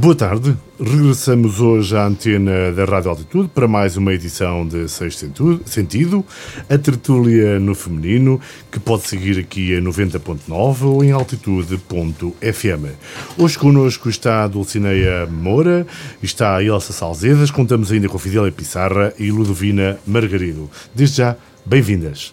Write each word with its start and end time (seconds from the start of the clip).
Boa 0.00 0.14
tarde. 0.14 0.56
Regressamos 0.80 1.60
hoje 1.60 1.94
à 1.94 2.06
antena 2.06 2.72
da 2.72 2.86
Rádio 2.86 3.10
Altitude 3.10 3.50
para 3.54 3.68
mais 3.68 3.98
uma 3.98 4.14
edição 4.14 4.66
de 4.66 4.88
Sexto 4.88 5.60
Sentido, 5.66 6.24
a 6.70 6.78
tertúlia 6.78 7.60
no 7.60 7.74
feminino, 7.74 8.40
que 8.72 8.80
pode 8.80 9.06
seguir 9.06 9.38
aqui 9.38 9.74
em 9.74 9.82
90.9 9.82 10.84
ou 10.84 11.04
em 11.04 11.12
altitude.fm. 11.12 12.86
Hoje 13.36 13.58
connosco 13.58 14.08
está 14.08 14.44
a 14.44 14.48
Dulcineia 14.48 15.26
Moura, 15.26 15.86
está 16.22 16.56
a 16.56 16.64
Elsa 16.64 16.94
Salzedas, 16.94 17.50
contamos 17.50 17.92
ainda 17.92 18.08
com 18.08 18.16
a 18.16 18.20
Fidélia 18.20 18.50
Pissarra 18.50 19.12
e 19.18 19.30
Ludovina 19.30 19.98
Margarido. 20.06 20.70
Desde 20.94 21.18
já, 21.18 21.36
bem-vindas. 21.66 22.32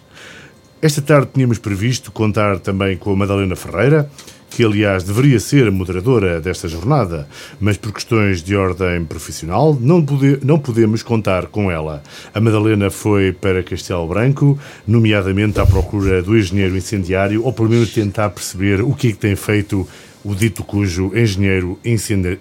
Esta 0.80 1.02
tarde 1.02 1.32
tínhamos 1.34 1.58
previsto 1.58 2.10
contar 2.12 2.60
também 2.60 2.96
com 2.96 3.12
a 3.12 3.16
Madalena 3.16 3.56
Ferreira, 3.56 4.08
que 4.50 4.64
aliás 4.64 5.04
deveria 5.04 5.38
ser 5.38 5.68
a 5.68 5.70
moderadora 5.70 6.40
desta 6.40 6.68
jornada, 6.68 7.28
mas 7.60 7.76
por 7.76 7.92
questões 7.92 8.42
de 8.42 8.56
ordem 8.56 9.04
profissional 9.04 9.76
não, 9.80 10.04
pode, 10.04 10.38
não 10.42 10.58
podemos 10.58 11.02
contar 11.02 11.46
com 11.46 11.70
ela. 11.70 12.02
A 12.34 12.40
Madalena 12.40 12.90
foi 12.90 13.32
para 13.32 13.62
Castelo 13.62 14.06
Branco, 14.06 14.58
nomeadamente 14.86 15.60
à 15.60 15.66
procura 15.66 16.22
do 16.22 16.36
engenheiro 16.36 16.76
incendiário, 16.76 17.44
ou 17.44 17.52
pelo 17.52 17.68
menos 17.68 17.92
tentar 17.92 18.30
perceber 18.30 18.80
o 18.80 18.94
que 18.94 19.08
é 19.08 19.12
que 19.12 19.18
tem 19.18 19.36
feito 19.36 19.86
o 20.24 20.34
dito 20.34 20.64
cujo 20.64 21.12
engenheiro 21.14 21.78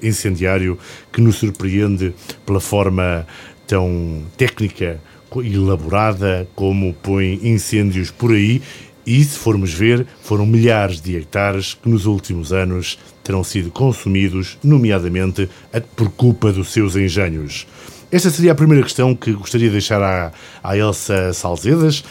incendiário 0.01 0.77
que 1.11 1.21
nos 1.21 1.35
surpreende 1.35 2.13
pela 2.45 2.59
forma 2.59 3.25
tão 3.67 4.23
técnica 4.35 4.99
elaborada 5.35 6.47
como 6.55 6.93
põe 6.95 7.39
incêndios 7.43 8.09
por 8.09 8.31
aí 8.31 8.61
e, 9.07 9.23
se 9.23 9.39
formos 9.39 9.73
ver, 9.73 10.05
foram 10.21 10.45
milhares 10.45 10.99
de 10.99 11.15
hectares 11.15 11.73
que 11.73 11.87
nos 11.87 12.05
últimos 12.05 12.51
anos 12.51 12.99
terão 13.23 13.41
sido 13.41 13.71
consumidos, 13.71 14.57
nomeadamente 14.61 15.49
por 15.95 16.09
culpa 16.09 16.51
dos 16.51 16.73
seus 16.73 16.97
engenhos. 16.97 17.65
Esta 18.11 18.29
seria 18.29 18.51
a 18.51 18.55
primeira 18.55 18.83
questão 18.83 19.15
que 19.15 19.31
gostaria 19.31 19.67
de 19.67 19.73
deixar 19.73 20.01
à, 20.01 20.31
à 20.61 20.77
Elsa 20.77 21.31
Salzedas. 21.31 22.03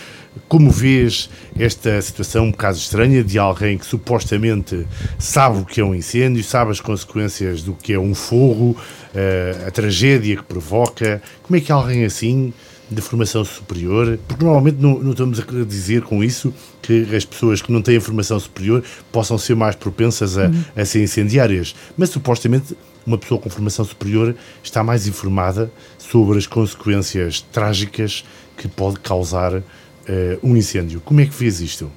Como 0.49 0.71
vês 0.71 1.31
esta 1.59 2.01
situação 2.01 2.45
um 2.45 2.51
bocado 2.51 2.77
estranha 2.77 3.23
de 3.23 3.39
alguém 3.39 3.79
que 3.79 3.87
supostamente 3.87 4.87
sabe 5.19 5.61
o 5.61 5.65
que 5.65 5.81
é 5.81 5.85
um 5.85 5.95
incêndio, 5.95 6.45
sabe 6.45 6.71
as 6.71 6.81
consequências 6.81 7.63
do 7.63 7.75
que 7.75 7.95
é 7.95 7.99
um 7.99 8.15
fogo, 8.15 8.77
eh, 9.15 9.65
a 9.67 9.71
tragédia 9.71 10.37
que 10.37 10.43
provoca? 10.43 11.23
Como 11.43 11.57
é 11.57 11.61
que 11.61 11.73
alguém 11.73 12.05
assim 12.05 12.53
de 12.91 13.01
formação 13.03 13.45
superior, 13.45 14.19
porque 14.29 14.45
normalmente 14.45 14.79
não, 14.81 14.99
não, 15.01 15.11
estamos 15.11 15.41
a 15.41 15.65
dizer 15.65 16.03
com 16.03 16.23
isso 16.23 16.55
que 16.81 17.15
as 17.15 17.25
pessoas 17.25 17.61
que 17.61 17.73
não 17.73 17.83
têm 17.83 17.99
formação 17.99 18.39
superior 18.39 18.83
possam 19.11 19.37
ser 19.37 19.57
mais 19.57 19.75
propensas 19.75 20.39
a, 20.39 20.47
uhum. 20.47 20.65
a 20.77 20.85
ser 20.85 21.03
incendiárias, 21.03 21.75
mas 21.97 22.11
supostamente 22.11 22.77
uma 23.05 23.19
pessoa 23.19 23.41
com 23.41 23.51
formação 23.51 23.85
superior 23.85 24.35
está 24.63 24.83
mais 24.83 25.07
informada 25.07 25.71
sobre 25.99 26.39
as 26.39 26.47
consequências 26.47 27.41
trágicas 27.41 28.25
que 28.57 28.69
pode 28.69 29.01
causar 29.01 29.55
uh, 29.55 29.63
um 30.43 30.57
incêndio. 30.57 31.01
Como 31.01 31.21
é 31.21 31.27
que 31.27 31.35
fez 31.35 31.61
isto? 31.61 31.91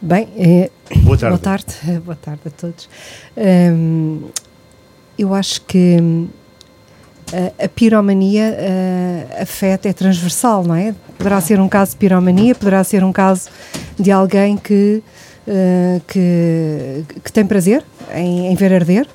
Bem, 0.00 0.28
é, 0.36 0.70
boa 1.02 1.16
tarde. 1.16 1.38
Boa 1.38 1.38
tarde, 1.38 2.00
boa 2.04 2.16
tarde 2.16 2.40
a 2.46 2.50
todos. 2.50 2.88
Um, 3.36 4.28
eu 5.18 5.32
acho 5.34 5.62
que 5.62 5.96
a 7.58 7.68
piromania 7.68 8.56
afeta, 9.40 9.88
é 9.88 9.92
transversal, 9.92 10.64
não 10.64 10.74
é? 10.74 10.94
Poderá 11.18 11.40
ser 11.40 11.60
um 11.60 11.68
caso 11.68 11.92
de 11.92 11.96
piromania, 11.96 12.54
poderá 12.54 12.82
ser 12.84 13.02
um 13.02 13.12
caso 13.12 13.48
de 13.98 14.10
alguém 14.10 14.56
que, 14.56 15.02
que, 16.08 17.04
que 17.22 17.32
tem 17.32 17.44
prazer 17.46 17.84
em, 18.14 18.48
em, 18.48 18.54
ver 18.54 18.72
arder, 18.72 19.06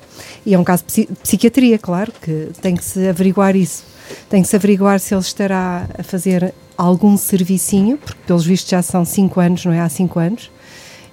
e 0.44 0.54
é 0.54 0.58
um 0.58 0.64
caso 0.64 0.84
de 0.86 1.06
psiquiatria, 1.22 1.78
claro, 1.78 2.12
que 2.20 2.48
tem 2.60 2.76
que 2.76 2.84
se 2.84 3.08
averiguar 3.08 3.56
isso. 3.56 3.84
Tem 4.28 4.42
que 4.42 4.48
se 4.48 4.56
averiguar 4.56 4.98
se 4.98 5.14
ele 5.14 5.20
estará 5.20 5.86
a 5.98 6.02
fazer 6.02 6.52
algum 6.76 7.16
servicinho, 7.16 7.98
porque 7.98 8.20
pelos 8.26 8.44
vistos 8.44 8.70
já 8.70 8.82
são 8.82 9.04
5 9.04 9.38
anos, 9.38 9.64
não 9.64 9.72
é? 9.72 9.80
Há 9.80 9.88
5 9.88 10.18
anos. 10.18 10.50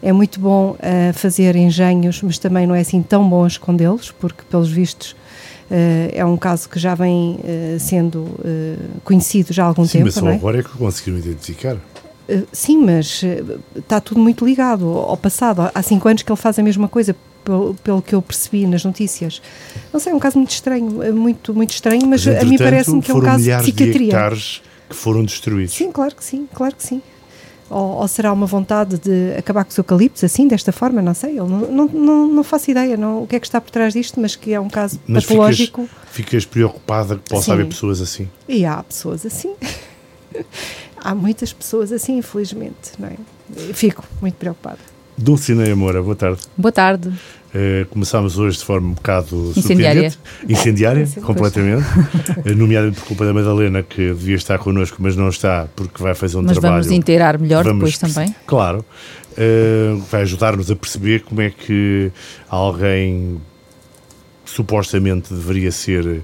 É 0.01 0.13
muito 0.13 0.39
bom 0.39 0.71
uh, 0.71 1.13
fazer 1.13 1.55
engenhos, 1.55 2.21
mas 2.21 2.37
também 2.37 2.65
não 2.65 2.73
é 2.73 2.81
assim 2.81 3.01
tão 3.01 3.27
bom 3.27 3.45
escondê-los, 3.45 4.11
porque 4.11 4.43
pelos 4.49 4.69
vistos 4.69 5.13
Uh, 5.13 5.16
é 6.13 6.25
um 6.25 6.37
caso 6.37 6.69
que 6.69 6.79
já 6.79 6.95
vem 6.95 7.35
uh, 7.35 7.79
sendo 7.79 8.19
uh, 8.19 9.01
conhecido 9.03 9.53
já 9.53 9.63
há 9.63 9.67
algum 9.67 9.85
sim, 9.85 9.99
tempo. 9.99 10.05
Mas 10.05 10.13
só 10.15 10.29
é? 10.29 10.35
agora 10.35 10.59
é 10.59 10.63
que 10.63 10.69
conseguiram 10.69 11.19
identificar. 11.19 11.77
sim, 12.51 12.77
mas 12.77 13.23
está 13.75 13.99
tudo 13.99 14.19
muito 14.19 14.45
ligado 14.45 14.87
ao 14.87 15.17
passado. 15.17 15.69
Há 15.73 15.81
cinco 15.81 16.07
anos 16.07 16.23
que 16.23 16.31
ele 16.31 16.39
faz 16.39 16.57
a 16.57 16.63
mesma 16.63 16.87
coisa, 16.87 17.15
pelo, 17.43 17.73
pelo 17.75 18.01
que 18.01 18.15
eu 18.15 18.21
percebi 18.21 18.65
nas 18.65 18.83
notícias. 18.83 19.41
Não 19.91 19.99
sei, 19.99 20.11
é 20.11 20.15
um 20.15 20.19
caso 20.19 20.37
muito 20.37 20.51
estranho, 20.51 21.13
muito, 21.13 21.53
muito 21.53 21.71
estranho, 21.71 22.05
mas, 22.07 22.25
mas 22.25 22.41
a 22.41 22.45
mim 22.45 22.57
parece-me 22.57 23.01
que 23.01 23.11
é 23.11 23.13
um 23.13 23.21
caso 23.21 23.43
de 23.43 23.57
psiquiatria. 23.57 24.29
De 24.29 24.61
que 24.89 24.95
foram 24.95 25.23
destruídos. 25.23 25.73
Sim, 25.73 25.91
claro 25.91 26.15
que 26.15 26.23
sim, 26.23 26.47
claro 26.53 26.75
que 26.75 26.83
sim. 26.83 27.01
Ou, 27.69 27.97
ou, 27.97 28.07
será 28.07 28.31
uma 28.31 28.45
vontade 28.45 28.97
de 28.97 29.33
acabar 29.37 29.65
com 29.65 29.71
os 29.71 29.77
eucaliptos 29.77 30.23
assim, 30.23 30.47
desta 30.47 30.71
forma? 30.71 31.01
Não 31.01 31.13
sei, 31.13 31.37
eu 31.37 31.47
não, 31.47 31.59
não, 31.71 31.85
não, 31.87 32.27
não, 32.27 32.43
faço 32.43 32.71
ideia 32.71 32.95
não, 32.95 33.23
o 33.23 33.27
que 33.27 33.35
é 33.35 33.39
que 33.39 33.45
está 33.45 33.59
por 33.59 33.69
trás 33.71 33.93
disto, 33.93 34.19
mas 34.21 34.35
que 34.35 34.53
é 34.53 34.59
um 34.59 34.69
caso 34.69 34.99
mas 35.05 35.25
patológico. 35.25 35.81
Ficas, 35.83 36.11
ficas 36.11 36.45
preocupada 36.45 37.17
que 37.17 37.29
possa 37.29 37.45
Sim. 37.45 37.51
haver 37.51 37.67
pessoas 37.67 37.99
assim? 37.99 38.29
E 38.47 38.65
há 38.65 38.81
pessoas 38.83 39.25
assim. 39.25 39.53
há 40.97 41.13
muitas 41.13 41.51
pessoas 41.51 41.91
assim, 41.91 42.17
infelizmente. 42.17 42.91
Não 42.97 43.09
é? 43.09 43.15
Fico 43.73 44.03
muito 44.21 44.35
preocupada. 44.35 44.79
Dulcinea 45.17 45.75
Moura, 45.75 46.01
boa 46.01 46.15
tarde. 46.15 46.41
Boa 46.55 46.71
tarde. 46.71 47.11
Uh, 47.57 47.87
começámos 47.87 48.37
hoje 48.37 48.59
de 48.59 48.65
forma 48.65 48.89
um 48.89 48.93
bocado 48.93 49.51
incendiária, 49.55 50.13
incendiária 50.47 51.07
completamente, 51.23 51.87
uh, 51.87 52.53
nomeadamente 52.55 52.99
por 52.99 53.07
culpa 53.07 53.25
da 53.25 53.33
Madalena, 53.33 53.81
que 53.81 54.09
devia 54.09 54.35
estar 54.35 54.59
connosco, 54.59 54.97
mas 54.99 55.15
não 55.15 55.27
está, 55.27 55.67
porque 55.75 56.03
vai 56.03 56.13
fazer 56.13 56.37
um 56.37 56.43
mas 56.43 56.51
trabalho. 56.51 56.75
Mas 56.75 56.85
vamos 56.85 56.99
inteirar 56.99 57.39
melhor 57.39 57.63
vamos 57.63 57.79
depois 57.79 57.97
também. 57.97 58.35
Claro, 58.45 58.85
uh, 59.31 59.97
vai 60.11 60.21
ajudar-nos 60.21 60.69
a 60.69 60.75
perceber 60.75 61.23
como 61.23 61.41
é 61.41 61.49
que 61.49 62.11
alguém 62.47 63.41
supostamente 64.45 65.33
deveria 65.33 65.71
ser, 65.71 66.21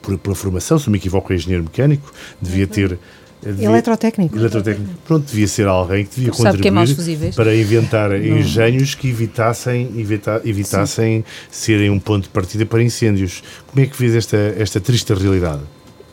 por, 0.00 0.16
pela 0.16 0.34
formação, 0.34 0.78
se 0.78 0.88
me 0.88 0.96
equivoco, 0.96 1.30
é 1.32 1.36
engenheiro 1.36 1.62
mecânico, 1.62 2.10
devia 2.40 2.64
uhum. 2.64 2.70
ter 2.70 2.98
Devia, 3.42 3.68
eletrotécnico. 3.68 4.36
Eletrotécnico. 4.36 4.90
Pronto, 5.06 5.26
devia 5.26 5.46
ser 5.46 5.66
alguém 5.66 6.04
que 6.04 6.16
devia 6.16 6.32
Sabe 6.32 6.58
contribuir 6.58 6.96
que 6.96 7.24
é 7.26 7.30
para 7.32 7.54
inventar 7.54 8.10
não. 8.10 8.16
engenhos 8.16 8.94
que 8.94 9.08
evitassem, 9.08 9.90
evita, 9.96 10.40
evitassem 10.44 11.24
serem 11.50 11.90
um 11.90 11.98
ponto 11.98 12.24
de 12.24 12.30
partida 12.30 12.64
para 12.66 12.82
incêndios. 12.82 13.42
Como 13.66 13.84
é 13.84 13.86
que 13.86 13.96
vês 13.96 14.14
esta, 14.14 14.36
esta 14.58 14.80
triste 14.80 15.12
realidade? 15.12 15.62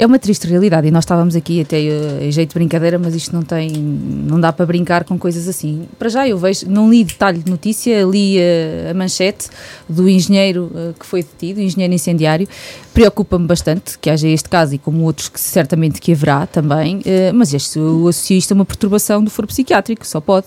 É 0.03 0.05
uma 0.05 0.19
triste 0.19 0.45
realidade 0.45 0.85
e 0.85 0.91
nós 0.91 1.05
estávamos 1.05 1.33
aqui 1.33 1.61
até 1.61 1.77
uh, 1.77 2.23
em 2.23 2.29
jeito 2.29 2.49
de 2.49 2.55
brincadeira, 2.55 2.99
mas 2.99 3.15
isto 3.15 3.33
não 3.33 3.41
tem, 3.41 3.71
não 3.71 4.37
dá 4.37 4.51
para 4.51 4.65
brincar 4.65 5.05
com 5.05 5.17
coisas 5.17 5.47
assim. 5.47 5.87
Para 5.97 6.09
já 6.09 6.27
eu 6.27 6.37
vejo, 6.37 6.69
não 6.69 6.89
li 6.89 7.05
detalhe 7.05 7.39
de 7.39 7.49
notícia, 7.49 8.03
li 8.03 8.37
uh, 8.37 8.91
a 8.91 8.93
manchete 8.93 9.47
do 9.87 10.09
engenheiro 10.09 10.69
uh, 10.73 10.93
que 10.99 11.05
foi 11.05 11.23
detido, 11.23 11.61
engenheiro 11.61 11.93
incendiário. 11.93 12.47
Preocupa-me 12.93 13.47
bastante 13.47 13.97
que 13.97 14.09
haja 14.09 14.27
este 14.27 14.49
caso 14.49 14.75
e 14.75 14.77
como 14.77 15.05
outros 15.05 15.29
que 15.29 15.39
certamente 15.39 16.01
que 16.01 16.11
haverá 16.11 16.45
também, 16.45 17.01
mas 17.33 17.51
este, 17.51 17.79
eu 17.79 18.07
associo 18.07 18.37
isto 18.37 18.51
a 18.51 18.55
uma 18.55 18.65
perturbação 18.65 19.23
do 19.23 19.31
foro 19.31 19.47
psiquiátrico, 19.47 20.05
só 20.05 20.21
pode 20.21 20.45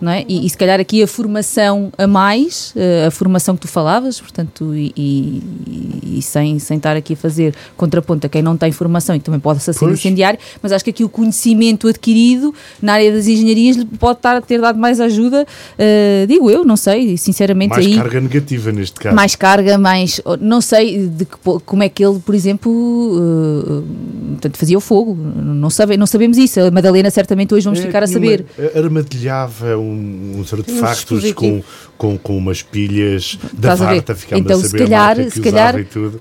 não 0.00 0.10
é? 0.10 0.24
E, 0.26 0.46
e, 0.46 0.50
se 0.50 0.56
calhar 0.56 0.80
aqui 0.80 1.02
a 1.02 1.06
formação 1.06 1.92
a 1.98 2.06
mais, 2.06 2.72
eh, 2.74 3.06
a 3.06 3.10
formação 3.10 3.54
que 3.54 3.62
tu 3.62 3.68
falavas, 3.68 4.20
portanto, 4.20 4.74
e, 4.74 4.92
e, 4.96 6.18
e, 6.18 6.22
sem, 6.22 6.58
sem 6.58 6.78
estar 6.78 6.96
aqui 6.96 7.12
a 7.12 7.16
fazer 7.16 7.54
contraponto 7.76 8.26
a 8.26 8.30
quem 8.30 8.40
não 8.40 8.56
tem 8.56 8.72
formação 8.72 9.14
e 9.14 9.18
que 9.18 9.24
também 9.24 9.40
pode 9.40 9.62
ser 9.62 9.74
pois. 9.74 9.98
incendiário, 9.98 10.38
mas 10.62 10.72
acho 10.72 10.82
que 10.82 10.90
aqui 10.90 11.04
o 11.04 11.08
conhecimento 11.08 11.86
adquirido 11.86 12.54
na 12.80 12.94
área 12.94 13.12
das 13.12 13.26
engenharias 13.26 13.76
pode 13.98 14.18
estar 14.18 14.36
a 14.36 14.40
ter 14.40 14.60
dado 14.60 14.78
mais 14.78 15.00
ajuda, 15.00 15.44
uh, 15.44 16.26
digo 16.26 16.50
eu, 16.50 16.64
não 16.64 16.76
sei, 16.76 17.16
sinceramente 17.16 17.74
mais 17.74 17.86
aí... 17.86 17.96
Carga 17.96 18.20
negativa 18.20 18.72
neste 18.72 18.98
caso. 18.98 19.14
Mais 19.14 19.36
carga, 19.36 19.76
mais... 19.76 20.20
não 20.40 20.60
sei 20.60 21.08
de 21.08 21.24
que, 21.26 21.36
como 21.66 21.82
é 21.82 21.88
que 21.88 22.04
ele, 22.04 22.18
por 22.20 22.34
exemplo, 22.34 22.70
uh, 22.72 23.84
portanto, 24.30 24.56
fazia 24.56 24.78
o 24.78 24.80
fogo, 24.80 25.14
não, 25.14 25.68
sabe, 25.68 25.96
não 25.96 26.06
sabemos 26.06 26.38
isso, 26.38 26.60
a 26.60 26.70
Madalena 26.70 27.10
certamente 27.10 27.52
hoje 27.52 27.64
vamos 27.64 27.80
é, 27.80 27.82
ficar 27.82 28.02
a 28.02 28.06
saber. 28.06 28.46
Armadilhava 28.74 29.76
um 29.76 29.89
um, 29.89 29.89
uns 29.90 30.52
artefactos 30.52 31.32
com, 31.32 31.62
com, 31.96 32.18
com 32.18 32.36
umas 32.36 32.62
pilhas 32.62 33.38
da 33.52 33.74
Varta, 33.74 34.14
ficámos 34.14 34.44
então, 34.44 34.58
a 34.58 34.62
saber 34.62 34.70
se 34.70 34.84
calhar, 34.84 35.30
se 35.30 35.40
calhar 35.40 35.74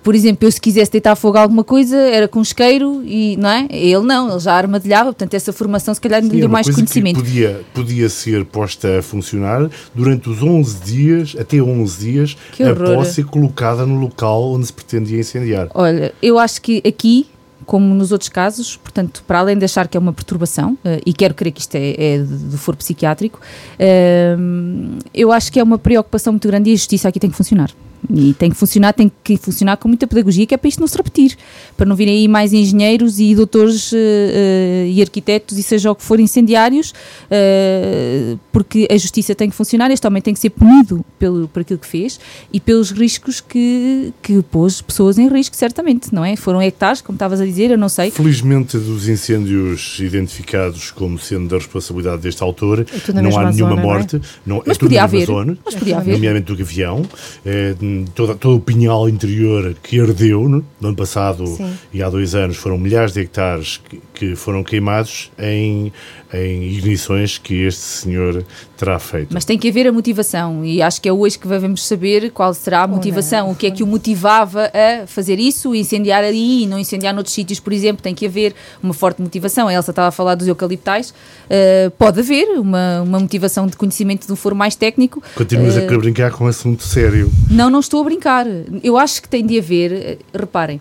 por 0.03 0.15
exemplo, 0.15 0.47
eu 0.47 0.51
se 0.51 0.59
quisesse 0.59 0.91
deitar 0.91 1.15
fogo 1.15 1.37
a 1.37 1.41
alguma 1.41 1.63
coisa, 1.63 1.97
era 1.97 2.27
com 2.27 2.41
isqueiro 2.41 3.01
e, 3.05 3.37
não 3.37 3.49
é? 3.49 3.67
Ele 3.69 4.01
não, 4.01 4.31
ele 4.31 4.39
já 4.39 4.53
armadilhava, 4.53 5.05
portanto 5.05 5.33
essa 5.33 5.53
formação 5.53 5.93
se 5.93 6.01
calhar 6.01 6.21
me 6.23 6.29
deu 6.29 6.49
mais 6.49 6.69
conhecimento. 6.69 7.17
podia, 7.17 7.61
podia 7.73 8.09
ser 8.09 8.45
posta 8.45 8.99
a 8.99 9.01
funcionar 9.01 9.69
durante 9.93 10.29
os 10.29 10.41
11 10.41 10.83
dias, 10.83 11.35
até 11.39 11.61
11 11.61 11.99
dias, 11.99 12.37
após 12.59 13.09
ser 13.09 13.25
colocada 13.25 13.85
no 13.85 13.99
local 13.99 14.51
onde 14.53 14.65
se 14.65 14.73
pretendia 14.73 15.19
incendiar. 15.19 15.69
Olha, 15.73 16.13
eu 16.21 16.37
acho 16.37 16.61
que 16.61 16.81
aqui 16.85 17.27
como 17.69 17.93
nos 17.93 18.11
outros 18.11 18.29
casos, 18.29 18.77
portanto, 18.77 19.23
para 19.27 19.37
além 19.37 19.55
de 19.55 19.63
achar 19.63 19.87
que 19.87 19.95
é 19.95 19.99
uma 19.99 20.11
perturbação, 20.11 20.73
uh, 20.83 20.99
e 21.05 21.13
quero 21.13 21.35
crer 21.35 21.51
que 21.51 21.61
isto 21.61 21.75
é, 21.75 22.15
é 22.15 22.17
do 22.17 22.57
foro 22.57 22.75
psiquiátrico, 22.75 23.39
uh, 23.39 24.97
eu 25.13 25.31
acho 25.31 25.51
que 25.51 25.59
é 25.59 25.63
uma 25.63 25.77
preocupação 25.77 26.33
muito 26.33 26.47
grande 26.47 26.71
e 26.71 26.73
a 26.73 26.75
justiça 26.75 27.07
aqui 27.07 27.19
tem 27.19 27.29
que 27.29 27.37
funcionar. 27.37 27.69
E 28.13 28.33
tem 28.33 28.49
que 28.49 28.55
funcionar, 28.55 28.93
tem 28.93 29.11
que 29.23 29.37
funcionar 29.37 29.77
com 29.77 29.87
muita 29.87 30.07
pedagogia, 30.07 30.45
que 30.45 30.53
é 30.53 30.57
para 30.57 30.67
isto 30.67 30.79
não 30.79 30.87
se 30.87 30.97
repetir, 30.97 31.37
para 31.75 31.85
não 31.85 31.95
virem 31.95 32.19
aí 32.19 32.27
mais 32.27 32.53
engenheiros 32.53 33.19
e 33.19 33.35
doutores 33.35 33.91
uh, 33.91 33.95
uh, 33.95 34.87
e 34.87 35.01
arquitetos 35.01 35.57
e 35.57 35.63
seja 35.63 35.91
o 35.91 35.95
que 35.95 36.03
for 36.03 36.19
incendiários, 36.19 36.91
uh, 36.91 38.39
porque 38.51 38.87
a 38.89 38.97
justiça 38.97 39.35
tem 39.35 39.49
que 39.49 39.55
funcionar, 39.55 39.91
este 39.91 40.05
homem 40.07 40.21
tem 40.21 40.33
que 40.33 40.39
ser 40.39 40.49
punido 40.49 41.05
pelo, 41.17 41.47
por 41.47 41.61
aquilo 41.61 41.79
que 41.79 41.87
fez 41.87 42.19
e 42.51 42.59
pelos 42.59 42.91
riscos 42.91 43.41
que, 43.41 44.13
que 44.21 44.41
pôs 44.43 44.81
pessoas 44.81 45.17
em 45.17 45.27
risco, 45.27 45.55
certamente, 45.55 46.13
não 46.13 46.23
é? 46.23 46.35
Foram 46.35 46.61
hectares, 46.61 47.01
como 47.01 47.15
estavas 47.15 47.41
a 47.41 47.45
dizer, 47.45 47.71
eu 47.71 47.77
não 47.77 47.89
sei. 47.89 48.11
Felizmente, 48.11 48.77
dos 48.77 49.07
incêndios 49.07 49.99
identificados 49.99 50.91
como 50.91 51.19
sendo 51.19 51.47
da 51.47 51.57
responsabilidade 51.57 52.21
deste 52.21 52.41
autor, 52.43 52.85
não 53.13 53.37
há 53.37 53.51
nenhuma 53.51 53.71
zona, 53.71 53.81
morte. 53.81 54.21
Não 54.45 54.57
é? 54.57 54.59
Não, 54.59 54.63
Mas 54.65 54.77
é 54.77 54.79
podia 54.79 55.03
haver. 55.03 55.25
Zona, 55.25 55.57
Mas 55.63 55.75
podia 55.75 55.97
haver. 55.97 56.13
Nomeadamente 56.13 56.47
do 56.47 56.55
Gavião. 56.55 57.05
É, 57.45 57.75
toda, 58.15 58.35
todo 58.35 58.57
o 58.57 58.61
pinhal 58.61 59.07
interior 59.07 59.75
que 59.81 59.99
ardeu 59.99 60.47
no, 60.47 60.65
no 60.79 60.87
ano 60.89 60.97
passado 60.97 61.45
Sim. 61.47 61.73
e 61.93 62.01
há 62.01 62.09
dois 62.09 62.35
anos 62.35 62.57
foram 62.57 62.77
milhares 62.77 63.13
de 63.13 63.21
hectares 63.21 63.77
que, 63.77 64.01
que 64.13 64.35
foram 64.35 64.63
queimados 64.63 65.31
em, 65.37 65.91
em 66.33 66.63
ignições 66.63 67.37
que 67.37 67.63
este 67.63 67.81
senhor 67.81 68.43
terá 68.79 68.97
feito. 68.97 69.33
Mas 69.33 69.43
tem 69.43 69.57
que 69.57 69.67
haver 69.67 69.87
a 69.87 69.91
motivação 69.91 70.63
e 70.63 70.81
acho 70.81 71.01
que 71.01 71.09
é 71.09 71.11
hoje 71.11 71.37
que 71.37 71.45
devemos 71.45 71.85
saber 71.85 72.31
qual 72.31 72.53
será 72.53 72.83
a 72.83 72.87
motivação, 72.87 73.51
o 73.51 73.55
que 73.55 73.67
é 73.67 73.71
que 73.71 73.83
o 73.83 73.87
motivava 73.87 74.71
a 74.73 75.05
fazer 75.05 75.37
isso, 75.37 75.75
incendiar 75.75 76.23
ali 76.23 76.63
e 76.63 76.65
não 76.65 76.79
incendiar 76.79 77.13
noutros 77.13 77.35
sítios, 77.35 77.59
por 77.59 77.73
exemplo, 77.73 78.01
tem 78.01 78.15
que 78.15 78.25
haver 78.25 78.55
uma 78.81 78.93
forte 78.93 79.21
motivação. 79.21 79.67
A 79.67 79.73
Elsa 79.73 79.91
estava 79.91 80.07
a 80.07 80.11
falar 80.11 80.35
dos 80.35 80.47
eucaliptais, 80.47 81.09
uh, 81.09 81.91
pode 81.97 82.21
haver 82.21 82.57
uma, 82.57 83.01
uma 83.01 83.19
motivação 83.19 83.67
de 83.67 83.75
conhecimento 83.75 84.25
de 84.25 84.31
um 84.31 84.35
foro 84.37 84.55
mais 84.55 84.75
técnico. 84.75 85.21
Continuas 85.35 85.75
uh, 85.75 85.79
a 85.79 85.81
querer 85.81 85.97
brincar 85.97 86.31
com 86.31 86.45
um 86.45 86.47
assunto 86.47 86.83
sério. 86.83 87.29
Não, 87.51 87.69
não 87.69 87.81
estou 87.81 87.99
a 87.99 88.03
brincar. 88.05 88.45
Eu 88.81 88.97
acho 88.97 89.21
que 89.21 89.27
tem 89.27 89.45
de 89.45 89.59
haver, 89.59 89.91
eh, 89.91 90.17
reparem, 90.33 90.79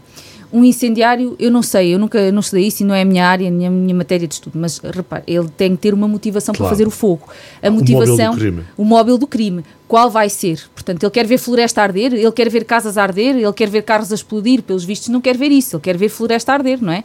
um 0.52 0.64
incendiário, 0.64 1.36
eu 1.38 1.50
não 1.50 1.62
sei, 1.62 1.94
eu 1.94 1.98
nunca 1.98 2.32
não 2.32 2.40
estudei 2.40 2.66
isso 2.66 2.82
e 2.82 2.86
não 2.86 2.94
é 2.94 3.02
a 3.02 3.04
minha 3.04 3.26
área, 3.26 3.50
nem 3.50 3.66
a 3.66 3.70
minha 3.70 3.94
matéria 3.94 4.26
de 4.26 4.34
estudo, 4.34 4.58
mas 4.58 4.78
repare, 4.78 5.22
ele 5.26 5.48
tem 5.56 5.76
que 5.76 5.82
ter 5.82 5.92
uma 5.92 6.08
motivação 6.08 6.54
claro. 6.54 6.68
para 6.68 6.76
fazer 6.76 6.86
o 6.86 6.90
fogo. 6.90 7.28
A 7.62 7.70
motivação, 7.70 8.32
o 8.32 8.34
móvel 8.34 8.36
do 8.36 8.38
crime. 8.38 8.64
O 8.76 8.84
móvel 8.84 9.18
do 9.18 9.26
crime. 9.26 9.64
Qual 9.86 10.10
vai 10.10 10.28
ser? 10.28 10.60
Portanto, 10.74 11.02
ele 11.02 11.10
quer 11.10 11.26
ver 11.26 11.38
floresta 11.38 11.82
arder, 11.82 12.14
ele 12.14 12.32
quer 12.32 12.48
ver 12.48 12.64
casas 12.64 12.96
arder, 12.96 13.36
ele 13.36 13.52
quer 13.52 13.68
ver 13.68 13.82
carros 13.82 14.10
a 14.10 14.14
explodir, 14.14 14.62
pelos 14.62 14.84
vistos 14.84 15.08
não 15.08 15.20
quer 15.20 15.36
ver 15.36 15.50
isso, 15.50 15.76
ele 15.76 15.82
quer 15.82 15.96
ver 15.96 16.08
floresta 16.08 16.52
arder, 16.52 16.78
não 16.80 16.92
é? 16.92 17.04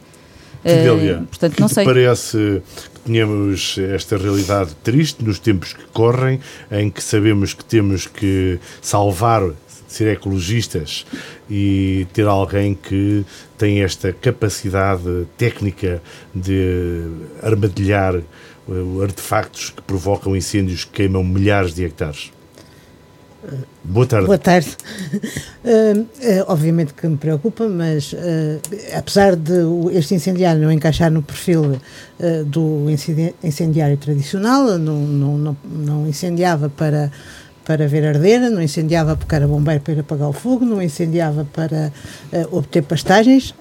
Fidelia, 0.62 1.18
uh, 1.18 1.26
portanto, 1.26 1.60
não 1.60 1.68
sei. 1.68 1.84
parece 1.84 2.62
que 2.94 3.00
tenhamos 3.04 3.76
esta 3.78 4.16
realidade 4.16 4.70
triste 4.82 5.22
nos 5.22 5.38
tempos 5.38 5.74
que 5.74 5.84
correm, 5.92 6.40
em 6.72 6.90
que 6.90 7.02
sabemos 7.02 7.52
que 7.52 7.62
temos 7.62 8.06
que 8.06 8.58
salvar 8.80 9.42
ser 9.94 10.08
ecologistas 10.08 11.06
e 11.48 12.06
ter 12.12 12.26
alguém 12.26 12.74
que 12.74 13.24
tem 13.56 13.82
esta 13.82 14.12
capacidade 14.12 15.26
técnica 15.38 16.02
de 16.34 17.02
armadilhar 17.42 18.16
uh, 18.16 19.02
artefactos 19.02 19.70
que 19.70 19.82
provocam 19.82 20.36
incêndios 20.36 20.84
que 20.84 20.92
queimam 20.92 21.22
milhares 21.22 21.74
de 21.74 21.84
hectares. 21.84 22.32
Boa 23.82 24.06
tarde. 24.06 24.26
Boa 24.26 24.38
tarde. 24.38 24.76
Uh, 25.62 26.00
uh, 26.00 26.06
obviamente 26.48 26.94
que 26.94 27.06
me 27.06 27.16
preocupa, 27.16 27.68
mas 27.68 28.12
uh, 28.14 28.16
apesar 28.96 29.36
de 29.36 29.52
este 29.92 30.14
incendiário 30.14 30.62
não 30.62 30.72
encaixar 30.72 31.10
no 31.10 31.22
perfil 31.22 31.78
do 32.46 32.86
incendiário 33.42 33.96
tradicional, 33.98 34.78
não, 34.78 34.98
não, 34.98 35.38
não, 35.38 35.56
não 35.70 36.08
incendiava 36.08 36.70
para 36.70 37.10
para 37.64 37.88
ver 37.88 38.06
arder, 38.06 38.50
não 38.50 38.62
incendiava 38.62 39.16
porque 39.16 39.34
era 39.34 39.48
bombeiro 39.48 39.80
para 39.80 39.94
ir 39.94 40.00
apagar 40.00 40.28
o 40.28 40.32
fogo, 40.32 40.64
não 40.64 40.82
incendiava 40.82 41.46
para 41.52 41.92
uh, 42.32 42.56
obter 42.56 42.82
pastagens. 42.82 43.54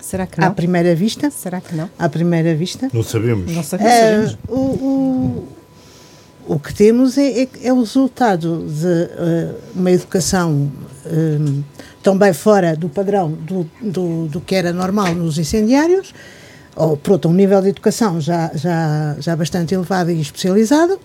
Será 0.00 0.26
que 0.26 0.40
não? 0.40 0.48
À 0.48 0.50
primeira 0.50 0.94
vista. 0.94 1.30
Será 1.30 1.60
que 1.60 1.74
não? 1.74 1.90
À 1.98 2.08
primeira 2.08 2.54
vista. 2.54 2.88
Não 2.92 3.02
sabemos. 3.02 3.52
Não 3.52 3.62
sabemos. 3.62 4.38
Uh, 4.48 4.52
o, 4.52 5.48
o, 6.48 6.54
o, 6.54 6.58
que 6.58 6.72
temos 6.72 7.18
é, 7.18 7.42
é, 7.42 7.48
é 7.64 7.72
o 7.72 7.80
resultado 7.80 8.64
de 8.68 8.86
uh, 8.86 9.54
uma 9.74 9.90
educação 9.90 10.70
um, 11.06 11.62
também 12.02 12.32
fora 12.32 12.76
do 12.76 12.88
padrão 12.88 13.30
do, 13.30 13.68
do, 13.82 14.26
do 14.28 14.40
que 14.40 14.54
era 14.54 14.72
normal 14.72 15.14
nos 15.14 15.36
incendiários, 15.36 16.14
ou, 16.76 16.96
por 16.96 17.12
outro, 17.12 17.30
um 17.30 17.34
nível 17.34 17.60
de 17.60 17.70
educação 17.70 18.20
já, 18.20 18.50
já, 18.54 19.16
já 19.18 19.34
bastante 19.34 19.74
elevado 19.74 20.10
e 20.10 20.20
especializado, 20.20 20.98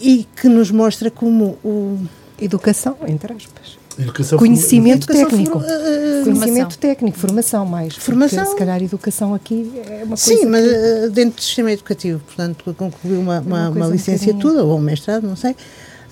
e 0.00 0.26
que 0.36 0.48
nos 0.48 0.70
mostra 0.70 1.10
como 1.10 1.58
o. 1.64 1.98
Educação, 2.38 2.96
entre 3.06 3.32
aspas. 3.32 3.78
Educação 3.98 4.38
conhecimento 4.38 5.10
educação 5.10 5.30
técnico. 5.30 5.58
For, 5.58 5.68
uh, 5.68 6.24
conhecimento 6.24 6.78
técnico, 6.78 7.18
formação 7.18 7.64
mais. 7.64 7.94
Formação. 7.94 8.44
se 8.44 8.54
calhar 8.54 8.82
educação 8.82 9.34
aqui 9.34 9.72
é 9.74 10.04
uma 10.04 10.16
coisa. 10.16 10.22
Sim, 10.22 10.44
mas 10.44 10.64
que... 10.64 11.08
dentro 11.10 11.36
do 11.36 11.42
sistema 11.42 11.72
educativo, 11.72 12.20
portanto, 12.20 12.74
concluiu 12.76 13.20
uma, 13.20 13.40
uma, 13.40 13.70
uma, 13.70 13.70
uma 13.70 13.86
licenciatura 13.86 14.62
um 14.62 14.68
ou 14.68 14.78
um 14.78 14.82
mestrado, 14.82 15.26
não 15.26 15.36
sei. 15.36 15.56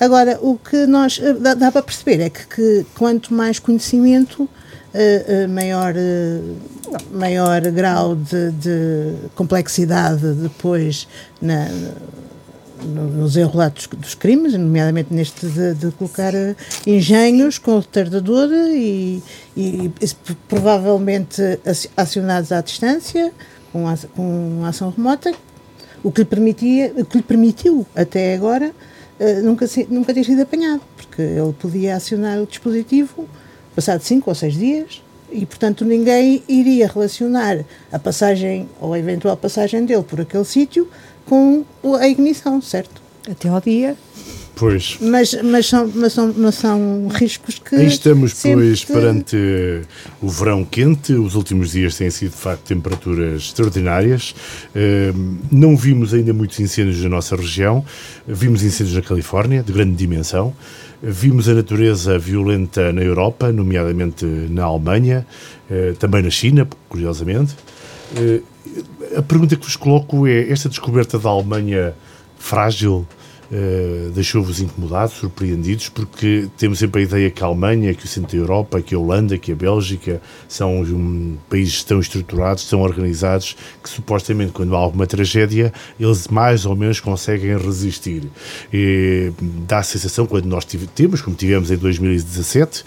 Agora, 0.01 0.39
o 0.41 0.57
que 0.57 0.87
nós 0.87 1.21
dá, 1.41 1.55
dá 1.55 1.71
para 1.71 1.83
perceber 1.83 2.21
é 2.21 2.31
que, 2.31 2.47
que, 2.47 2.87
quanto 2.95 3.35
mais 3.35 3.59
conhecimento, 3.59 4.45
uh, 4.45 4.49
uh, 4.49 5.49
maior, 5.51 5.95
maior 7.13 7.61
grau 7.71 8.17
de, 8.17 8.51
de 8.53 9.15
complexidade 9.35 10.33
depois 10.33 11.07
na 11.41 11.69
nos 12.85 13.37
enrolados 13.37 13.87
dos 13.87 14.15
crimes, 14.15 14.53
nomeadamente 14.53 15.13
neste 15.13 15.47
de, 15.47 15.75
de 15.75 15.91
colocar 15.93 16.35
eh, 16.35 16.55
engenhos 16.87 17.59
com 17.59 17.79
retardador 17.79 18.51
e, 18.53 19.23
e, 19.57 19.91
e, 20.01 20.15
provavelmente 20.49 21.43
acionados 21.97 22.53
à 22.53 22.61
distância, 22.61 23.33
com, 23.73 23.89
a, 23.89 23.97
com 24.15 24.65
ação 24.65 24.91
remota, 24.91 25.33
o 26.03 26.13
que 26.13 26.21
lhe, 26.21 26.25
permitia, 26.25 26.93
o 26.97 27.05
que 27.05 27.17
lhe 27.17 27.23
permitiu 27.23 27.87
até 27.97 28.35
agora 28.35 28.71
uh, 29.19 29.43
nunca, 29.43 29.67
nunca 29.89 30.13
ter 30.13 30.25
sido 30.25 30.43
apanhado, 30.43 30.83
porque 30.97 31.23
ele 31.23 31.53
podia 31.59 31.97
acionar 31.97 32.39
o 32.39 32.47
dispositivo 32.47 33.27
passado 33.75 34.03
cinco 34.03 34.31
ou 34.31 34.35
seis 34.35 34.55
dias 34.55 35.03
e, 35.33 35.45
portanto, 35.45 35.85
ninguém 35.85 36.43
iria 36.47 36.87
relacionar 36.87 37.65
a 37.91 37.99
passagem 37.99 38.69
ou 38.81 38.93
a 38.93 38.99
eventual 38.99 39.37
passagem 39.37 39.85
dele 39.85 40.05
por 40.05 40.21
aquele 40.21 40.45
sítio 40.45 40.89
com 41.27 41.65
a 41.99 42.09
ignição, 42.09 42.61
certo? 42.61 43.03
Até 43.29 43.49
ao 43.49 43.61
dia. 43.61 43.97
Pois. 44.57 44.99
Mas, 45.01 45.37
mas, 45.43 45.67
são, 45.67 45.91
mas, 45.95 46.13
são, 46.13 46.35
mas 46.37 46.55
são 46.55 47.09
riscos 47.09 47.59
que. 47.59 47.75
Aí 47.75 47.87
estamos, 47.87 48.35
pois, 48.35 48.85
perante 48.85 49.37
o 50.23 50.29
verão 50.29 50.65
quente. 50.65 51.13
Os 51.13 51.35
últimos 51.35 51.73
dias 51.73 51.97
têm 51.97 52.11
sido, 52.11 52.31
de 52.31 52.37
facto, 52.37 52.63
temperaturas 52.63 53.43
extraordinárias. 53.43 54.35
Uh, 54.71 55.37
não 55.51 55.77
vimos 55.77 56.15
ainda 56.15 56.33
muitos 56.33 56.61
incêndios 56.61 57.03
na 57.03 57.09
nossa 57.09 57.35
região. 57.35 57.85
Vimos 58.27 58.63
incêndios 58.63 58.95
na 58.95 59.03
Califórnia, 59.03 59.63
de 59.63 59.73
grande 59.73 59.97
dimensão. 59.97 60.55
Vimos 61.03 61.49
a 61.49 61.55
natureza 61.55 62.19
violenta 62.19 62.93
na 62.93 63.03
Europa, 63.03 63.53
nomeadamente 63.53 64.25
na 64.25 64.65
Alemanha, 64.65 65.27
uh, 65.69 65.95
também 65.97 66.23
na 66.23 66.31
China, 66.31 66.67
curiosamente. 66.89 67.57
Uh, 68.15 68.45
a 69.17 69.23
pergunta 69.23 69.57
que 69.57 69.65
vos 69.65 69.77
coloco 69.77 70.27
é: 70.27 70.51
esta 70.51 70.69
descoberta 70.69 71.19
da 71.19 71.29
Alemanha 71.29 71.95
frágil 72.39 73.07
uh, 73.51 74.11
deixou-vos 74.11 74.61
incomodados, 74.61 75.15
surpreendidos? 75.15 75.89
Porque 75.89 76.49
temos 76.57 76.79
sempre 76.79 77.03
a 77.03 77.05
ideia 77.05 77.31
que 77.31 77.43
a 77.43 77.47
Alemanha, 77.47 77.95
que 77.95 78.05
o 78.05 78.09
centro 78.09 78.37
da 78.37 78.43
Europa, 78.43 78.81
que 78.81 78.95
a 78.95 78.99
Holanda, 78.99 79.39
que 79.39 79.53
a 79.53 79.55
Bélgica 79.55 80.21
são 80.49 80.81
um, 80.81 81.37
países 81.49 81.83
tão 81.85 82.01
estruturados, 82.01 82.69
tão 82.69 82.81
organizados, 82.81 83.57
que 83.83 83.89
supostamente 83.89 84.53
quando 84.53 84.75
há 84.75 84.79
alguma 84.79 85.07
tragédia 85.07 85.73
eles 85.99 86.29
mais 86.29 86.67
ou 86.67 86.77
menos 86.77 87.01
conseguem 87.01 87.57
resistir. 87.57 88.25
E 88.73 89.33
dá 89.67 89.79
a 89.79 89.83
sensação, 89.83 90.27
quando 90.27 90.47
nós 90.47 90.65
temos, 90.95 91.21
como 91.21 91.37
tivemos 91.37 91.71
em 91.71 91.77
2017, 91.77 92.85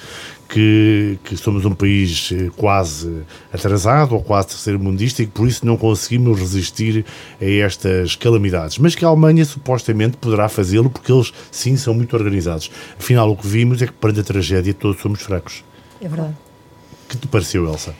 que, 0.48 1.20
que, 1.24 1.38
somos 1.38 1.66
um 1.66 1.74
país 1.74 2.32
eh, 2.32 2.50
quase 2.56 3.24
atrasado 3.52 4.16
ou 4.16 4.22
quase 4.22 4.50
terceiro-mundista 4.50 5.22
e 5.22 5.26
que 5.26 5.32
por 5.32 5.48
isso 5.48 5.66
não 5.66 5.78
conseguimos 5.78 6.40
resistir 6.40 7.06
a 7.42 7.46
estas 7.46 8.16
calamidades. 8.16 8.78
Mas 8.78 8.96
que 8.96 9.04
a 9.04 9.08
Alemanha 9.08 9.44
supostamente 9.46 10.18
poderá 10.18 10.48
fazê-lo 10.48 10.90
porque 10.90 11.12
eles 11.12 11.34
sim 11.52 11.76
são 11.76 11.94
muito 11.94 12.16
organizados. 12.16 12.72
Afinal, 12.98 13.32
o 13.32 13.36
que 13.36 13.48
vimos 13.48 13.82
é 13.82 13.88
que 13.88 13.94
perante 13.94 14.22
a 14.22 14.24
tragédia 14.24 14.74
todos 14.74 15.02
somos 15.02 15.22
fracos. 15.22 15.64
É 16.02 16.08
verdade. 16.08 16.36
que 17.10 17.18
te 17.18 17.28
pareceu, 17.28 17.66
Elsa? 17.66 17.94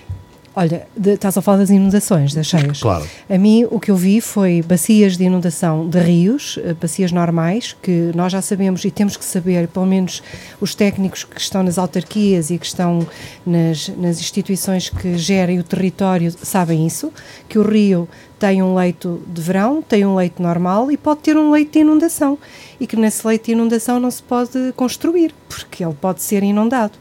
Olha, 0.60 0.88
de, 0.98 1.12
estás 1.12 1.38
a 1.38 1.42
falar 1.44 1.60
das 1.60 1.70
inundações, 1.70 2.34
das 2.34 2.48
cheias. 2.48 2.82
Claro. 2.82 3.08
A 3.30 3.38
mim, 3.38 3.68
o 3.70 3.80
que 3.80 3.92
eu 3.92 3.96
vi 3.96 4.20
foi 4.20 4.64
bacias 4.64 5.16
de 5.16 5.24
inundação 5.24 5.88
de 5.88 6.00
rios, 6.00 6.58
eh, 6.64 6.74
bacias 6.74 7.12
normais, 7.12 7.78
que 7.80 8.12
nós 8.16 8.32
já 8.32 8.42
sabemos 8.42 8.84
e 8.84 8.90
temos 8.90 9.16
que 9.16 9.24
saber, 9.24 9.68
pelo 9.68 9.86
menos 9.86 10.24
os 10.60 10.74
técnicos 10.74 11.24
que 11.24 11.40
estão 11.40 11.62
nas 11.62 11.78
autarquias 11.78 12.50
e 12.50 12.58
que 12.58 12.66
estão 12.66 13.06
nas, 13.46 13.90
nas 13.90 14.20
instituições 14.20 14.90
que 14.90 15.16
gerem 15.16 15.60
o 15.60 15.64
território 15.64 16.34
sabem 16.42 16.88
isso, 16.88 17.14
que 17.48 17.60
o 17.60 17.62
rio 17.62 18.10
tem 18.40 18.64
um 18.64 18.74
leito 18.74 19.22
de 19.28 19.40
verão, 19.40 19.84
tem 19.84 20.08
um 20.08 20.16
leito 20.16 20.42
normal 20.42 20.92
e 20.92 20.98
pode 20.98 21.20
ter 21.20 21.38
um 21.38 21.52
leito 21.52 21.74
de 21.74 21.80
inundação. 21.82 22.36
E 22.80 22.88
que 22.88 22.96
nesse 22.96 23.28
leito 23.28 23.46
de 23.46 23.52
inundação 23.52 24.00
não 24.00 24.10
se 24.10 24.24
pode 24.24 24.74
construir, 24.76 25.36
porque 25.48 25.86
ele 25.86 25.94
pode 25.94 26.24
ser 26.24 26.42
inundado. 26.42 26.94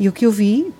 E 0.00 0.08
o 0.08 0.12
que 0.12 0.26
eu 0.26 0.32
vi, 0.32 0.72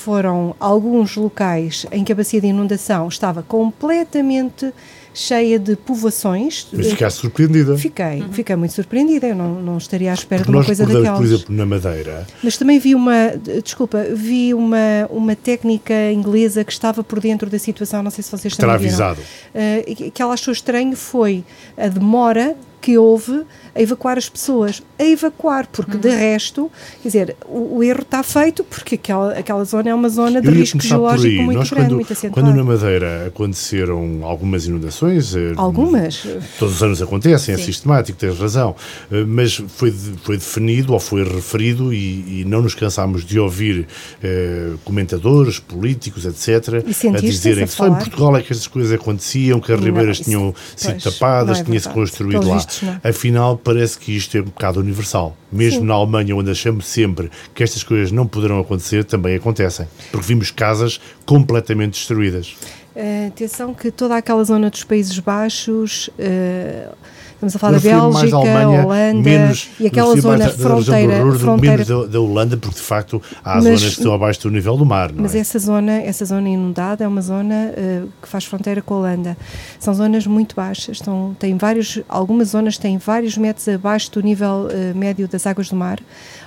foram 0.00 0.54
alguns 0.58 1.14
locais 1.16 1.86
em 1.92 2.02
que 2.02 2.12
a 2.12 2.14
bacia 2.14 2.40
de 2.40 2.46
inundação 2.46 3.06
estava 3.06 3.42
completamente 3.42 4.72
cheia 5.12 5.58
de 5.58 5.76
povoações. 5.76 6.66
Mas 6.72 6.88
ficaste 6.88 7.20
surpreendida. 7.20 7.76
Fiquei, 7.76 8.22
uhum. 8.22 8.32
fiquei 8.32 8.56
muito 8.56 8.72
surpreendida. 8.72 9.26
Eu 9.26 9.34
não, 9.34 9.60
não 9.60 9.76
estaria 9.76 10.10
à 10.10 10.14
espera 10.14 10.42
Porque 10.42 10.52
de 10.52 10.56
uma 10.56 10.64
coisa 10.64 10.86
daquelas. 10.86 11.18
por 11.18 11.24
exemplo, 11.24 11.54
na 11.54 11.66
Madeira. 11.66 12.26
Mas 12.42 12.56
também 12.56 12.78
vi 12.78 12.94
uma, 12.94 13.34
desculpa, 13.62 14.04
vi 14.14 14.54
uma, 14.54 15.06
uma 15.10 15.36
técnica 15.36 16.10
inglesa 16.12 16.64
que 16.64 16.72
estava 16.72 17.04
por 17.04 17.20
dentro 17.20 17.50
da 17.50 17.58
situação, 17.58 18.02
não 18.02 18.10
sei 18.10 18.22
se 18.24 18.30
vocês 18.30 18.56
também 18.56 18.78
viram. 18.78 18.88
avisado. 18.88 19.20
Uh, 19.20 20.10
que 20.10 20.22
ela 20.22 20.32
achou 20.32 20.52
estranho 20.52 20.96
foi 20.96 21.44
a 21.76 21.88
demora 21.88 22.56
que 22.80 22.96
houve 22.96 23.44
a 23.74 23.80
evacuar 23.80 24.18
as 24.18 24.28
pessoas, 24.28 24.82
a 24.98 25.04
evacuar, 25.04 25.66
porque 25.70 25.96
de 25.96 26.08
resto, 26.08 26.70
quer 27.02 27.08
dizer, 27.08 27.36
o, 27.46 27.76
o, 27.76 27.82
erro 27.82 28.02
está 28.02 28.22
feito 28.22 28.64
porque 28.64 28.96
aquela, 28.96 29.32
aquela 29.38 29.64
zona 29.64 29.90
é 29.90 29.94
uma 29.94 30.08
zona 30.08 30.40
de 30.40 30.50
risco 30.50 30.80
geológico 30.80 31.42
muito 31.42 31.58
Nós, 31.58 31.70
grande, 31.70 31.86
quando, 31.86 31.94
muito 31.94 32.12
acentuado. 32.12 32.46
Quando 32.46 32.56
na 32.56 32.64
Madeira 32.64 33.26
aconteceram 33.28 34.20
algumas 34.22 34.66
inundações, 34.66 35.34
eh, 35.36 35.52
algumas? 35.56 36.26
Todos 36.58 36.76
os 36.76 36.82
anos 36.82 37.02
acontecem, 37.02 37.54
é 37.54 37.56
Sim. 37.56 37.62
é 37.62 37.66
sistemático, 37.66 38.18
tens 38.18 38.38
razão, 38.38 38.74
eh, 39.10 39.24
mas 39.24 39.54
foi, 39.68 39.92
foi 40.22 40.36
definido 40.36 40.92
ou 40.92 41.00
foi 41.00 41.22
referido 41.22 41.92
e, 41.92 42.40
e 42.40 42.44
não 42.44 42.62
nos 42.62 42.74
cansámos 42.74 43.24
de 43.24 43.38
ouvir 43.38 43.86
eh, 44.22 44.72
comentadores, 44.84 45.58
políticos, 45.58 46.24
etc., 46.24 46.84
a 47.14 47.20
dizerem 47.20 47.64
a 47.64 47.66
que 47.66 47.72
só 47.72 47.86
em 47.86 47.94
Portugal 47.94 48.36
é 48.36 48.42
que 48.42 48.52
estas 48.52 48.66
coisas 48.66 48.92
aconteciam, 48.92 49.60
que 49.60 49.72
as 49.72 49.80
ribeiras 49.80 50.20
não, 50.20 50.24
tinham 50.24 50.54
sido 50.76 51.02
tapadas, 51.02 51.60
é 51.60 51.64
tinha-se 51.64 51.88
construído 51.88 52.48
lá. 52.48 52.58
Afinal, 53.02 53.56
parece 53.56 53.98
que 53.98 54.16
isto 54.16 54.36
é 54.36 54.40
um 54.40 54.44
bocado 54.44 54.80
universal. 54.80 55.36
Mesmo 55.50 55.80
Sim. 55.80 55.86
na 55.86 55.94
Alemanha, 55.94 56.34
onde 56.36 56.50
achamos 56.50 56.86
sempre 56.86 57.30
que 57.54 57.62
estas 57.62 57.82
coisas 57.82 58.12
não 58.12 58.26
poderão 58.26 58.60
acontecer, 58.60 59.04
também 59.04 59.36
acontecem. 59.36 59.86
Porque 60.10 60.26
vimos 60.26 60.50
casas 60.50 61.00
completamente 61.24 61.92
destruídas. 61.92 62.56
Uh, 62.94 63.28
atenção 63.28 63.72
que 63.72 63.90
toda 63.90 64.16
aquela 64.16 64.42
zona 64.44 64.70
dos 64.70 64.84
Países 64.84 65.18
Baixos. 65.18 66.08
Uh, 66.08 66.94
Estamos 67.40 67.56
a 67.56 67.58
falar 67.58 67.72
da 67.72 67.80
Bélgica, 67.80 68.36
Alemanha, 68.36 68.84
Holanda 68.84 69.22
menos, 69.22 69.70
e 69.80 69.86
aquela 69.86 70.20
zona 70.20 70.44
da, 70.44 70.50
fronteira, 70.50 71.24
da 71.24 71.38
fronteira. 71.38 71.76
Menos 71.76 71.88
da, 71.88 72.04
da, 72.04 72.20
Holanda, 72.20 72.56
porque 72.58 72.76
de 72.76 72.82
facto 72.82 73.22
há 73.42 73.54
mas, 73.54 73.64
zonas 73.64 73.80
que 73.80 73.88
estão 73.88 74.12
abaixo 74.12 74.42
do 74.42 74.50
nível 74.50 74.76
do 74.76 74.84
mar. 74.84 75.10
mas 75.14 75.34
é? 75.34 75.38
essa 75.38 75.58
zona, 75.58 76.02
essa 76.02 76.26
zona 76.26 76.50
inundada 76.50 77.02
é 77.02 77.08
uma 77.08 77.22
zona 77.22 77.72
uh, 77.72 78.08
que 78.20 78.28
faz 78.28 78.44
fronteira 78.44 78.82
com 78.82 78.92
a 78.92 78.98
Holanda. 78.98 79.38
São 79.78 79.94
zonas 79.94 80.26
muito 80.26 80.54
baixas, 80.54 80.98
estão, 80.98 81.34
tem 81.38 81.56
vários, 81.56 82.02
algumas 82.10 82.48
zonas 82.48 82.76
têm 82.76 82.98
vários 82.98 83.38
metros 83.38 83.66
abaixo 83.68 84.12
do 84.12 84.20
nível 84.20 84.68
uh, 84.68 84.94
médio 84.94 85.26
das 85.26 85.46
águas 85.46 85.70
do 85.70 85.76
mar. 85.76 85.98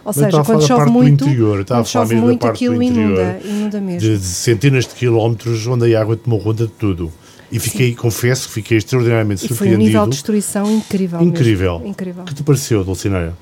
Ou 0.05 0.13
seja, 0.13 0.43
quando 0.43 0.67
chove 0.67 0.91
muito, 0.91 1.23
interior, 1.23 1.65
quando 1.65 1.88
chove 1.88 2.13
muito 2.13 2.45
aquilo 2.45 2.83
inunda, 2.83 3.39
inunda 3.43 3.81
mesmo. 3.81 4.00
De, 4.00 4.19
de 4.19 4.25
centenas 4.25 4.85
de 4.85 4.93
quilómetros 4.93 5.65
onde 5.65 5.95
a 5.95 6.00
água 6.00 6.15
tomou 6.15 6.39
conta 6.39 6.67
de 6.67 6.73
tudo. 6.73 7.12
E 7.53 7.60
fiquei, 7.60 7.89
Sim. 7.89 7.95
confesso 7.95 8.48
que 8.48 8.53
fiquei 8.55 8.77
extraordinariamente 8.79 9.45
e 9.45 9.48
surpreendido. 9.48 9.75
Foi 9.75 9.83
um 9.83 9.88
nível 9.88 10.03
de 10.05 10.10
destruição 10.10 10.72
incrível. 10.72 11.22
Incrível. 11.22 11.74
Mesmo. 11.74 11.88
Incrível. 11.88 12.24
que 12.25 12.33
te 12.33 12.41
pareceu, 12.41 12.83
Dulcineia? 12.83 13.36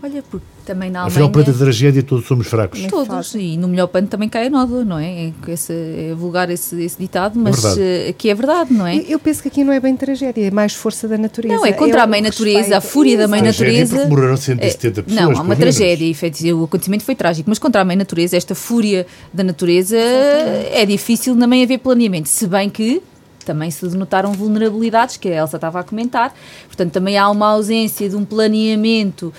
Olha, 0.00 0.22
porque 0.22 0.46
também 0.64 0.88
na 0.88 1.00
Alemanha... 1.00 1.26
Afinal, 1.26 1.30
perante 1.30 1.50
a 1.50 1.64
tragédia, 1.64 2.02
todos 2.02 2.26
somos 2.26 2.46
fracos. 2.46 2.80
Todos, 2.88 3.34
e 3.34 3.56
no 3.56 3.66
melhor 3.66 3.88
pano 3.88 4.06
também 4.06 4.28
cai 4.28 4.46
a 4.46 4.50
nódoa, 4.50 4.84
não 4.84 4.98
é? 4.98 5.26
É, 5.26 5.32
esse, 5.48 5.72
é 5.72 6.14
vulgar 6.14 6.48
esse, 6.48 6.80
esse 6.80 6.96
ditado, 6.96 7.38
mas 7.38 7.76
é 7.76 8.08
aqui 8.10 8.30
é 8.30 8.34
verdade, 8.34 8.72
não 8.72 8.86
é? 8.86 8.96
Eu, 8.96 9.02
eu, 9.08 9.18
penso 9.18 9.42
que 9.42 9.48
aqui 9.48 9.64
não 9.64 9.72
é 9.72 9.80
bem 9.80 9.96
tragédia, 9.96 10.46
é 10.46 10.50
mais 10.50 10.72
força 10.72 11.08
da 11.08 11.18
natureza. 11.18 11.54
Não, 11.54 11.66
é 11.66 11.72
contra 11.72 11.98
é 11.98 12.02
a 12.02 12.06
mãe 12.06 12.22
natureza, 12.22 12.58
respeito. 12.58 12.78
a 12.78 12.80
fúria 12.80 13.18
da 13.18 13.26
mãe 13.28 13.42
natureza. 13.42 13.96
Porque 13.96 14.08
morreram 14.08 14.36
170 14.36 15.00
é, 15.00 15.02
pessoas. 15.02 15.22
Não, 15.22 15.38
há 15.38 15.42
uma 15.42 15.56
tragédia, 15.56 16.06
efetivamente, 16.06 16.62
o 16.62 16.64
acontecimento 16.64 17.04
foi 17.04 17.16
trágico, 17.16 17.50
mas 17.50 17.58
contra 17.58 17.82
a 17.82 17.84
mãe 17.84 17.96
natureza, 17.96 18.36
esta 18.36 18.54
fúria 18.54 19.06
da 19.34 19.42
natureza, 19.42 19.96
Exatamente. 19.96 20.68
é 20.72 20.86
difícil 20.86 21.36
também 21.36 21.62
haver 21.62 21.78
planeamento, 21.78 22.28
se 22.28 22.46
bem 22.46 22.70
que 22.70 23.02
também 23.44 23.70
se 23.70 23.86
denotaram 23.86 24.32
vulnerabilidades, 24.32 25.16
que 25.16 25.28
a 25.28 25.36
Elsa 25.36 25.56
estava 25.56 25.80
a 25.80 25.82
comentar. 25.82 26.34
Portanto, 26.66 26.92
também 26.92 27.18
há 27.18 27.28
uma 27.28 27.48
ausência 27.48 28.08
de 28.08 28.16
um 28.16 28.24
planeamento 28.24 29.28
uh, 29.28 29.32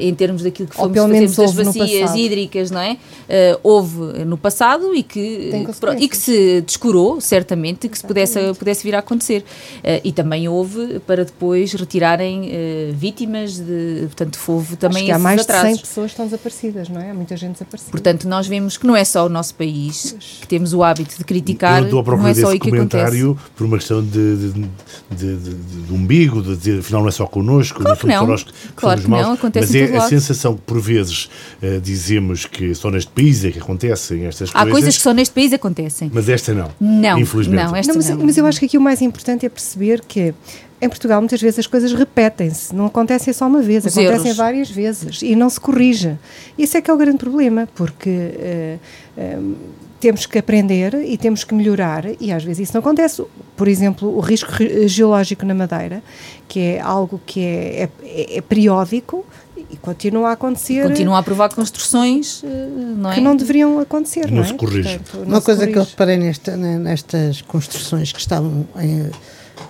em 0.00 0.14
termos 0.14 0.42
daquilo 0.42 0.68
que 0.68 0.76
fomos 0.76 0.96
fazermos 0.96 1.36
das 1.36 1.52
bacias 1.52 2.14
hídricas, 2.14 2.70
não 2.70 2.80
é? 2.80 2.92
Uh, 2.92 3.60
houve 3.62 4.24
no 4.24 4.36
passado 4.36 4.94
e 4.94 5.02
que, 5.02 5.52
e 5.98 6.08
que 6.08 6.16
se 6.16 6.60
descurou, 6.62 7.20
certamente, 7.20 7.88
que 7.88 7.98
se 7.98 8.06
pudesse, 8.06 8.38
pudesse 8.58 8.82
vir 8.82 8.94
a 8.94 8.98
acontecer. 8.98 9.40
Uh, 9.78 10.00
e 10.04 10.12
também 10.12 10.48
houve 10.48 11.00
para 11.00 11.24
depois 11.24 11.72
retirarem 11.72 12.50
vítimas 12.92 13.58
de. 13.58 14.02
Portanto, 14.06 14.38
houve 14.46 14.76
também 14.76 14.98
Acho 14.98 15.06
que 15.06 15.12
há 15.12 15.18
mais 15.18 15.40
atrasos. 15.40 15.70
de 15.70 15.76
100 15.76 15.80
pessoas 15.86 16.06
que 16.06 16.12
estão 16.12 16.26
desaparecidas, 16.26 16.88
não 16.88 17.00
é? 17.00 17.10
Há 17.10 17.14
muita 17.14 17.36
gente 17.36 17.52
desaparecida. 17.52 17.90
Portanto, 17.90 18.28
nós 18.28 18.46
vemos 18.46 18.76
que 18.76 18.86
não 18.86 18.96
é 18.96 19.04
só 19.04 19.26
o 19.26 19.28
nosso 19.28 19.54
país 19.54 20.16
que 20.40 20.46
temos 20.46 20.72
o 20.72 20.82
hábito 20.82 21.16
de 21.18 21.24
criticar, 21.24 21.82
não 21.82 22.26
é 22.26 22.34
só 22.34 22.50
aí 22.50 22.58
que 22.58 22.68
acontece 22.68 23.29
por 23.56 23.64
uma 23.64 23.78
questão 23.78 24.02
de, 24.02 24.36
de, 24.36 24.68
de, 25.10 25.36
de 25.36 25.92
umbigo, 25.92 26.42
de 26.42 26.56
dizer 26.56 26.80
afinal 26.80 27.02
não 27.02 27.08
é 27.08 27.12
só 27.12 27.26
connosco, 27.26 27.82
claro 27.82 27.98
não 28.06 28.18
só 28.18 28.26
nós 28.26 28.42
que 28.42 28.52
claro 28.74 29.00
somos 29.00 29.04
que 29.04 29.10
maus, 29.10 29.26
não, 29.26 29.32
acontece 29.34 29.80
mas 29.80 29.90
é 29.90 29.96
a 29.96 30.00
sensação 30.08 30.54
que 30.54 30.62
por 30.62 30.80
vezes 30.80 31.28
uh, 31.62 31.80
dizemos 31.80 32.46
que 32.46 32.74
só 32.74 32.90
neste 32.90 33.10
país 33.10 33.44
é 33.44 33.50
que 33.50 33.58
acontecem 33.58 34.26
estas 34.26 34.50
coisas. 34.50 34.68
Há 34.68 34.70
coisas 34.70 34.96
que 34.96 35.02
só 35.02 35.12
neste 35.12 35.34
país 35.34 35.52
acontecem. 35.52 36.10
Mas 36.12 36.28
esta 36.28 36.52
não. 36.54 36.70
Não, 36.80 37.18
infelizmente. 37.18 37.64
Não, 37.64 37.76
esta 37.76 37.92
não, 37.92 37.96
mas, 37.98 38.10
não. 38.10 38.26
mas 38.26 38.36
eu 38.36 38.46
acho 38.46 38.58
que 38.58 38.66
aqui 38.66 38.78
o 38.78 38.80
mais 38.80 39.02
importante 39.02 39.46
é 39.46 39.48
perceber 39.48 40.02
que 40.06 40.34
em 40.80 40.88
Portugal 40.88 41.20
muitas 41.20 41.40
vezes 41.40 41.58
as 41.58 41.66
coisas 41.66 41.92
repetem-se, 41.92 42.74
não 42.74 42.86
acontecem 42.86 43.32
só 43.34 43.46
uma 43.46 43.60
vez, 43.60 43.84
Os 43.84 43.92
acontecem 43.92 44.26
erros. 44.26 44.36
várias 44.36 44.70
vezes 44.70 45.20
e 45.22 45.36
não 45.36 45.50
se 45.50 45.60
corrige. 45.60 46.16
Isso 46.56 46.76
é 46.76 46.80
que 46.80 46.90
é 46.90 46.94
o 46.94 46.96
grande 46.96 47.18
problema, 47.18 47.68
porque 47.74 48.08
uh, 48.08 48.80
uh, 49.20 49.56
temos 50.00 50.24
que 50.24 50.38
aprender 50.38 50.94
e 50.94 51.16
temos 51.18 51.44
que 51.44 51.54
melhorar, 51.54 52.04
e 52.18 52.32
às 52.32 52.42
vezes 52.42 52.68
isso 52.68 52.72
não 52.74 52.80
acontece. 52.80 53.22
Por 53.56 53.68
exemplo, 53.68 54.16
o 54.16 54.20
risco 54.20 54.50
geológico 54.86 55.44
na 55.44 55.54
Madeira, 55.54 56.02
que 56.48 56.58
é 56.58 56.80
algo 56.80 57.20
que 57.26 57.44
é, 57.44 57.88
é, 58.02 58.38
é 58.38 58.40
periódico 58.40 59.24
e 59.70 59.76
continua 59.76 60.30
a 60.30 60.32
acontecer. 60.32 60.82
Continua 60.82 61.18
a 61.18 61.22
provar 61.22 61.54
construções 61.54 62.42
eh, 62.42 62.48
não 62.96 63.12
é? 63.12 63.14
que 63.14 63.20
não 63.20 63.36
deveriam 63.36 63.78
acontecer. 63.78 64.30
Não, 64.30 64.38
não 64.38 64.44
se 64.44 64.54
corrige. 64.54 64.98
Portanto, 64.98 65.28
Uma 65.28 65.40
coisa 65.40 65.60
corrige. 65.60 65.72
que 65.72 65.78
eu 65.78 65.84
reparei 65.84 66.16
nesta, 66.16 66.56
nestas 66.56 67.42
construções 67.42 68.10
que 68.10 68.18
estavam 68.18 68.66
em, 68.76 69.10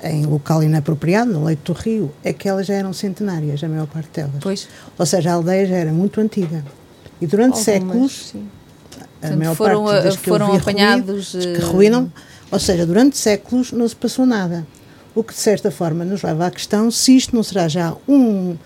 em 0.04 0.26
local 0.26 0.62
inapropriado, 0.62 1.32
no 1.32 1.44
leito 1.44 1.72
do 1.72 1.78
rio, 1.78 2.10
é 2.22 2.32
que 2.32 2.48
elas 2.48 2.66
já 2.66 2.74
eram 2.74 2.92
centenárias, 2.92 3.62
a 3.64 3.68
maior 3.68 3.88
parte 3.88 4.08
delas. 4.14 4.40
Pois. 4.40 4.68
Ou 4.96 5.04
seja, 5.04 5.32
a 5.32 5.34
aldeia 5.34 5.66
já 5.66 5.76
era 5.76 5.92
muito 5.92 6.20
antiga. 6.20 6.64
E 7.20 7.26
durante 7.26 7.58
Algumas, 7.58 7.64
séculos. 7.64 8.28
Sim 8.32 8.59
a 9.22 9.36
maior 9.36 9.54
foram, 9.54 9.84
parte 9.84 10.04
das 10.04 10.16
que 10.16 10.28
foram 10.28 10.54
apanhados 10.54 11.34
ruído, 11.34 11.52
que 11.58 11.64
ruíram, 11.64 12.12
ou 12.50 12.58
seja, 12.58 12.86
durante 12.86 13.18
séculos 13.18 13.72
não 13.72 13.88
se 13.88 13.96
passou 13.96 14.26
nada. 14.26 14.66
O 15.14 15.22
que 15.22 15.34
de 15.34 15.40
certa 15.40 15.70
forma 15.70 16.04
nos 16.04 16.22
leva 16.22 16.46
à 16.46 16.50
questão 16.50 16.90
se 16.90 17.16
isto 17.16 17.34
não 17.34 17.42
será 17.42 17.68
já 17.68 17.94
um, 18.08 18.56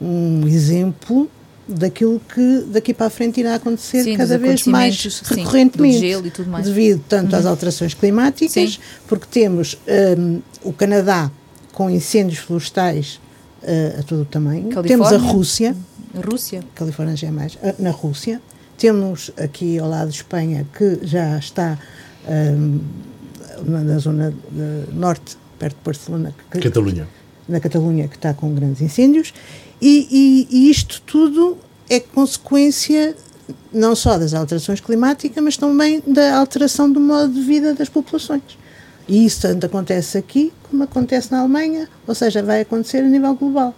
um 0.00 0.46
exemplo 0.46 1.30
daquilo 1.66 2.20
que 2.32 2.64
daqui 2.68 2.92
para 2.92 3.06
a 3.06 3.10
frente 3.10 3.40
irá 3.40 3.54
acontecer 3.54 4.04
sim, 4.04 4.16
cada 4.16 4.36
vez 4.36 4.66
mais 4.66 5.00
sim, 5.00 5.34
recorrentemente, 5.34 6.42
mais. 6.46 6.66
devido 6.66 7.02
tanto 7.08 7.32
uhum. 7.32 7.38
às 7.38 7.46
alterações 7.46 7.94
climáticas, 7.94 8.74
sim. 8.74 8.78
porque 9.08 9.26
temos 9.30 9.78
um, 10.18 10.40
o 10.62 10.72
Canadá 10.72 11.30
com 11.72 11.88
incêndios 11.88 12.38
florestais 12.38 13.18
uh, 13.62 14.00
a 14.00 14.02
todo 14.02 14.22
o 14.22 14.24
tamanho, 14.26 14.68
Califórnia. 14.68 14.88
temos 14.88 15.12
a 15.12 15.16
Rússia, 15.16 15.76
Rússia, 16.14 16.62
Califórnia 16.74 17.16
já 17.16 17.28
é 17.28 17.30
mais, 17.30 17.54
uh, 17.54 17.74
na 17.78 17.90
Rússia, 17.90 18.40
temos 18.76 19.30
aqui 19.36 19.78
ao 19.78 19.88
lado 19.88 20.10
de 20.10 20.16
Espanha, 20.16 20.66
que 20.76 21.00
já 21.02 21.38
está 21.38 21.78
um, 22.28 22.80
na 23.66 23.98
zona 23.98 24.34
norte, 24.92 25.36
perto 25.58 25.76
de 25.76 25.84
Barcelona. 25.84 26.34
Que, 26.50 26.60
Catalunha. 26.60 27.08
Na 27.48 27.60
Catalunha, 27.60 28.08
que 28.08 28.16
está 28.16 28.34
com 28.34 28.54
grandes 28.54 28.80
incêndios. 28.80 29.32
E, 29.80 30.08
e, 30.10 30.48
e 30.50 30.70
isto 30.70 31.02
tudo 31.02 31.58
é 31.88 32.00
consequência 32.00 33.14
não 33.72 33.94
só 33.94 34.18
das 34.18 34.32
alterações 34.32 34.80
climáticas, 34.80 35.42
mas 35.42 35.56
também 35.56 36.02
da 36.06 36.36
alteração 36.36 36.90
do 36.90 37.00
modo 37.00 37.32
de 37.32 37.40
vida 37.40 37.74
das 37.74 37.88
populações. 37.88 38.42
E 39.06 39.26
isso 39.26 39.42
tanto 39.42 39.66
acontece 39.66 40.16
aqui 40.16 40.52
como 40.62 40.84
acontece 40.84 41.30
na 41.30 41.40
Alemanha, 41.40 41.88
ou 42.06 42.14
seja, 42.14 42.42
vai 42.42 42.62
acontecer 42.62 42.98
a 42.98 43.02
nível 43.02 43.34
global. 43.34 43.74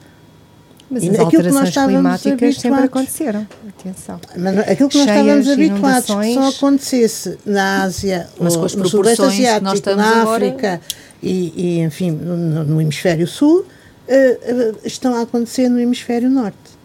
Mas 0.91 1.03
e 1.03 1.11
as 1.11 1.19
alterações 1.19 1.75
climáticas 1.75 2.57
sempre 2.59 2.85
aconteceram. 2.85 3.47
Atenção. 3.69 4.21
Mas 4.37 4.59
aquilo 4.59 4.89
que 4.89 4.99
nós 4.99 5.07
Cheias, 5.07 5.21
estávamos 5.21 5.49
habituados 5.49 6.07
que 6.07 6.35
só 6.35 6.49
acontecesse 6.49 7.39
na 7.45 7.83
Ásia, 7.83 8.29
Mas 8.41 8.57
ou 8.57 8.63
no 8.63 8.89
Sudeste 8.89 9.23
Asiático, 9.23 9.97
na 9.97 10.23
África 10.23 10.67
agora... 10.67 10.81
e, 11.23 11.53
e, 11.57 11.81
enfim, 11.81 12.11
no, 12.13 12.65
no 12.65 12.81
hemisfério 12.81 13.27
sul, 13.27 13.61
uh, 13.61 13.65
uh, 13.65 14.79
estão 14.85 15.15
a 15.15 15.23
acontecer 15.23 15.69
no 15.69 15.81
hemisfério 15.81 16.31
norte 16.31 16.77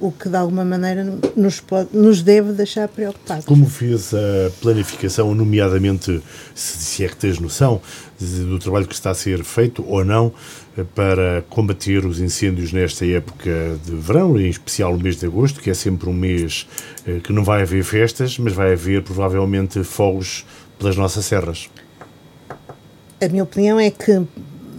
o 0.00 0.10
que 0.10 0.28
de 0.28 0.36
alguma 0.36 0.64
maneira 0.64 1.04
nos, 1.36 1.60
pode, 1.60 1.90
nos 1.92 2.22
deve 2.22 2.52
deixar 2.52 2.88
preocupados. 2.88 3.44
Como 3.44 3.68
fez 3.68 4.14
a 4.14 4.50
planificação, 4.60 5.34
nomeadamente, 5.34 6.22
se, 6.54 7.04
é 7.04 7.08
que 7.08 7.16
tens 7.16 7.38
noção 7.38 7.80
do 8.18 8.58
trabalho 8.58 8.86
que 8.86 8.94
está 8.94 9.10
a 9.10 9.14
ser 9.14 9.44
feito 9.44 9.84
ou 9.86 10.04
não 10.04 10.32
para 10.94 11.42
combater 11.48 12.06
os 12.06 12.20
incêndios 12.20 12.72
nesta 12.72 13.04
época 13.04 13.50
de 13.84 13.92
verão, 13.96 14.38
em 14.38 14.48
especial 14.48 14.94
o 14.94 15.00
mês 15.00 15.16
de 15.16 15.26
agosto, 15.26 15.60
que 15.60 15.70
é 15.70 15.74
sempre 15.74 16.08
um 16.08 16.12
mês 16.12 16.66
eh, 17.06 17.20
que 17.22 17.32
não 17.32 17.42
vai 17.42 17.62
haver 17.62 17.82
festas, 17.82 18.38
mas 18.38 18.52
vai 18.52 18.72
haver 18.72 19.02
provavelmente 19.02 19.82
fogos 19.82 20.46
pelas 20.78 20.96
nossas 20.96 21.24
serras? 21.24 21.68
A 23.20 23.28
minha 23.28 23.42
opinião 23.42 23.78
é 23.78 23.90
que, 23.90 24.22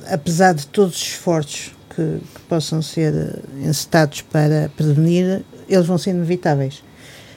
apesar 0.10 0.54
de 0.54 0.66
todos 0.68 0.96
os 0.96 1.02
esforços 1.02 1.72
que, 1.90 2.20
que 2.34 2.42
possam 2.48 2.82
ser 2.82 3.14
eh, 3.14 3.68
encetados 3.68 4.22
para 4.22 4.72
prevenir, 4.76 5.44
eles 5.68 5.86
vão 5.86 5.98
ser 5.98 6.12
inevitáveis. 6.12 6.84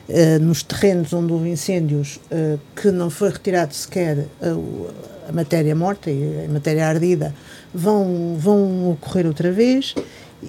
Uh, 0.07 0.39
nos 0.39 0.63
terrenos 0.63 1.15
onde 1.15 1.33
houve 1.33 1.49
incêndios 1.49 2.21
uh, 2.31 2.61
que 2.77 2.91
não 2.91 3.09
foi 3.09 3.31
retirado 3.31 3.73
sequer 3.73 4.27
a, 4.43 5.31
a, 5.31 5.33
matéria 5.33 5.75
morta 5.75 6.11
e 6.11 6.45
a 6.45 6.49
matéria 6.53 6.87
ardida 6.87 7.35
vão, 7.75 8.37
vão 8.39 8.93
ocorrer 8.93 9.27
outra 9.27 9.51
vez 9.51 9.95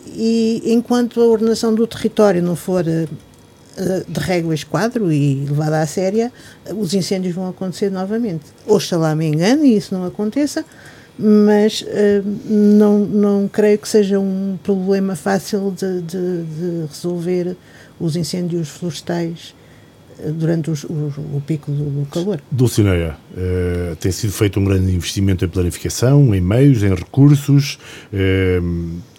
e 0.08 0.62
enquanto 0.65 1.22
a 1.22 1.25
ordenação 1.25 1.74
do 1.74 1.88
território 1.88 2.41
não 2.41 2.55
for 2.55 2.86
uh, 2.86 4.12
de 4.12 4.20
régua 4.20 4.53
esquadro 4.53 5.12
e 5.12 5.46
levada 5.46 5.82
à 5.82 5.88
séria, 5.88 6.32
os 6.75 6.94
incêndios 6.94 7.34
vão 7.34 7.50
acontecer 7.50 7.89
novamente. 7.89 8.46
Oxalá 8.67 9.15
me 9.15 9.27
engane 9.27 9.70
e 9.70 9.77
isso 9.77 9.94
não 9.94 10.05
aconteça, 10.05 10.63
mas 11.17 11.82
uh, 11.82 11.86
não, 12.46 13.00
não 13.00 13.48
creio 13.48 13.77
que 13.77 13.88
seja 13.88 14.20
um 14.20 14.58
problema 14.63 15.15
fácil 15.15 15.72
de, 15.72 16.01
de, 16.01 16.44
de 16.44 16.86
resolver 16.88 17.58
os 18.00 18.15
incêndios 18.15 18.70
florestais 18.70 19.55
durante 20.34 20.69
os, 20.69 20.84
o, 20.84 20.93
o, 21.34 21.43
pico 21.45 21.72
do, 21.72 22.01
do 22.01 22.05
calor. 22.07 22.41
Dulcineia, 22.51 23.17
uh, 23.31 23.95
tem 23.98 24.12
sido 24.12 24.31
feito 24.34 24.60
um 24.60 24.65
grande 24.65 24.93
investimento 24.93 25.43
em 25.43 25.48
planificação, 25.48 26.34
em 26.34 26.41
meios, 26.41 26.84
em 26.84 26.93
recursos. 26.93 27.77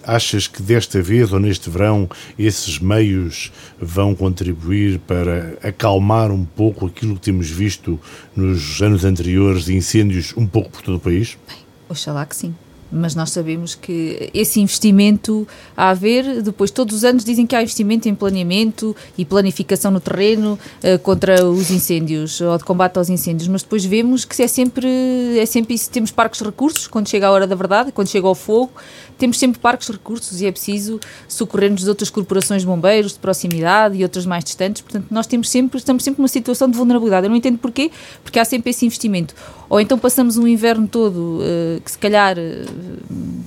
achas 0.03 0.47
que 0.47 0.63
desta 0.63 1.03
vez 1.03 1.33
ou 1.33 1.41
neste 1.41 1.69
verão 1.69 2.09
esses 2.39 2.79
meios 2.79 3.53
vão 3.81 4.15
contribuir 4.15 4.99
para 5.01 5.59
acalmar 5.63 6.31
um 6.31 6.45
pouco 6.45 6.87
aquilo 6.87 7.15
que 7.15 7.23
temos 7.23 7.51
visto 7.51 7.99
nos 8.35 8.81
anos 8.81 9.05
anteriores 9.05 9.65
de 9.65 9.75
incêndios 9.75 10.33
um 10.37 10.47
pouco 10.47 10.71
por 10.71 10.83
todo 10.83 10.97
o 10.97 11.01
país? 11.01 11.37
Bem 11.49 11.59
Oxalá 11.89 12.27
que 12.27 12.35
sim 12.35 12.55
mas 12.91 13.15
nós 13.15 13.31
sabemos 13.31 13.75
que 13.75 14.31
esse 14.33 14.61
investimento 14.61 15.47
a 15.77 15.91
haver, 15.91 16.43
depois 16.43 16.71
todos 16.71 16.95
os 16.97 17.05
anos 17.05 17.25
dizem 17.25 17.47
que 17.47 17.55
há 17.55 17.63
investimento 17.63 18.09
em 18.09 18.15
planeamento 18.15 18.95
e 19.19 19.25
planificação 19.25 19.91
no 19.91 20.01
terreno 20.01 20.59
uh, 20.83 20.99
contra 21.01 21.45
os 21.45 21.71
incêndios 21.71 22.41
ou 22.41 22.57
de 22.57 22.65
combate 22.65 22.97
aos 22.97 23.09
incêndios, 23.09 23.49
mas 23.49 23.63
depois 23.63 23.85
vemos 23.85 24.25
que 24.25 24.41
é 24.43 24.49
sempre, 24.49 24.89
é 25.39 25.47
sempre 25.47 25.75
isso, 25.75 25.91
temos 25.91 26.11
parques 26.11 26.41
recursos 26.41 26.87
quando 26.87 27.09
chega 27.09 27.27
a 27.27 27.31
hora 27.31 27.47
da 27.47 27.55
verdade, 27.55 27.93
quando 27.93 28.09
chega 28.09 28.27
ao 28.27 28.35
fogo, 28.35 28.71
temos 29.19 29.39
sempre 29.39 29.59
parques 29.59 29.89
recursos 29.89 30.41
e 30.41 30.47
é 30.47 30.53
preciso 30.53 31.01
socorrer-nos 31.29 31.83
de 31.83 31.89
outras 31.89 32.11
corporações 32.11 32.63
de 32.63 32.67
bombeiros 32.67 33.13
de 33.13 33.19
proximidade 33.19 33.97
e 33.97 34.03
outras 34.03 34.27
mais 34.27 34.45
distantes, 34.45 34.83
portanto 34.83 35.07
nós 35.11 35.27
temos 35.27 35.49
sempre, 35.49 35.79
estamos 35.79 36.05
sempre 36.05 36.21
numa 36.21 36.29
situação 36.29 36.71
de 36.71 36.77
vulnerabilidade, 36.77 37.27
eu 37.27 37.31
não 37.31 37.37
entendo 37.37 37.59
porquê, 37.59 37.91
porque 38.23 38.39
há 38.39 38.45
sempre 38.45 38.71
esse 38.71 38.87
investimento, 38.87 39.35
ou 39.69 39.81
então 39.81 39.99
passamos 39.99 40.37
um 40.37 40.47
inverno 40.47 40.87
todo 40.87 41.41
uh, 41.41 41.81
que 41.81 41.91
se 41.91 41.99
calhar 41.99 42.37
uh, 42.39 42.76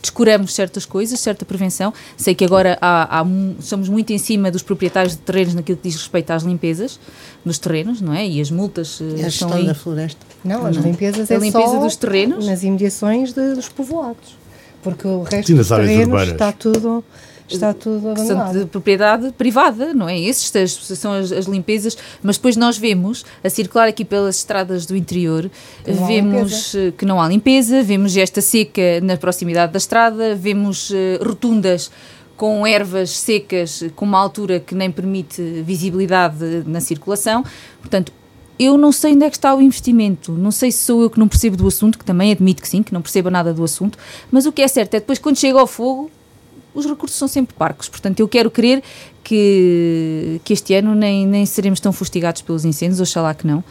descuramos 0.01 0.53
certas 0.53 0.85
coisas, 0.85 1.19
certa 1.19 1.45
prevenção. 1.45 1.93
Sei 2.17 2.33
que 2.33 2.45
agora 2.45 2.77
há, 2.81 3.19
há, 3.21 3.25
somos 3.59 3.89
muito 3.89 4.11
em 4.11 4.17
cima 4.17 4.51
dos 4.51 4.63
proprietários 4.63 5.15
de 5.15 5.21
terrenos 5.21 5.53
naquilo 5.53 5.77
que 5.77 5.87
diz 5.87 5.97
respeito 5.97 6.31
às 6.31 6.43
limpezas 6.43 6.99
nos 7.43 7.57
terrenos, 7.57 8.01
não 8.01 8.13
é? 8.13 8.27
E 8.27 8.41
as 8.41 8.51
multas 8.51 8.99
e 8.99 9.21
a 9.21 9.29
gestão 9.29 9.53
aí. 9.53 9.65
da 9.65 9.73
floresta. 9.73 10.25
Não, 10.43 10.65
as 10.65 10.75
limpezas 10.77 11.29
a 11.31 11.35
é 11.35 11.37
limpeza 11.37 11.65
só 11.65 11.79
dos 11.79 11.95
terrenos 11.95 12.45
nas 12.45 12.63
imediações 12.63 13.33
de, 13.33 13.55
dos 13.55 13.69
povoados, 13.69 14.37
porque 14.81 15.07
o 15.07 15.23
resto 15.23 15.53
dos 15.53 15.67
terrenos 15.67 16.27
está 16.27 16.51
tudo 16.51 17.03
está 17.55 17.73
tudo 17.73 18.09
abandonado. 18.09 18.53
São 18.53 18.59
de 18.61 18.65
propriedade 18.65 19.31
privada, 19.33 19.93
não 19.93 20.07
é? 20.07 20.21
Essas 20.21 20.73
são 20.73 21.13
as, 21.13 21.31
as, 21.31 21.45
limpezas, 21.45 21.97
mas 22.21 22.37
depois 22.37 22.55
nós 22.55 22.77
vemos, 22.77 23.25
a 23.43 23.49
circular 23.49 23.87
aqui 23.87 24.05
pelas 24.05 24.37
estradas 24.37 24.85
do 24.85 24.95
interior, 24.95 25.49
que 25.83 25.91
vemos 25.91 26.75
que 26.97 27.05
não 27.05 27.21
há 27.21 27.27
limpeza, 27.27 27.83
vemos 27.83 28.15
esta 28.15 28.41
seca 28.41 29.01
na 29.01 29.17
proximidade 29.17 29.73
da 29.73 29.77
estrada, 29.77 30.35
vemos 30.35 30.89
uh, 30.89 30.95
rotundas 31.21 31.91
com 32.39 32.65
ervas 32.65 33.09
secas 33.09 33.83
com 33.97 34.05
uma 34.05 34.17
altura 34.17 34.61
que 34.61 34.73
nem 34.73 34.89
permite 34.89 35.41
visibilidade 35.61 36.63
na 36.65 36.79
circulação. 36.79 37.43
Portanto, 37.81 38.13
eu 38.57 38.77
não 38.77 38.91
sei 38.91 39.13
onde 39.13 39.25
é 39.25 39.29
que 39.29 39.37
está 39.37 39.55
o 39.55 39.61
investimento, 39.61 40.33
não 40.33 40.51
sei 40.51 40.71
se 40.71 40.79
sou 40.79 41.01
eu 41.01 41.09
que 41.09 41.17
não 41.17 41.27
percebo 41.27 41.55
do 41.55 41.65
assunto, 41.67 41.97
que 41.97 42.05
também 42.05 42.31
admito 42.31 42.61
que 42.61 42.67
sim, 42.67 42.83
que 42.83 42.93
não 42.93 43.01
perceba 43.01 43.31
nada 43.31 43.53
do 43.53 43.63
assunto, 43.63 43.97
mas 44.29 44.45
o 44.45 44.51
que 44.51 44.61
é 44.61 44.67
certo 44.67 44.95
é 44.95 44.99
que 44.99 45.03
depois 45.03 45.17
quando 45.17 45.37
chega 45.37 45.57
ao 45.59 45.65
fogo, 45.65 46.11
os 46.73 46.85
recursos 46.85 47.17
são 47.17 47.27
sempre 47.27 47.55
parcos. 47.55 47.89
Portanto, 47.89 48.19
eu 48.19 48.27
quero 48.27 48.49
crer 48.51 48.83
que, 49.23 50.39
que 50.43 50.53
este 50.53 50.73
ano 50.73 50.95
nem, 50.95 51.25
nem 51.25 51.45
seremos 51.45 51.79
tão 51.79 51.91
fustigados 51.91 52.41
pelos 52.41 52.65
incêndios, 52.65 52.99
oxalá 52.99 53.33
que 53.33 53.45
não. 53.45 53.63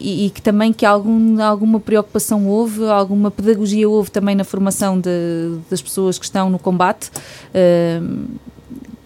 E, 0.00 0.26
e, 0.26 0.30
que 0.30 0.40
também 0.40 0.72
que 0.72 0.86
algum, 0.86 1.42
alguma 1.42 1.78
preocupação 1.78 2.46
houve, 2.46 2.88
alguma 2.88 3.30
pedagogia 3.30 3.88
houve 3.88 4.10
também 4.10 4.34
na 4.34 4.44
formação 4.44 4.98
de, 4.98 5.58
das 5.70 5.82
pessoas 5.82 6.18
que 6.18 6.24
estão 6.24 6.48
no 6.48 6.58
combate, 6.58 7.10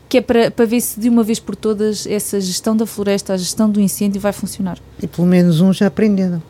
que 0.09 0.19
é 0.19 0.21
para, 0.21 0.51
para 0.51 0.67
ver 0.67 0.81
se 0.81 1.01
de 1.01 1.09
uma 1.09 1.25
vez 1.25 1.41
por 1.41 1.57
todas 1.57 2.07
essa 2.07 2.41
gestão 2.41 2.77
da 2.77 2.87
floresta, 2.87 3.33
a 3.33 3.37
gestão 3.37 3.69
do 3.69 3.81
incêndio 3.81 4.21
vai 4.21 4.33
funcionar. 4.33 4.79
E 5.03 5.07
pelo 5.07 5.27
menos 5.27 5.61
um 5.61 5.73
já 5.73 5.87
aprenderam. 5.87 6.43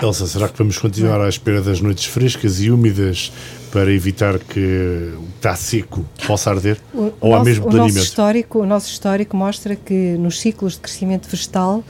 Elsa, 0.00 0.26
será 0.26 0.48
que 0.48 0.56
vamos 0.56 0.78
continuar 0.78 1.20
à 1.20 1.28
espera 1.28 1.60
das 1.60 1.80
noites 1.80 2.04
frescas 2.04 2.60
e 2.60 2.70
úmidas 2.70 3.32
para 3.72 3.92
evitar 3.92 4.38
que 4.38 5.12
o 5.16 5.22
que 5.22 5.36
está 5.36 5.56
seco 5.56 6.04
possa 6.26 6.50
arder? 6.50 6.78
O, 6.94 7.12
Ou 7.20 7.34
há 7.34 7.42
mesmo 7.42 7.64
planeamento? 7.64 7.94
O 7.94 7.96
nosso, 7.96 8.08
histórico, 8.08 8.58
o 8.60 8.66
nosso 8.66 8.90
histórico 8.90 9.36
mostra 9.36 9.74
que 9.74 10.16
nos 10.18 10.40
ciclos 10.40 10.74
de 10.74 10.80
crescimento 10.80 11.28
vegetal, 11.28 11.82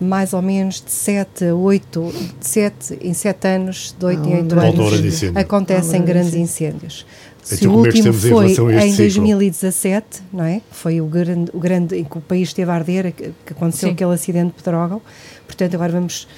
mais 0.00 0.32
ou 0.32 0.42
menos 0.42 0.82
de 0.84 0.90
7 0.90 1.44
a 1.46 1.54
8, 1.54 2.14
de 2.40 2.46
7 2.46 2.98
em 3.00 3.14
7 3.14 3.48
anos, 3.48 3.94
de 3.96 4.04
8 4.04 4.28
em 4.28 4.36
8 4.42 4.58
anos, 4.58 5.22
acontecem 5.36 6.02
grandes 6.02 6.34
incêndios. 6.34 7.06
Então, 7.44 7.58
Se 7.58 7.66
o 7.66 7.72
é 7.72 7.88
último 7.88 8.12
foi 8.12 8.52
em, 8.52 8.90
em 8.90 8.96
2017, 8.96 10.22
não 10.32 10.44
é? 10.44 10.60
Foi 10.70 11.00
o 11.00 11.06
grande, 11.06 11.50
o 11.52 11.58
grande 11.58 11.96
em 11.96 12.04
que 12.04 12.18
o 12.18 12.20
país 12.20 12.48
esteve 12.48 12.70
a 12.70 12.74
arder, 12.74 13.12
que, 13.12 13.32
que 13.44 13.52
aconteceu 13.52 13.88
Sim. 13.88 13.94
aquele 13.94 14.12
acidente 14.14 14.48
de 14.56 14.62
Pedrógão. 14.62 15.02
Portanto, 15.46 15.74
agora 15.74 15.92
vamos 15.92 16.28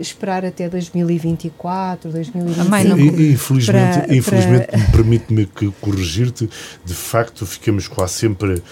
esperar 0.00 0.44
até 0.44 0.68
2024, 0.68 2.10
2025. 2.10 3.20
E, 3.20 3.32
infelizmente, 3.32 3.98
para, 4.00 4.14
infelizmente 4.14 4.66
para... 4.66 4.80
permite-me 4.92 5.46
corrigir-te, 5.80 6.48
de 6.84 6.94
facto 6.94 7.46
ficamos 7.46 7.88
quase 7.88 8.14
sempre 8.14 8.54
uh, 8.54 8.62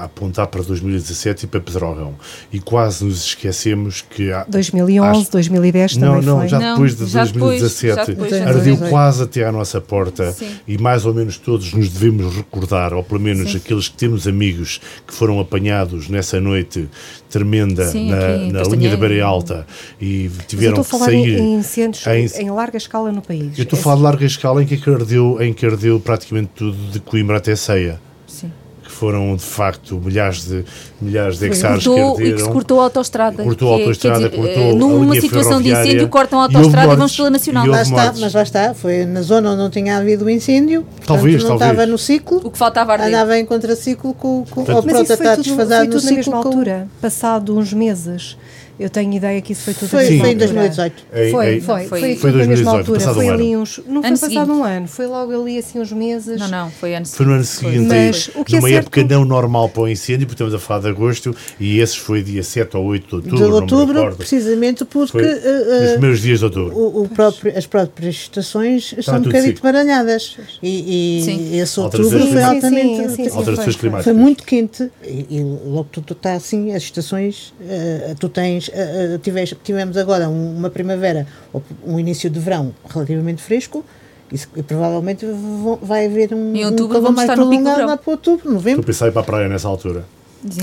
a 0.00 0.04
apontar 0.04 0.46
para 0.48 0.62
2017 0.62 1.44
e 1.44 1.48
para 1.48 1.60
Pedrógão. 1.60 2.14
E 2.52 2.60
quase 2.60 3.04
nos 3.04 3.24
esquecemos 3.24 4.02
que 4.02 4.32
há... 4.32 4.44
2011, 4.48 5.20
acho, 5.20 5.32
2010 5.32 5.96
também 5.96 6.08
não, 6.08 6.22
não, 6.22 6.38
foi. 6.40 6.48
Já 6.48 6.58
depois 6.58 6.96
de 6.96 7.06
já 7.06 7.24
2017 7.24 8.12
depois, 8.12 8.30
depois, 8.30 8.56
ardeu 8.56 8.76
quase 8.88 9.22
até 9.22 9.44
à 9.44 9.52
nossa 9.52 9.80
porta 9.80 10.32
Sim. 10.32 10.50
e 10.66 10.78
mais 10.78 11.06
ou 11.06 11.14
menos 11.14 11.38
todos 11.38 11.72
nos 11.72 11.88
devemos 11.88 12.34
recordar, 12.34 12.92
ou 12.92 13.02
pelo 13.02 13.20
menos 13.20 13.52
Sim. 13.52 13.58
aqueles 13.58 13.88
que 13.88 13.96
temos 13.96 14.26
amigos 14.26 14.80
que 15.06 15.14
foram 15.14 15.40
apanhados 15.40 16.08
nessa 16.08 16.40
noite 16.40 16.88
tremenda 17.30 17.86
Sim, 17.86 18.10
na, 18.10 18.62
na 18.62 18.68
linha 18.68 18.90
da 18.90 18.96
Beira 18.96 19.24
Alta 19.24 19.66
e 20.00 20.17
tiveram 20.46 20.82
que 20.82 20.98
sair. 20.98 21.38
Em 21.38 21.54
incêndios 21.56 22.06
em, 22.06 22.46
em, 22.46 22.50
larga 22.50 22.76
escala 22.76 23.12
no 23.12 23.22
país. 23.22 23.58
Eu 23.58 23.64
estou 23.64 23.78
a 23.78 23.82
falar 23.82 23.96
de 23.96 24.02
larga 24.02 24.24
escala 24.24 24.62
em 24.62 24.66
que 24.66 24.90
ardeu, 24.90 25.40
em 25.40 25.52
que 25.52 25.66
ardeu 25.66 26.00
praticamente 26.00 26.50
tudo 26.54 26.76
de 26.90 27.00
Coimbra 27.00 27.36
até 27.36 27.54
Ceia. 27.54 28.00
Sim 28.26 28.50
foram 28.98 29.36
de 29.36 29.44
facto 29.44 30.00
milhares 30.04 30.44
de, 30.44 30.64
milhares 31.00 31.38
de 31.38 31.46
hectares 31.46 31.84
que 31.84 31.88
arderam. 31.88 32.20
E 32.20 32.32
que 32.34 32.40
se 32.40 32.48
cortou 32.50 32.80
a 32.80 32.84
autostrada. 32.84 33.44
Cortou 33.44 33.72
a 33.72 33.76
autostrada, 33.76 34.28
dizer, 34.28 34.42
cortou 34.42 34.76
Numa 34.76 35.20
situação 35.20 35.62
de 35.62 35.70
incêndio, 35.70 36.08
cortam 36.08 36.40
a 36.40 36.44
autostrada 36.44 36.88
e, 36.88 36.94
e 36.94 36.96
vamos 36.96 37.16
pela 37.16 37.30
Nacional. 37.30 37.66
Lá 37.66 37.82
está, 37.82 38.14
mas 38.18 38.34
lá 38.34 38.42
está, 38.42 38.74
foi 38.74 39.04
na 39.04 39.22
zona 39.22 39.50
onde 39.50 39.58
não 39.58 39.70
tinha 39.70 39.98
havido 39.98 40.28
incêndio, 40.28 40.84
talvez, 41.06 41.42
não 41.42 41.50
talvez. 41.50 41.70
estava 41.70 41.86
no 41.86 41.98
ciclo. 41.98 42.40
O 42.42 42.50
que 42.50 42.58
faltava 42.58 42.92
arder. 42.92 43.08
Andava 43.08 43.38
em 43.38 43.44
contraciclo 43.44 44.12
com, 44.14 44.44
com 44.44 44.64
portanto, 44.64 44.76
ou 44.76 44.82
mas 44.84 45.02
isso 45.02 45.16
foi 45.16 45.36
tudo, 45.36 45.54
foi 45.54 45.88
tudo 45.88 46.04
na 46.04 46.12
mesma 46.12 46.36
altura, 46.36 46.88
passado 47.00 47.56
uns 47.56 47.72
meses 47.72 48.36
Eu 48.78 48.88
tenho 48.88 49.12
ideia 49.12 49.40
que 49.42 49.52
isso 49.52 49.62
foi 49.64 49.74
tudo 49.74 49.88
Foi, 49.88 50.00
mesma 50.04 50.18
foi 50.18 50.28
em 50.28 50.32
altura. 50.34 50.46
2018. 50.46 51.04
Ei, 51.12 51.30
Foi, 51.32 51.46
ei, 51.48 51.60
foi, 51.60 51.86
foi- 51.86 52.00
foi, 52.00 52.16
foi 52.16 52.30
na 52.30 52.36
mesma 52.46 52.54
2018, 52.72 52.76
altura. 52.78 52.98
passado 52.98 53.14
Foi 53.14 53.24
um 53.26 53.30
ali 53.32 53.56
uns. 53.56 53.78
Não 53.78 53.84
foi 53.84 53.94
Ano 53.96 54.18
passado 54.20 54.30
seguinte. 54.30 54.50
um 54.50 54.64
ano, 54.64 54.86
foi 54.88 55.06
logo 55.06 55.42
ali 55.42 55.58
assim 55.58 55.80
uns 55.80 55.92
meses. 55.92 56.38
Não, 56.40 56.48
não, 56.48 56.70
foi 56.70 56.94
ano 56.94 57.06
Foi 57.06 57.26
no 57.26 57.32
ano 57.32 57.44
Foi. 57.44 57.70
seguinte, 57.72 57.88
Mas 57.88 58.30
o 58.36 58.44
que 58.44 58.54
é 58.54 58.58
numa 58.60 58.68
certo- 58.68 58.82
época 58.86 59.04
não 59.04 59.24
normal 59.24 59.68
para 59.68 59.82
o 59.82 59.88
incêndio, 59.88 60.26
porque 60.28 60.34
estamos 60.42 60.54
a 60.54 60.58
falar 60.64 60.80
de 60.82 60.88
agosto, 60.88 61.34
e 61.58 61.80
esse 61.80 61.98
foi 61.98 62.22
dia 62.22 62.42
7 62.42 62.76
ou 62.76 62.84
8 62.84 63.08
de 63.08 63.14
outubro, 63.16 63.36
de 63.36 63.42
não 63.42 63.48
me 63.48 63.54
outubro, 63.62 64.16
precisamente 64.16 64.84
porque 64.84 65.10
Foi 65.12 65.22
eh, 65.24 65.80
nos 65.80 65.90
primeiros 65.92 66.20
dias 66.22 66.38
de 66.38 66.44
outubro. 66.44 66.76
o, 66.76 67.02
o 67.02 67.08
próprio, 67.08 67.58
as 67.58 67.66
próprias 67.66 68.14
estações 68.14 68.94
estão 68.96 69.16
um 69.18 69.22
bocadinho 69.22 69.56
baralhadas. 69.60 70.36
E, 70.62 71.18
e 71.20 71.22
Sim. 71.24 71.58
esse 71.58 71.80
outubro 71.80 72.08
foi 72.10 72.42
altamente. 72.42 72.96
Sim, 72.96 73.08
sim, 73.08 73.28
sim, 73.28 73.36
Alterações 73.36 73.56
foi, 73.56 73.72
foi. 73.72 73.80
climáticas. 73.80 74.04
Foi 74.04 74.12
muito 74.12 74.44
quente 74.44 74.88
e, 75.04 75.26
e 75.30 75.42
logo 75.66 75.88
tu, 75.90 76.00
tu 76.00 76.12
está 76.12 76.34
assim, 76.34 76.72
as 76.72 76.82
estações, 76.84 77.52
eh, 77.68 78.14
tu 78.20 78.28
tens, 78.28 78.67
eh, 78.74 79.14
eh, 79.14 79.18
tiveste- 79.22 79.56
tivemos 79.62 79.96
agora 79.96 80.28
um- 80.28 80.56
uma 80.56 80.70
primavera, 80.70 81.26
ou 81.52 81.62
um 81.86 81.98
início 81.98 82.28
de 82.30 82.38
verão 82.38 82.74
relativamente 82.88 83.42
fresco, 83.42 83.84
e, 84.32 84.36
e 84.56 84.62
provavelmente 84.62 85.24
vão- 85.26 85.78
vai 85.80 86.06
haver 86.06 86.34
um, 86.34 86.54
Em 86.54 86.64
um 86.64 86.68
outubro 86.70 86.88
calor 86.88 87.02
vamos 87.02 87.16
mais 87.16 87.30
estar 87.30 87.36
no 87.42 87.48
pico 87.50 87.62
do 87.62 87.64
prolongado 87.64 87.76
verão. 87.76 87.88
lá 87.90 87.96
para 87.96 88.10
outubro, 88.10 88.52
novembro. 88.52 88.84
em 88.90 89.06
ir 89.06 89.12
para 89.12 89.20
a 89.20 89.24
praia 89.24 89.48
nessa 89.48 89.68
altura. 89.68 90.04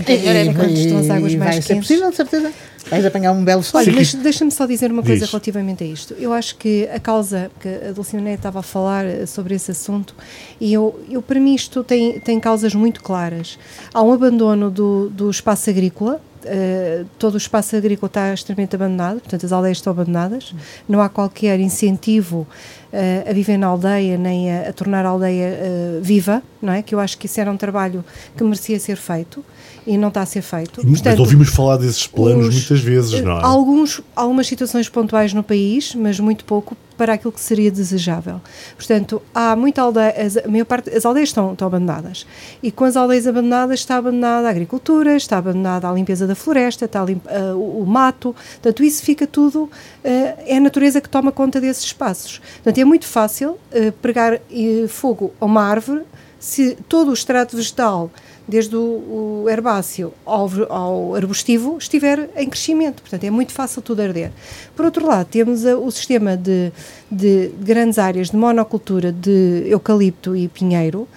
É 0.08 0.46
época. 0.46 0.60
quando 0.60 0.72
estão 0.78 1.00
as 1.00 1.10
águas 1.10 1.36
mais 1.36 1.65
quentes. 1.65 1.86
possível, 1.88 2.10
de 2.10 2.15
certeza. 2.15 2.50
Vais 2.89 3.06
apanhar 3.06 3.34
um 3.34 3.44
belo 3.44 3.62
sol. 3.62 3.82
Olha, 3.82 3.91
mas 3.91 4.13
deixa-me 4.13 4.50
só 4.52 4.65
dizer 4.65 4.89
uma 4.89 5.02
coisa 5.04 5.22
Diz. 5.26 5.30
relativamente 5.32 5.84
a 5.84 5.88
isto. 5.88 6.13
Eu 6.18 6.32
acho 6.32 6.56
que 6.56 6.88
a 6.94 7.00
causa 7.00 7.52
que 7.60 7.68
a 7.68 7.91
Dulcinea 7.91 8.36
estava 8.36 8.60
a 8.60 8.63
falar 8.63 9.04
eh, 9.06 9.26
sobre 9.26 9.54
esse 9.56 9.72
assunto, 9.72 10.15
e 10.62 10.72
eu, 10.72 10.98
eu 11.10 11.22
para 11.22 11.39
mim 11.41 11.54
isto 11.56 11.84
tem, 11.84 12.20
tem 12.22 12.39
causas 12.39 12.74
muito 12.74 13.02
claras. 13.04 13.58
Há 13.94 14.02
um 14.02 14.13
abandono 14.13 14.70
do, 14.72 15.10
do 15.10 15.30
espaço 15.30 15.70
agrícola, 15.70 16.22
eh, 16.45 17.03
todo 17.19 17.34
o 17.34 17.38
espaço 17.38 17.75
agrícola 17.75 18.08
está 18.08 18.34
extremamente 18.34 18.75
abandonado, 18.75 19.19
portanto 19.19 19.45
as 19.45 19.51
aldeias 19.51 19.77
estão 19.77 19.91
abandonadas, 19.91 20.53
não 20.88 21.01
há 21.01 21.10
qualquer 21.10 21.60
incentivo 21.60 22.47
eh, 22.93 23.25
a 23.29 23.34
viver 23.34 23.58
na 23.58 23.67
aldeia, 23.67 24.17
nem 24.17 24.51
a, 24.51 24.69
a 24.69 24.73
tornar 24.73 25.05
a 25.05 25.10
aldeia 25.10 25.45
eh, 25.47 25.99
viva, 26.01 26.41
não 26.62 26.71
é? 26.73 26.81
Que 26.81 26.93
eu 26.95 26.99
acho 26.99 27.17
que 27.17 27.25
isso 27.25 27.39
era 27.41 27.51
um 27.51 27.58
trabalho 27.58 28.03
que 28.38 28.43
merecia 28.43 28.79
ser 28.79 28.97
feito 28.97 29.43
e 29.88 29.97
não 29.97 30.08
está 30.08 30.21
a 30.21 30.25
ser 30.25 30.41
feito. 30.41 30.81
Mas 30.84 31.01
Portanto, 31.01 31.19
ouvimos 31.19 31.49
falar 31.49 31.77
desses 31.77 32.08
planos 32.08 32.47
os- 32.47 32.55
muitas 32.55 32.79
vezes, 32.79 33.21
não 33.21 33.38
é? 33.39 33.43
Alguns, 33.43 34.01
algumas 34.15 34.47
situações 34.47 34.89
pontuais 34.89 35.34
no 35.34 35.43
país, 35.43 35.93
mas 35.95 36.19
muito 36.19 36.43
pouco 36.45 36.75
para 36.97 37.13
aquilo 37.13 37.31
que 37.31 37.39
seria 37.39 37.71
desejável. 37.71 38.41
Portanto, 38.75 39.21
há 39.34 39.55
muita 39.55 39.81
aldeia, 39.81 40.13
a 40.43 40.47
maior 40.47 40.65
parte, 40.65 40.89
as 40.89 41.05
aldeias 41.05 41.29
estão, 41.29 41.53
estão 41.53 41.67
abandonadas. 41.67 42.25
E 42.62 42.71
com 42.71 42.86
as 42.86 42.95
aldeias 42.95 43.27
abandonadas 43.27 43.79
está 43.79 43.97
abandonada 43.97 44.47
a 44.47 44.51
agricultura, 44.51 45.15
está 45.15 45.38
abandonada 45.38 45.89
a 45.89 45.93
limpeza 45.93 46.25
da 46.27 46.36
floresta, 46.36 46.86
está 46.86 47.03
limp, 47.03 47.25
ah, 47.27 47.55
o, 47.55 47.81
o 47.81 47.86
mato. 47.86 48.36
Portanto, 48.53 48.84
isso 48.84 49.03
fica 49.03 49.27
tudo, 49.27 49.69
ah, 50.03 50.08
é 50.45 50.58
a 50.58 50.60
natureza 50.60 51.01
que 51.01 51.10
toma 51.10 51.31
conta 51.31 51.62
desses 51.62 51.84
espaços. 51.84 52.39
Portanto, 52.55 52.77
é 52.77 52.86
muito 52.86 53.05
fácil 53.05 53.58
ah, 53.71 53.93
pregar 54.01 54.39
fogo 54.88 55.34
a 55.39 55.45
uma 55.45 55.63
árvore 55.63 56.03
se 56.45 56.77
todo 56.88 57.10
o 57.10 57.13
extrato 57.13 57.55
vegetal, 57.55 58.12
desde 58.47 58.75
o, 58.75 59.43
o 59.43 59.49
herbáceo 59.49 60.13
ao, 60.25 60.49
ao 60.69 61.15
arbustivo, 61.15 61.77
estiver 61.79 62.29
em 62.36 62.47
crescimento. 62.49 63.01
Portanto, 63.01 63.23
é 63.23 63.31
muito 63.31 63.51
fácil 63.51 63.81
tudo 63.81 64.01
arder. 64.01 64.31
Por 64.75 64.86
outro 64.86 65.05
lado, 65.08 65.27
temos 65.27 65.65
a- 65.65 65.77
o 65.77 65.89
sistema 65.91 66.38
de, 66.38 66.71
de 67.10 67.51
grandes 67.60 67.97
áreas 67.97 68.29
de 68.29 68.38
monocultura 68.38 69.12
de 69.12 69.63
eucalipto 69.67 70.36
e 70.36 70.47
pinheiro, 70.47 71.08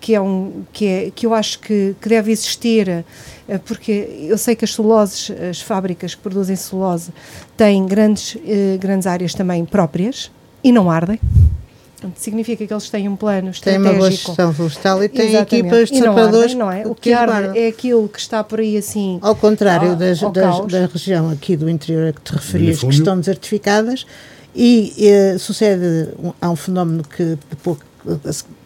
que 0.00 0.14
é 0.16 0.20
um 0.20 0.64
que 0.72 0.86
é 0.86 1.10
que 1.14 1.24
eu 1.26 1.32
acho 1.32 1.60
que, 1.60 1.94
que 2.00 2.08
deve 2.08 2.32
existir 2.32 2.88
eh, 2.88 3.58
porque 3.64 4.26
eu 4.28 4.36
sei 4.36 4.56
que 4.56 4.64
as 4.64 4.74
celuloses 4.74 5.30
as 5.48 5.60
fábricas 5.60 6.16
que 6.16 6.20
produzem 6.20 6.56
celulose 6.56 7.12
têm 7.56 7.86
grandes 7.86 8.36
eh, 8.44 8.76
grandes 8.80 9.06
áreas 9.06 9.32
também 9.32 9.64
próprias 9.64 10.28
e 10.64 10.72
não 10.72 10.90
ardem 10.90 11.20
significa 12.16 12.66
que 12.66 12.72
eles 12.72 12.88
têm 12.90 13.08
um 13.08 13.16
plano 13.16 13.50
Tem 13.62 13.78
uma 13.78 13.84
boa 13.92 14.08
estratégico 14.08 14.28
gestão 14.28 14.52
florestal 14.54 15.02
e 15.02 15.06
Exatamente. 15.06 15.56
equipas 15.56 15.88
de 15.90 15.96
E 15.96 16.00
não 16.00 16.14
sapadores 16.14 16.54
não 16.54 16.70
é? 16.72 16.86
O 16.86 16.94
que 16.94 17.00
que 17.02 17.12
arde 17.12 17.32
guardam. 17.32 17.54
é 17.56 17.66
aquilo 17.68 18.08
que 18.08 18.18
está 18.20 18.42
por 18.44 18.60
aí 18.60 18.76
assim 18.76 19.18
Ao 19.22 19.34
contrário 19.34 19.90
ao- 19.90 19.96
das, 19.96 20.22
ao 20.22 20.30
das- 20.30 20.66
da 20.66 20.86
região 20.86 21.30
aqui 21.30 21.56
do 21.56 21.68
interior 21.68 22.08
a 22.08 22.12
que 22.12 22.20
te 22.20 22.32
referias, 22.32 22.80
que 22.80 22.86
estão 22.88 23.18
desertificadas, 23.18 24.06
e 24.54 24.92
eh, 24.98 25.36
sucede, 25.38 26.08
um- 26.22 26.32
há 26.40 26.50
um 26.50 26.56
fenómeno 26.56 27.02
que 27.04 27.38
pouco, 27.62 27.82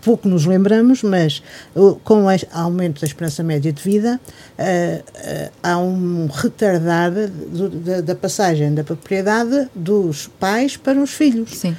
pouco 0.02 0.26
nos 0.28 0.46
lembramos, 0.46 1.02
mas 1.02 1.42
uh, 1.74 1.94
com 2.02 2.24
o 2.24 2.28
aumento 2.52 3.00
da 3.02 3.06
esperança 3.06 3.42
média 3.42 3.70
de 3.72 3.82
vida, 3.82 4.18
eh, 4.56 5.02
eh, 5.14 5.50
há 5.62 5.78
um 5.78 6.26
retardar 6.32 7.10
do- 7.12 7.68
da, 7.68 8.00
da 8.00 8.14
passagem 8.14 8.72
da 8.74 8.82
propriedade 8.82 9.68
dos 9.74 10.26
pais 10.40 10.76
para 10.76 10.98
os 11.00 11.10
filhos. 11.10 11.50
Sim. 11.50 11.76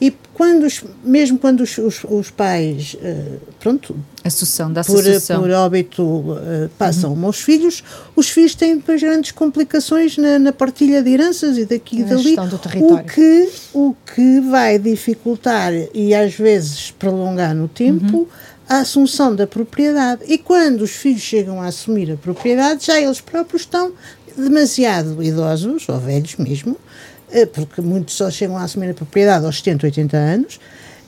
E 0.00 0.12
quando 0.32 0.62
os- 0.64 0.84
mesmo 1.02 1.38
quando 1.40 1.62
os, 1.62 1.76
os- 1.76 2.04
os 2.08 2.30
pais, 2.30 2.96
eh, 3.02 3.24
pronto, 3.58 3.96
A 4.22 4.30
sucessão, 4.30 4.72
da 4.72 4.84
por, 4.84 4.98
sucessão. 4.98 5.40
por 5.40 5.50
óbito 5.50 6.38
eh, 6.40 6.68
passam 6.78 7.18
aos 7.24 7.40
filhos, 7.40 7.82
os 8.14 8.28
filhos 8.30 8.54
têm 8.54 8.76
depois 8.76 9.00
grandes 9.02 9.32
complicações 9.32 10.16
na, 10.16 10.38
na 10.38 10.52
partilha 10.52 11.02
de 11.02 11.10
heranças 11.10 11.58
e 11.58 11.64
daqui 11.64 12.00
e 12.00 12.04
dali. 12.04 12.22
gestão 12.22 12.46
do 12.46 12.58
território. 12.58 13.04
O 13.04 13.08
que, 13.12 13.48
o 13.74 13.96
que 14.14 14.40
vai 14.42 14.78
dificultar 14.78 15.72
e 15.92 16.14
às 16.14 16.32
vezes 16.34 16.92
prolongar 16.92 17.52
no 17.54 17.66
tempo 17.66 18.28
a 18.68 18.80
assunção 18.80 19.34
da 19.34 19.46
propriedade. 19.48 20.22
E 20.28 20.38
quando 20.38 20.82
os 20.82 20.90
filhos 20.90 21.22
chegam 21.22 21.60
a 21.60 21.66
assumir 21.66 22.12
a 22.12 22.16
propriedade, 22.16 22.86
já 22.86 23.00
eles 23.00 23.20
próprios 23.20 23.62
estão 23.62 23.92
demasiado 24.36 25.20
idosos, 25.22 25.88
ou 25.88 25.98
velhos 25.98 26.36
mesmo, 26.36 26.76
porque 27.46 27.80
muitos 27.80 28.14
só 28.14 28.30
chegam 28.30 28.56
a 28.56 28.62
assumir 28.64 28.90
a 28.90 28.94
propriedade 28.94 29.44
aos 29.44 29.56
70, 29.58 29.86
80 29.86 30.16
anos, 30.16 30.60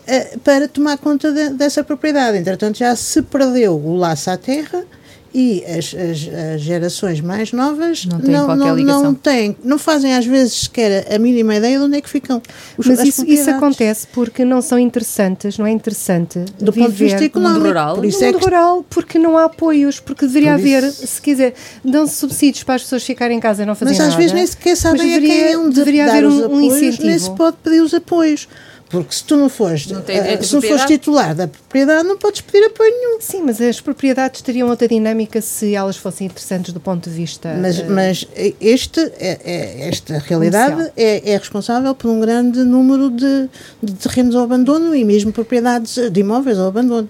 eh, 0.06 0.36
para 0.44 0.68
tomar 0.68 0.98
conta 0.98 1.32
de- 1.32 1.50
dessa 1.50 1.82
propriedade. 1.84 2.38
Entretanto, 2.38 2.78
já 2.78 2.94
se 2.96 3.22
perdeu 3.22 3.74
o 3.76 3.96
laço 3.96 4.30
à 4.30 4.36
terra 4.36 4.84
e 5.32 5.64
as, 5.64 5.94
as- 5.94 6.54
as 6.54 6.60
gerações 6.60 7.20
mais 7.20 7.52
novas 7.52 8.04
Não 8.04 8.20
têm 8.20 8.30
não, 8.32 8.74
ligação. 8.76 9.02
não 9.02 9.14
têm, 9.14 9.56
não 9.62 9.78
fazem 9.78 10.14
às 10.14 10.26
vezes 10.26 10.62
sequer 10.62 11.12
a 11.14 11.18
mínima 11.18 11.54
ideia 11.56 11.78
de 11.78 11.84
onde 11.84 11.96
é 11.98 12.00
que 12.00 12.08
ficam 12.10 12.42
os, 12.76 12.86
Mas 12.86 12.98
as 13.00 13.08
isso, 13.08 13.24
isso 13.26 13.48
acontece 13.50 14.06
porque 14.12 14.44
não 14.44 14.60
são 14.60 14.78
interessantes, 14.78 15.56
não 15.58 15.66
é 15.66 15.70
interessante 15.70 16.40
do 16.58 16.72
ponto 16.72 16.90
de 16.90 16.96
vista 16.96 17.24
económico. 17.24 17.66
rural. 17.66 17.94
Por 17.94 18.02
no 18.02 18.08
isso 18.08 18.22
é 18.24 18.26
mundo 18.26 18.38
que 18.38 18.44
rural 18.44 18.84
porque 18.90 19.18
não 19.18 19.38
há 19.38 19.44
apoios, 19.44 20.00
porque 20.00 20.26
deveria 20.26 20.50
Por 20.54 20.60
haver, 20.60 20.90
se 20.90 21.20
quiser, 21.22 21.54
dão-se 21.84 22.16
subsídios 22.16 22.64
para 22.64 22.74
as 22.74 22.82
pessoas 22.82 23.04
ficarem 23.04 23.36
em 23.36 23.40
casa 23.40 23.62
e 23.62 23.66
não 23.66 23.74
fazerem 23.74 23.98
Mas 23.98 24.08
nada. 24.08 24.10
às 24.10 24.16
vezes 24.16 24.32
nem 24.32 24.46
sequer 24.46 24.76
sabem 24.76 24.98
Mas 25.06 25.06
a 25.16 25.20
quem 25.20 25.28
deveria- 25.28 25.52
é 25.52 25.58
onde 25.58 25.74
deveria 25.76 26.06
dar 26.06 26.12
haver 26.12 26.26
um- 26.26 26.30
um 26.40 26.44
apoios, 26.46 26.72
nem 26.72 26.88
incentivo. 26.88 27.18
se 27.20 27.30
pode 27.36 27.56
pedir 27.62 27.80
os 27.82 27.94
apoios. 27.94 28.48
Porque 28.90 29.14
se 29.14 29.22
tu 29.22 29.36
não 29.36 29.48
fores, 29.48 29.86
Não 29.86 30.02
tem 30.02 30.18
eh, 30.18 30.42
se 30.42 30.52
não 30.52 30.60
fores 30.60 30.84
titular 30.84 31.32
da 31.32 31.46
propriedade, 31.46 32.06
não 32.08 32.18
podes 32.18 32.40
pedir 32.40 32.64
apoio 32.66 32.90
nenhum. 32.90 33.20
Sim, 33.20 33.42
mas 33.46 33.60
as 33.60 33.80
propriedades 33.80 34.42
teriam 34.42 34.68
outra 34.68 34.88
dinâmica 34.88 35.40
se 35.40 35.74
elas 35.76 35.96
fossem 35.96 36.26
interessantes 36.26 36.72
do 36.72 36.80
ponto 36.80 37.08
de 37.08 37.14
vista. 37.14 37.56
Mas, 37.60 37.78
eh, 37.78 37.84
mas 37.88 38.26
este, 38.60 39.00
é, 39.18 39.38
é- 39.44 39.88
esta 39.88 40.18
realidade 40.18 40.90
é, 40.96 41.30
é 41.32 41.36
responsável 41.36 41.94
por 41.94 42.10
um 42.10 42.18
grande 42.20 42.58
número 42.64 43.10
de, 43.10 43.48
de 43.80 43.92
terrenos 43.94 44.34
ao 44.34 44.42
abandono 44.42 44.92
e 44.94 45.04
mesmo 45.04 45.30
propriedades 45.32 45.94
de 46.10 46.20
imóveis 46.20 46.58
ao 46.58 46.66
abandono. 46.66 47.08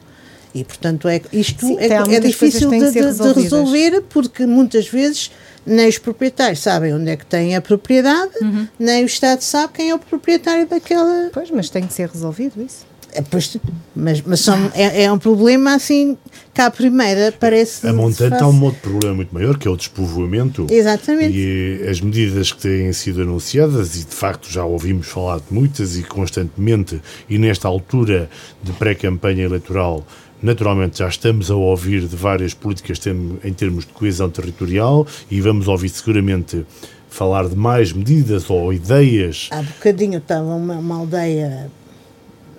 E, 0.55 0.65
portanto, 0.65 1.09
é, 1.09 1.23
isto 1.33 1.65
Sim, 1.65 1.79
é, 1.79 1.87
é 2.17 2.21
difícil 2.21 2.69
de, 2.69 2.91
de- 2.91 3.13
de 3.15 3.33
resolver 3.41 4.03
porque 4.11 4.45
muitas 4.45 4.87
vezes 4.89 5.31
nem 5.67 5.89
os 5.89 5.99
proprietários 5.99 6.61
sabem 6.61 6.95
onde 6.95 7.11
é 7.11 7.17
que 7.17 7.27
têm 7.27 7.55
a 7.57 7.61
propriedade, 7.61 8.31
Uhum. 8.41 8.67
nem 8.79 9.03
o 9.03 9.07
Estado 9.07 9.41
sabe 9.43 9.73
quem 9.75 9.91
é 9.91 9.95
o 9.95 9.99
proprietário 9.99 10.67
daquela. 10.67 11.31
Pois, 11.33 11.51
mas 11.51 11.69
tem 11.69 11.87
que 11.87 11.93
ser 11.93 12.09
resolvido 12.09 12.63
isso. 12.63 12.89
É, 13.13 13.23
pois, 13.23 13.57
mas 13.95 14.23
mas 14.23 14.39
são, 14.39 14.71
é, 14.73 15.03
é 15.03 15.13
um 15.13 15.19
problema 15.19 15.75
assim 15.75 16.17
que 16.55 16.61
à 16.61 16.71
primeira 16.71 17.33
parece. 17.41 17.85
A 17.89 17.93
montante 17.93 18.41
há 18.41 18.47
um 18.47 18.63
outro 18.63 18.81
problema 18.83 19.17
muito 19.17 19.35
maior, 19.35 19.59
que 19.59 19.67
é 19.67 19.71
o 19.71 19.77
despovoamento. 19.77 20.69
Exatamente. 20.71 21.37
E 21.37 21.89
as 21.89 22.01
medidas 22.01 22.53
que 22.53 22.61
têm 22.63 22.93
sido 22.93 23.23
anunciadas, 23.23 23.97
e 23.97 24.05
de 24.05 24.15
facto 24.15 24.49
já 24.49 24.65
ouvimos 24.65 25.09
falar 25.09 25.39
de 25.39 25.47
muitas 25.53 25.97
e 25.97 26.05
constantemente, 26.05 27.01
e 27.29 27.37
nesta 27.37 27.67
altura 27.67 28.31
de 28.63 28.71
pré-campanha 28.75 29.43
eleitoral, 29.45 30.07
naturalmente 30.43 30.99
já 30.99 31.09
estamos 31.09 31.51
a 31.51 31.55
ouvir 31.55 32.07
de 32.07 32.17
várias 32.17 32.55
políticas 32.55 33.01
em 33.45 33.53
termos 33.53 33.85
de 33.85 33.93
coesão 33.93 34.31
territorial 34.31 35.07
e 35.31 35.41
vamos 35.41 35.69
ouvir 35.69 35.89
seguramente 35.89 36.67
falar 37.09 37.49
de 37.49 37.57
mais 37.57 37.93
medidas 37.93 38.49
ou 38.49 38.73
ideias. 38.73 39.49
Há 39.51 39.63
bocadinho 39.63 40.19
estava 40.19 40.55
uma, 40.55 40.75
uma 40.75 40.99
aldeia 40.99 41.71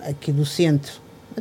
aqui 0.06 0.30
do 0.30 0.44
centro, 0.44 0.92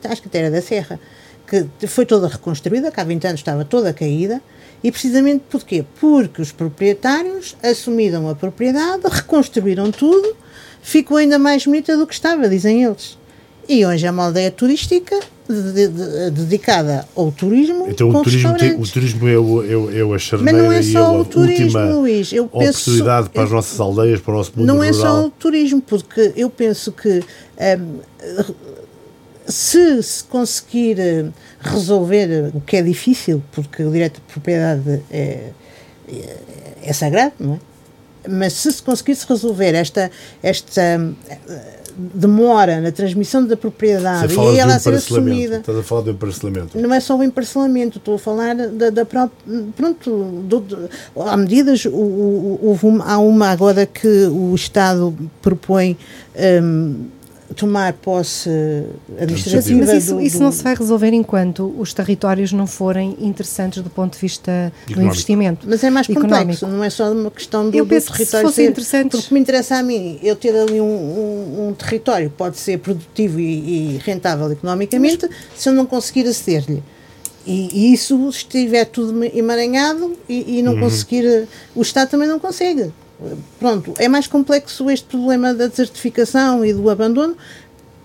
acho 0.04 0.22
que 0.22 0.28
até 0.28 0.40
era 0.40 0.52
da 0.52 0.62
Serra, 0.62 1.00
que 1.48 1.88
foi 1.88 2.06
toda 2.06 2.28
reconstruída, 2.28 2.92
que 2.92 3.00
há 3.00 3.04
20 3.04 3.28
anos 3.28 3.40
estava 3.42 3.66
toda 3.66 3.94
caída, 3.94 4.42
e 4.84 4.92
precisamente 4.92 5.44
porquê? 5.50 5.84
Porque 6.00 6.42
os 6.42 6.52
proprietários 6.52 7.56
assumiram 7.62 8.30
a 8.30 8.36
propriedade, 8.36 9.04
reconstruíram 9.10 9.92
tudo, 9.92 10.36
ficou 10.82 11.18
ainda 11.18 11.38
mais 11.38 11.66
bonita 11.66 11.98
do 11.98 12.08
que 12.08 12.14
estava, 12.14 12.48
dizem 12.48 12.84
eles. 12.84 13.18
E 13.68 13.86
hoje 13.86 14.08
é 14.08 14.12
uma 14.12 14.26
aldeia 14.26 14.50
turística 14.50 15.20
de, 15.52 15.88
de, 15.88 16.32
dedicada 16.32 17.08
ao 17.16 17.32
turismo. 17.32 17.88
Então 17.90 18.10
o 18.10 18.24
turismo, 18.24 18.58
tem, 18.58 18.74
o 18.74 18.88
turismo 18.88 19.28
é, 19.28 19.38
o, 19.38 19.90
é, 19.92 20.00
é 20.00 20.16
a 20.16 20.20
charneira 20.20 20.58
Mas 20.58 20.68
não 20.68 20.72
é 20.72 20.82
só 20.82 21.18
e 21.18 21.22
o 21.22 21.26
turismo, 21.26 21.80
última 21.80 21.96
Luís. 21.96 22.34
Eu 22.34 22.46
oportunidade 22.46 23.30
penso, 23.30 23.32
para 23.34 23.44
as 23.44 23.52
nossas 23.52 23.80
aldeias, 23.80 24.20
para 24.22 24.34
o 24.34 24.38
nosso 24.38 24.52
mundo 24.56 24.68
não 24.68 24.76
rural. 24.76 24.92
Não 24.92 25.00
é 25.00 25.02
só 25.02 25.26
o 25.26 25.30
turismo, 25.30 25.82
porque 25.82 26.34
eu 26.36 26.50
penso 26.50 26.92
que 26.92 27.24
um, 27.80 28.00
se 29.48 30.02
se 30.02 30.24
conseguir 30.24 31.00
eh, 31.00 31.26
resolver 31.60 32.52
o 32.54 32.62
que 32.62 32.78
é 32.78 32.82
difícil, 32.82 33.44
porque 33.52 33.84
o 33.84 33.92
direito 33.92 34.16
de 34.16 34.34
propriedade 34.34 35.04
é, 35.12 35.50
é, 36.08 36.38
é 36.84 36.94
sagrado, 36.94 37.34
não 37.40 37.56
é? 37.56 37.60
Mas 38.30 38.54
se 38.54 38.72
se 38.72 38.84
conseguisse 38.84 39.26
resolver 39.28 39.74
esta, 39.74 40.12
esta 40.44 41.00
demora 41.98 42.80
na 42.82 42.92
transmissão 42.92 43.46
da 43.46 43.58
propriedade 43.58 44.34
e 44.34 44.60
ela 44.60 44.76
a 44.76 44.80
ser 44.80 44.94
assumida. 44.94 45.58
Estás 45.58 45.78
a 45.78 45.84
falar 45.84 46.02
do 46.02 46.12
emparcelamento. 46.12 46.78
Não 46.78 46.94
é 46.94 47.00
só 47.00 47.18
o 47.18 47.24
emparcelamento, 47.24 47.98
estou 47.98 48.16
a 48.16 48.20
falar 48.20 48.56
da, 48.56 48.90
da 48.90 49.06
própria. 49.06 49.32
Pronto, 49.76 50.44
do, 50.48 50.60
do, 50.60 50.90
há 51.18 51.38
medidas, 51.38 51.86
o, 51.86 51.90
o, 51.92 52.80
o, 52.82 53.02
há 53.04 53.18
uma 53.18 53.50
agora 53.50 53.86
que 53.86 54.08
o 54.08 54.54
Estado 54.56 55.14
propõe. 55.42 55.98
Um, 56.64 57.21
tomar 57.56 57.94
posse 57.94 58.50
administrativa. 59.20 59.80
Mas 59.80 60.04
isso, 60.04 60.16
do, 60.16 60.22
isso 60.22 60.40
não 60.42 60.52
se 60.52 60.64
vai 60.64 60.76
resolver 60.76 61.12
enquanto 61.14 61.74
os 61.78 61.94
territórios 61.94 62.52
não 62.52 62.68
forem 62.68 63.18
interessantes 63.20 63.82
do 63.82 63.90
ponto 63.90 64.14
de 64.14 64.20
vista 64.20 64.52
económico. 64.52 64.94
do 64.94 65.02
investimento. 65.02 65.68
Mas 65.70 65.84
é 65.84 65.90
mais 65.90 66.10
económico. 66.10 66.38
complexo, 66.38 66.68
não 66.68 66.84
é 66.84 66.90
só 66.90 67.12
uma 67.12 67.32
questão 67.32 67.70
do, 67.70 67.78
eu 67.78 67.86
penso 67.86 68.08
do 68.08 68.18
território 68.18 68.48
que 68.48 68.54
se 68.54 68.62
ser. 68.62 68.70
Interessantes... 68.70 69.20
Porque 69.22 69.34
me 69.34 69.40
interessa 69.40 69.76
a 69.76 69.84
mim, 69.84 70.20
eu 70.22 70.36
ter 70.36 70.56
ali 70.56 70.80
um, 70.80 70.86
um, 70.86 71.68
um 71.70 71.74
território 71.74 72.30
pode 72.30 72.58
ser 72.58 72.80
produtivo 72.80 73.40
e, 73.40 73.96
e 73.96 74.02
rentável 74.04 74.52
economicamente, 74.52 75.28
Mas... 75.28 75.38
se 75.56 75.70
eu 75.70 75.74
não 75.74 75.86
conseguir 75.86 76.28
aceder-lhe. 76.28 76.84
E, 77.46 77.70
e, 77.74 77.94
isso 77.94 78.30
estiver 78.30 78.86
tudo 78.86 79.24
emaranhado 79.34 80.16
e, 80.30 80.60
e 80.60 80.62
não 80.62 80.74
uhum. 80.74 80.82
conseguir. 80.82 81.48
O 81.74 81.82
Estado 81.82 82.10
também 82.10 82.28
não 82.28 82.40
consegue 82.40 82.94
pronto, 83.60 83.94
é 83.98 84.08
mais 84.08 84.28
complexo 84.28 84.90
este 84.90 85.08
problema 85.08 85.54
da 85.54 85.68
desertificação 85.68 86.66
e 86.66 86.74
do 86.74 86.90
abandono. 86.90 87.36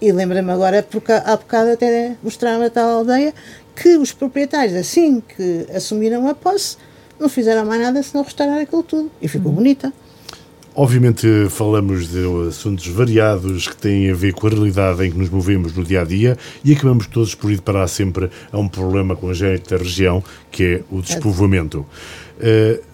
E 0.01 0.13
lembra-me 0.13 0.51
agora, 0.51 0.83
porque 0.83 1.13
há 1.13 1.37
bocado 1.37 1.71
até 1.71 2.17
mostrava 2.23 2.67
a 2.67 2.71
tal 2.71 2.99
aldeia, 2.99 3.33
que 3.75 3.97
os 3.97 4.13
proprietários, 4.13 4.75
assim 4.75 5.21
que 5.21 5.67
assumiram 5.75 6.29
a 6.29 6.35
posse, 6.35 6.77
não 7.19 7.29
fizeram 7.29 7.65
mais 7.65 7.81
nada 7.81 8.03
senão 8.03 8.23
restaurar 8.23 8.61
aquilo 8.61 8.83
tudo. 8.83 9.11
E 9.21 9.29
ficou 9.29 9.51
uhum. 9.51 9.57
bonita. 9.57 9.93
Obviamente 10.79 11.27
falamos 11.49 12.07
de 12.07 12.19
assuntos 12.49 12.87
variados 12.89 13.67
que 13.67 13.77
têm 13.77 14.11
a 14.11 14.15
ver 14.15 14.35
com 14.35 14.47
a 14.47 14.51
realidade 14.51 15.07
em 15.07 15.11
que 15.11 15.17
nos 15.17 15.31
movemos 15.31 15.75
no 15.75 15.83
dia 15.83 16.03
a 16.03 16.05
dia 16.05 16.37
e 16.63 16.75
acabamos 16.75 17.07
todos 17.07 17.35
por 17.35 17.51
ir 17.51 17.63
parar 17.63 17.89
sempre 17.89 18.31
a 18.53 18.59
um 18.59 18.69
problema 18.69 19.17
congénito 19.17 19.71
da 19.71 19.79
região, 19.79 20.23
que 20.51 20.65
é 20.65 20.83
o 20.91 21.01
despovoamento. 21.01 21.87
Uh, 22.37 22.85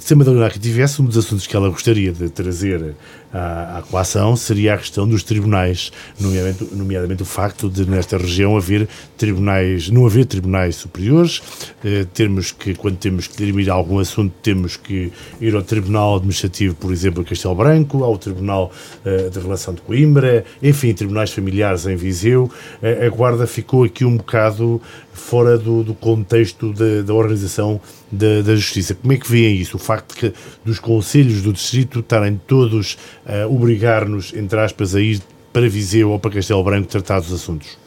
se 0.00 0.14
a 0.14 0.16
Madalena 0.16 0.46
aqui 0.46 0.58
tivesse, 0.58 1.00
um 1.00 1.04
dos 1.04 1.16
assuntos 1.16 1.46
que 1.46 1.54
ela 1.54 1.68
gostaria 1.68 2.12
de 2.12 2.28
trazer 2.30 2.94
à, 3.32 3.78
à 3.78 3.82
coação 3.82 4.36
seria 4.36 4.74
a 4.74 4.78
questão 4.78 5.06
dos 5.06 5.22
tribunais, 5.22 5.92
nomeadamente, 6.18 6.68
nomeadamente, 6.72 7.22
o 7.22 7.26
facto 7.26 7.68
de 7.68 7.88
nesta 7.88 8.16
região 8.16 8.56
haver 8.56 8.88
tribunais, 9.16 9.88
não 9.88 10.06
haver 10.06 10.24
tribunais 10.24 10.76
superiores, 10.76 11.42
eh, 11.84 12.06
termos 12.12 12.52
que, 12.52 12.74
quando 12.74 12.96
temos 12.96 13.26
que 13.26 13.36
dirimir 13.36 13.70
algum 13.70 13.98
assunto, 13.98 14.32
temos 14.42 14.76
que 14.76 15.12
ir 15.40 15.54
ao 15.54 15.62
Tribunal 15.62 16.16
Administrativo, 16.16 16.74
por 16.74 16.92
exemplo, 16.92 17.24
Castelo 17.24 17.54
Branco, 17.54 18.02
ao 18.02 18.16
Tribunal 18.18 18.72
eh, 19.04 19.28
de 19.28 19.38
Relação 19.38 19.74
de 19.74 19.80
Coimbra, 19.82 20.44
enfim, 20.62 20.92
tribunais 20.92 21.30
familiares 21.30 21.86
em 21.86 21.96
Viseu. 21.96 22.50
Eh, 22.82 23.06
a 23.06 23.10
Guarda 23.10 23.46
ficou 23.46 23.84
aqui 23.84 24.04
um 24.04 24.16
bocado 24.16 24.80
fora 25.12 25.58
do, 25.58 25.82
do 25.82 25.94
contexto 25.94 26.72
da, 26.72 27.14
organização 27.14 27.80
da, 28.10 28.40
da, 28.42 28.56
Justiça. 28.56 28.94
Como 28.94 29.12
é 29.12 29.16
que 29.16 29.30
veem 29.30 29.56
isso? 29.56 29.76
O 29.76 29.80
facto 29.80 30.14
que 30.14 30.32
dos 30.64 30.78
conselhos 30.78 31.42
do 31.42 31.52
Distrito 31.52 32.00
estarem 32.00 32.40
todos 32.46 32.96
a 33.19 33.19
uh, 33.26 33.54
obrigar-nos, 33.54 34.32
entre 34.34 34.58
aspas, 34.60 34.94
a 34.94 35.00
ir 35.00 35.20
para 35.52 35.68
Viseu 35.68 36.10
ou 36.10 36.18
para 36.18 36.30
Castelo 36.32 36.62
Branco 36.62 36.88
tratar 36.88 37.20
dos 37.20 37.32
assuntos. 37.32 37.78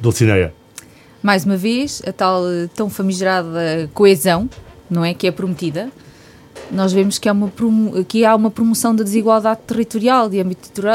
Dulcineia. 0.00 0.52
Mais 1.22 1.44
uma 1.44 1.56
vez, 1.56 2.02
a 2.06 2.12
tal 2.12 2.46
eh, 2.46 2.68
tão 2.74 2.90
famigerada 2.90 3.88
coesão, 3.94 4.48
não 4.90 5.02
é? 5.02 5.14
Que 5.14 5.26
é 5.26 5.30
prometida. 5.30 5.90
Nós 6.70 6.92
vemos 6.92 7.18
que 7.18 7.28
há 7.28 7.32
uma, 7.32 7.50
que 8.06 8.24
há 8.26 8.36
uma 8.36 8.50
promoção 8.50 8.94
da 8.94 9.02
desigualdade 9.02 9.60
territorial 9.66 10.28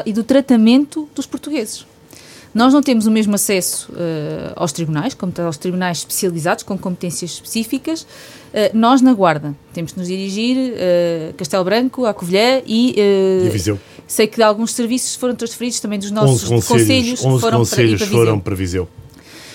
e 0.05 0.13
do 0.13 0.23
tratamento 0.23 1.09
dos 1.15 1.25
portugueses. 1.25 1.85
Nós 2.53 2.73
não 2.73 2.81
temos 2.81 3.05
o 3.05 3.11
mesmo 3.11 3.35
acesso 3.35 3.91
uh, 3.91 4.53
aos 4.55 4.71
tribunais, 4.71 5.13
como 5.13 5.31
aos 5.45 5.57
tribunais 5.57 5.99
especializados, 5.99 6.63
com 6.63 6.77
competências 6.77 7.31
específicas. 7.31 8.01
Uh, 8.01 8.07
nós, 8.73 9.01
na 9.01 9.13
Guarda, 9.13 9.55
temos 9.71 9.93
de 9.93 9.99
nos 9.99 10.07
dirigir 10.07 10.57
uh, 10.57 11.33
Castelo 11.35 11.63
Branco, 11.63 12.05
a 12.05 12.13
Covilhã 12.13 12.61
e. 12.65 12.95
E 12.97 13.49
Viseu. 13.49 13.79
Sei 14.07 14.25
que 14.25 14.41
alguns 14.41 14.73
serviços 14.73 15.15
foram 15.15 15.35
transferidos 15.35 15.79
também 15.79 15.99
dos 15.99 16.09
nossos 16.09 16.49
11 16.49 16.67
conselhos, 16.67 17.23
11 17.23 17.41
foram, 17.41 17.57
conselhos 17.59 17.99
para, 17.99 18.09
foram 18.09 18.39
para 18.39 18.55
Viseu. 18.55 18.87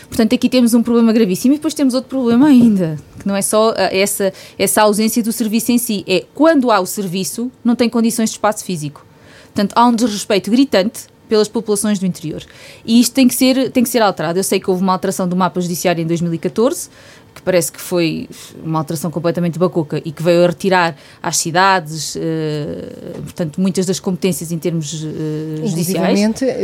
Portanto, 0.07 0.33
aqui 0.33 0.49
temos 0.49 0.75
um 0.75 0.83
problema 0.83 1.13
gravíssimo 1.13 1.55
e 1.55 1.57
depois 1.57 1.75
temos 1.75 1.93
outro 1.93 2.09
problema 2.09 2.47
ainda, 2.47 2.97
que 3.19 3.27
não 3.27 3.35
é 3.35 3.43
só 3.43 3.75
essa, 3.77 4.33
essa 4.57 4.83
ausência 4.83 5.21
do 5.25 5.33
serviço 5.33 5.73
em 5.73 5.79
si, 5.79 6.05
é 6.07 6.25
quando 6.33 6.71
há 6.71 6.79
o 6.79 6.87
serviço, 6.87 7.51
não 7.65 7.75
tem 7.75 7.89
condições 7.89 8.31
de 8.31 8.37
espaço 8.37 8.65
físico. 8.65 9.05
Portanto, 9.47 9.73
há 9.75 9.87
um 9.87 9.93
desrespeito 9.93 10.53
gritante 10.53 11.07
pelas 11.29 11.49
populações 11.49 11.99
do 11.99 12.07
interior. 12.07 12.43
E 12.85 13.01
isto 13.01 13.13
tem 13.13 13.27
que 13.29 13.35
ser, 13.35 13.71
tem 13.71 13.83
que 13.83 13.89
ser 13.89 14.03
alterado. 14.03 14.39
Eu 14.39 14.45
sei 14.45 14.61
que 14.61 14.71
houve 14.71 14.83
uma 14.83 14.93
alteração 14.93 15.29
do 15.29 15.37
mapa 15.37 15.61
judiciário 15.61 16.03
em 16.03 16.07
2014, 16.07 16.89
que 17.35 17.43
parece 17.43 17.73
que 17.73 17.81
foi 17.81 18.29
uma 18.63 18.79
alteração 18.79 19.11
completamente 19.11 19.59
bacoca 19.59 20.01
e 20.05 20.13
que 20.13 20.23
veio 20.23 20.45
a 20.45 20.47
retirar 20.47 20.97
às 21.21 21.37
cidades, 21.37 22.15
uh, 22.15 22.21
portanto, 23.23 23.61
muitas 23.61 23.85
das 23.87 23.99
competências 23.99 24.53
em 24.53 24.59
termos 24.59 24.93
uh, 25.03 25.67
judiciais. 25.67 26.21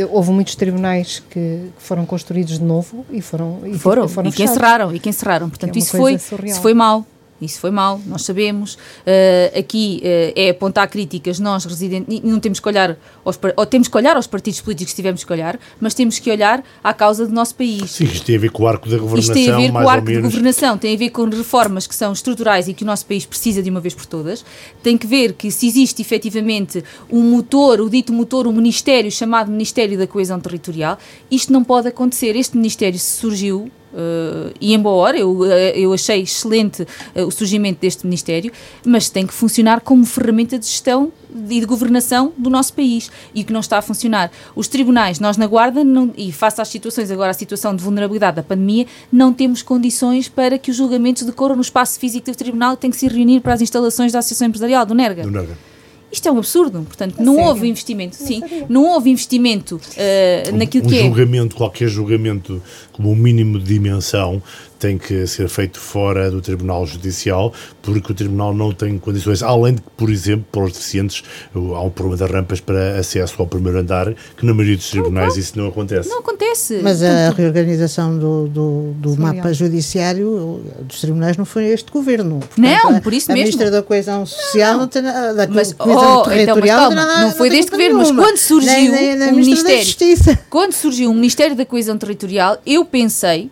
houve 0.09 0.31
muitos 0.31 0.55
tribunais 0.55 1.21
que, 1.29 1.69
foram 1.77 2.05
construídos 2.05 2.57
de 2.57 2.63
novo 2.63 3.05
e 3.11 3.21
foram 3.21 3.59
e 3.65 3.77
foram, 3.77 4.07
foram 4.07 4.29
e 4.29 4.31
que 4.31 4.43
encerraram 4.43 4.95
e 4.95 4.99
que 4.99 5.09
encerraram. 5.09 5.49
Portanto, 5.49 5.75
é 5.75 5.79
isso 5.79 5.97
foi 5.97 6.13
isso 6.13 6.61
foi 6.61 6.73
mal. 6.73 7.05
Isso 7.41 7.59
foi 7.59 7.71
mal, 7.71 7.99
nós 8.05 8.23
sabemos. 8.23 8.75
Uh, 8.75 9.59
aqui 9.59 10.01
uh, 10.03 10.33
é 10.35 10.49
apontar 10.51 10.87
críticas, 10.87 11.39
nós 11.39 11.65
residentes, 11.65 12.21
não 12.23 12.39
temos 12.39 12.59
que 12.59 12.67
olhar 12.67 12.97
aos, 13.25 13.39
ou 13.55 13.65
temos 13.65 13.87
que 13.87 13.97
olhar 13.97 14.15
aos 14.15 14.27
partidos 14.27 14.61
políticos 14.61 14.93
que 14.93 14.95
tivemos 14.95 15.23
que 15.23 15.33
olhar, 15.33 15.59
mas 15.79 15.93
temos 15.93 16.19
que 16.19 16.29
olhar 16.29 16.63
à 16.83 16.93
causa 16.93 17.25
do 17.25 17.33
nosso 17.33 17.55
país. 17.55 17.89
Sim, 17.91 18.05
isto 18.05 18.25
tem 18.25 18.35
a 18.35 18.39
ver 18.39 18.51
com 18.51 18.63
o 18.63 18.67
arco 18.67 18.87
da 18.87 18.97
governação. 18.97 19.35
Isto 19.35 19.45
tem 19.45 19.51
a 19.51 19.57
ver 19.57 19.71
com 19.71 19.83
o 19.83 19.89
arco 19.89 20.11
da 20.11 20.21
governação, 20.21 20.77
tem 20.77 20.95
a 20.95 20.97
ver 20.97 21.09
com 21.09 21.25
reformas 21.25 21.87
que 21.87 21.95
são 21.95 22.13
estruturais 22.13 22.67
e 22.67 22.73
que 22.73 22.83
o 22.83 22.85
nosso 22.85 23.05
país 23.05 23.25
precisa 23.25 23.63
de 23.63 23.69
uma 23.69 23.79
vez 23.79 23.95
por 23.95 24.05
todas. 24.05 24.45
Tem 24.83 24.97
que 24.97 25.07
ver 25.07 25.33
que 25.33 25.49
se 25.49 25.67
existe 25.67 26.01
efetivamente 26.01 26.83
um 27.09 27.21
motor, 27.21 27.81
o 27.81 27.89
dito 27.89 28.13
motor, 28.13 28.45
um 28.45 28.53
ministério 28.53 29.11
chamado 29.11 29.51
Ministério 29.51 29.97
da 29.97 30.05
Coesão 30.05 30.39
Territorial, 30.39 30.97
isto 31.29 31.51
não 31.51 31.63
pode 31.63 31.87
acontecer. 31.87 32.35
Este 32.35 32.55
ministério 32.55 32.99
surgiu 32.99 33.71
Uh, 33.93 34.53
e 34.59 34.73
embora 34.73 35.17
eu, 35.17 35.45
eh, 35.45 35.77
eu 35.77 35.93
achei 35.93 36.21
excelente 36.21 36.83
uh, 36.83 37.25
o 37.25 37.31
surgimento 37.31 37.81
deste 37.81 38.05
Ministério, 38.05 38.51
mas 38.85 39.09
tem 39.09 39.27
que 39.27 39.33
funcionar 39.33 39.81
como 39.81 40.05
ferramenta 40.05 40.57
de 40.57 40.65
gestão 40.65 41.11
e 41.49 41.59
de 41.59 41.65
governação 41.65 42.31
do 42.37 42.49
nosso 42.49 42.73
país 42.73 43.11
e 43.33 43.43
que 43.43 43.51
não 43.51 43.59
está 43.59 43.77
a 43.77 43.81
funcionar. 43.81 44.31
Os 44.55 44.67
tribunais, 44.67 45.19
nós 45.19 45.37
na 45.37 45.45
Guarda, 45.47 45.83
não, 45.83 46.13
e 46.17 46.31
face 46.31 46.61
às 46.61 46.67
situações, 46.69 47.11
agora 47.11 47.31
a 47.31 47.33
situação 47.33 47.75
de 47.75 47.83
vulnerabilidade 47.83 48.37
da 48.37 48.43
pandemia, 48.43 48.85
não 49.11 49.33
temos 49.33 49.61
condições 49.61 50.29
para 50.29 50.57
que 50.57 50.71
os 50.71 50.77
julgamentos 50.77 51.23
decorram 51.23 51.55
no 51.55 51.61
espaço 51.61 51.99
físico 51.99 52.31
do 52.31 52.35
tribunal 52.35 52.77
tem 52.77 52.89
que 52.89 52.97
se 52.97 53.07
reunir 53.07 53.41
para 53.41 53.53
as 53.53 53.61
instalações 53.61 54.11
da 54.11 54.19
Associação 54.19 54.47
Empresarial 54.47 54.85
do 54.85 54.93
NERGA. 54.93 55.23
Do 55.23 55.31
NERGA. 55.31 55.70
Isto 56.11 56.27
é 56.27 56.31
um 56.31 56.37
absurdo, 56.37 56.81
portanto, 56.81 57.15
não 57.19 57.35
sério? 57.35 57.49
houve 57.49 57.69
investimento, 57.69 58.17
não 58.19 58.27
sim, 58.27 58.39
sabia. 58.41 58.65
não 58.67 58.85
houve 58.85 59.09
investimento 59.09 59.75
uh, 59.75 60.55
naquilo 60.55 60.85
um 60.85 60.89
que 60.89 60.97
é. 60.97 61.03
julgamento, 61.03 61.55
qualquer 61.55 61.87
julgamento 61.87 62.61
como 62.91 63.11
um 63.11 63.15
mínimo 63.15 63.57
de 63.57 63.65
dimensão, 63.65 64.41
tem 64.81 64.97
que 64.97 65.27
ser 65.27 65.47
feito 65.47 65.79
fora 65.79 66.31
do 66.31 66.41
Tribunal 66.41 66.87
Judicial, 66.87 67.53
porque 67.83 68.11
o 68.11 68.15
Tribunal 68.15 68.51
não 68.51 68.73
tem 68.73 68.97
condições, 68.97 69.43
além 69.43 69.75
de 69.75 69.81
que, 69.81 69.89
por 69.95 70.09
exemplo, 70.09 70.43
para 70.51 70.63
os 70.63 70.73
deficientes, 70.73 71.23
há 71.53 71.81
um 71.81 71.89
problema 71.91 72.25
de 72.25 72.33
rampas 72.33 72.59
para 72.59 72.97
acesso 72.97 73.35
ao 73.37 73.45
primeiro 73.45 73.77
andar, 73.77 74.11
que 74.35 74.43
na 74.43 74.55
maioria 74.55 74.75
dos 74.75 74.89
tribunais 74.89 75.35
não, 75.35 75.39
isso 75.39 75.57
não 75.59 75.67
acontece. 75.67 76.09
Não 76.09 76.19
acontece. 76.19 76.79
Mas 76.81 77.03
a 77.03 77.29
reorganização 77.29 78.17
do, 78.17 78.47
do, 78.47 78.93
do 78.93 79.21
mapa 79.21 79.53
judiciário 79.53 80.63
dos 80.81 80.99
tribunais 80.99 81.37
não 81.37 81.45
foi 81.45 81.65
este 81.65 81.91
governo. 81.91 82.39
Portanto, 82.39 82.91
não, 82.91 82.99
por 83.01 83.13
isso 83.13 83.31
a, 83.31 83.35
mesmo. 83.35 83.43
A 83.43 83.51
Ministra 83.51 83.69
da 83.69 83.83
Coesão 83.83 84.25
Social 84.25 84.73
não, 84.73 84.79
não 84.79 84.87
tem 84.87 85.03
nada, 85.03 85.33
da 85.35 85.47
mas, 85.47 85.73
coesão 85.73 86.17
oh, 86.17 86.23
territorial 86.23 86.91
então, 86.91 87.05
não, 87.05 87.21
não 87.21 87.31
foi 87.33 87.51
deste 87.51 87.69
governo, 87.69 87.99
mas 87.99 88.11
quando 88.11 88.37
surgiu 88.37 88.71
nem, 88.71 89.15
nem, 89.15 89.31
um 89.31 89.35
Ministério, 89.35 90.39
quando 90.49 90.73
surgiu 90.73 91.11
o 91.11 91.13
Ministério 91.13 91.55
da 91.55 91.65
Coesão 91.67 91.99
Territorial, 91.99 92.57
eu 92.65 92.83
pensei 92.83 93.51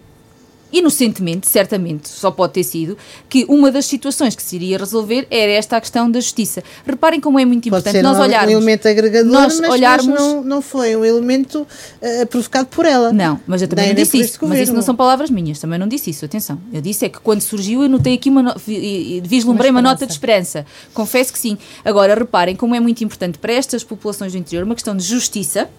inocentemente, 0.72 1.48
certamente, 1.50 2.08
só 2.10 2.32
pode 2.32 2.54
ter 2.54 2.64
sido, 2.64 2.98
que 3.28 3.46
uma 3.50 3.72
das 3.72 3.86
situações 3.86 4.36
que 4.36 4.44
se 4.44 4.56
iria 4.56 4.78
resolver 4.78 5.28
era 5.32 5.52
esta 5.52 5.78
a 5.78 5.82
questão 5.82 6.10
da 6.10 6.20
justiça. 6.20 6.64
Reparem 6.86 7.20
como 7.20 7.40
é 7.40 7.46
muito 7.46 7.68
importante 7.68 8.02
nós 8.02 8.18
um, 8.18 8.22
olharmos. 8.22 8.54
um 8.54 8.58
elemento 8.58 8.88
agregador, 8.88 9.32
nós 9.32 9.60
mas, 9.60 9.70
olharmos- 9.70 10.08
mas 10.08 10.20
não, 10.20 10.44
não 10.44 10.62
foi 10.62 10.96
um 10.96 11.04
elemento 11.04 11.66
eh, 12.02 12.26
provocado 12.26 12.68
por 12.68 12.86
ela. 12.86 13.12
Não, 13.12 13.40
mas 13.48 13.62
eu 13.62 13.68
também 13.68 13.86
Nem- 13.86 13.94
não 13.96 14.02
disse 14.04 14.20
isso. 14.20 14.38
Mas 14.46 14.60
isso 14.60 14.74
não 14.74 14.82
são 14.82 14.96
palavras 14.96 15.30
minhas, 15.30 15.60
também 15.60 15.80
não 15.80 15.88
disse 15.88 16.10
isso, 16.10 16.26
atenção. 16.26 16.60
Eu 16.72 16.82
disse 16.82 17.06
é 17.06 17.10
que 17.10 17.20
quando 17.20 17.42
surgiu 17.42 17.84
eu 17.84 17.90
notei 17.90 18.14
aqui 18.16 18.30
uma, 18.30 18.42
no- 18.44 18.56
vi- 18.58 19.18
e- 19.18 19.22
vislumbrei 19.26 19.70
uma, 19.72 19.80
Uma 19.80 19.90
nota 19.90 20.06
de 20.06 20.12
esperança. 20.12 20.66
Confesso 20.94 21.32
que 21.34 21.40
sim. 21.40 21.58
Agora, 21.84 22.14
reparem 22.16 22.56
como 22.56 22.76
é 22.76 22.80
muito 22.80 23.04
importante 23.04 23.38
para 23.38 23.54
estas 23.54 23.84
populações 23.84 24.32
do 24.34 24.38
interior 24.38 24.64
uma 24.66 24.76
questão 24.76 24.96
de 24.96 25.04
justiça. 25.04 25.70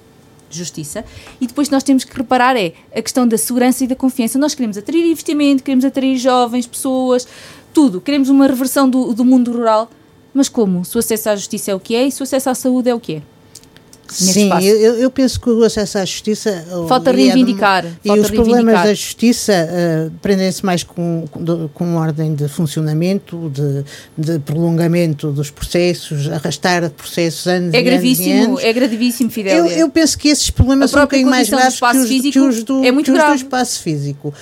Justiça, 0.57 1.05
e 1.41 1.47
depois 1.47 1.71
nós 1.71 1.83
temos 1.83 2.05
que 2.05 2.17
reparar 2.17 2.57
é 2.57 2.73
a 2.95 3.01
questão 3.01 3.27
da 3.27 3.39
segurança 3.39 3.85
e 3.85 3.87
da 3.87 3.95
confiança. 3.95 4.39
Nós 4.39 4.55
queremos 4.55 4.77
atrair 4.77 5.05
investimento, 5.11 5.63
queremos 5.63 5.85
atrair 5.85 6.17
jovens, 6.17 6.67
pessoas, 6.67 7.27
tudo. 7.73 8.01
Queremos 8.01 8.29
uma 8.29 8.47
reversão 8.47 8.89
do, 8.89 9.13
do 9.13 9.25
mundo 9.25 9.53
rural, 9.53 9.91
mas 10.35 10.49
como? 10.49 10.85
Se 10.85 10.97
o 10.97 10.99
acesso 10.99 11.31
à 11.31 11.37
justiça 11.37 11.71
é 11.71 11.75
o 11.75 11.81
que 11.81 11.95
é 11.95 12.05
e 12.05 12.13
se 12.13 12.21
o 12.21 12.25
acesso 12.25 12.51
à 12.51 12.55
saúde 12.55 12.89
é 12.89 12.95
o 12.95 13.01
que 13.01 13.17
é? 13.17 13.23
Sim, 14.15 14.45
espaço. 14.45 14.67
eu, 14.67 14.95
eu 14.97 15.11
penso 15.11 15.41
que 15.41 15.51
o 15.51 15.65
acesso 15.65 15.99
à 15.99 16.05
justiça. 16.05 16.65
oh, 16.73 16.87
Falta 16.87 17.11
reivindicar, 17.13 17.85
E 18.05 18.09
falta 18.09 18.23
os 18.23 18.29
problemas 18.31 18.57
reivindicar. 18.57 18.85
da 18.87 18.95
justiça 18.95 19.53
eh, 19.53 20.11
prendem-se 20.23 20.65
mais 20.65 20.83
com, 20.83 21.25
com, 21.75 21.95
ordem 21.97 22.35
de 22.35 22.49
funcionamento, 22.49 23.51
de, 23.55 23.85
de 24.17 24.39
prolongamento 24.41 25.31
dos 25.33 25.51
processos, 25.51 26.29
arrastar 26.31 26.89
processos 26.91 27.47
anos 27.47 27.75
É 27.75 27.79
anos 27.79 27.91
gravíssimo, 27.91 28.45
anos. 28.45 28.65
é 28.65 28.73
gravíssimo, 28.73 29.29
Eu, 29.29 29.33
Fidélia. 29.33 29.79
eu 29.79 29.89
penso 29.91 30.19
que 30.19 30.29
esses 30.29 30.51
problemas 30.51 30.91
são 30.91 31.01
um 31.01 31.05
bocadinho 31.05 31.29
mais 31.31 31.49
graves 31.49 31.79
que 31.79 31.85
os, 31.97 32.09
físico 32.09 32.33
que 32.33 32.41
os 32.41 32.65
do, 32.65 32.85
é 32.85 32.91
muito 32.91 33.07
que 33.07 33.13
os 33.13 33.19
do 33.19 33.21
grave. 33.23 33.37
espaço 33.37 33.81
físico. 33.83 34.35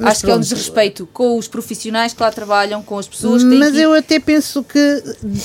Mas 0.00 0.10
Acho 0.12 0.20
que 0.20 0.26
é 0.26 0.28
um 0.28 0.32
pronto. 0.32 0.40
desrespeito 0.42 1.08
com 1.12 1.38
os 1.38 1.48
profissionais 1.48 2.12
que 2.12 2.22
lá 2.22 2.30
trabalham, 2.30 2.82
com 2.82 2.98
as 2.98 3.06
pessoas 3.06 3.42
que 3.42 3.48
têm 3.50 3.58
Mas 3.58 3.72
que... 3.72 3.78
eu 3.80 3.92
até 3.94 4.18
penso 4.18 4.62
que 4.62 5.02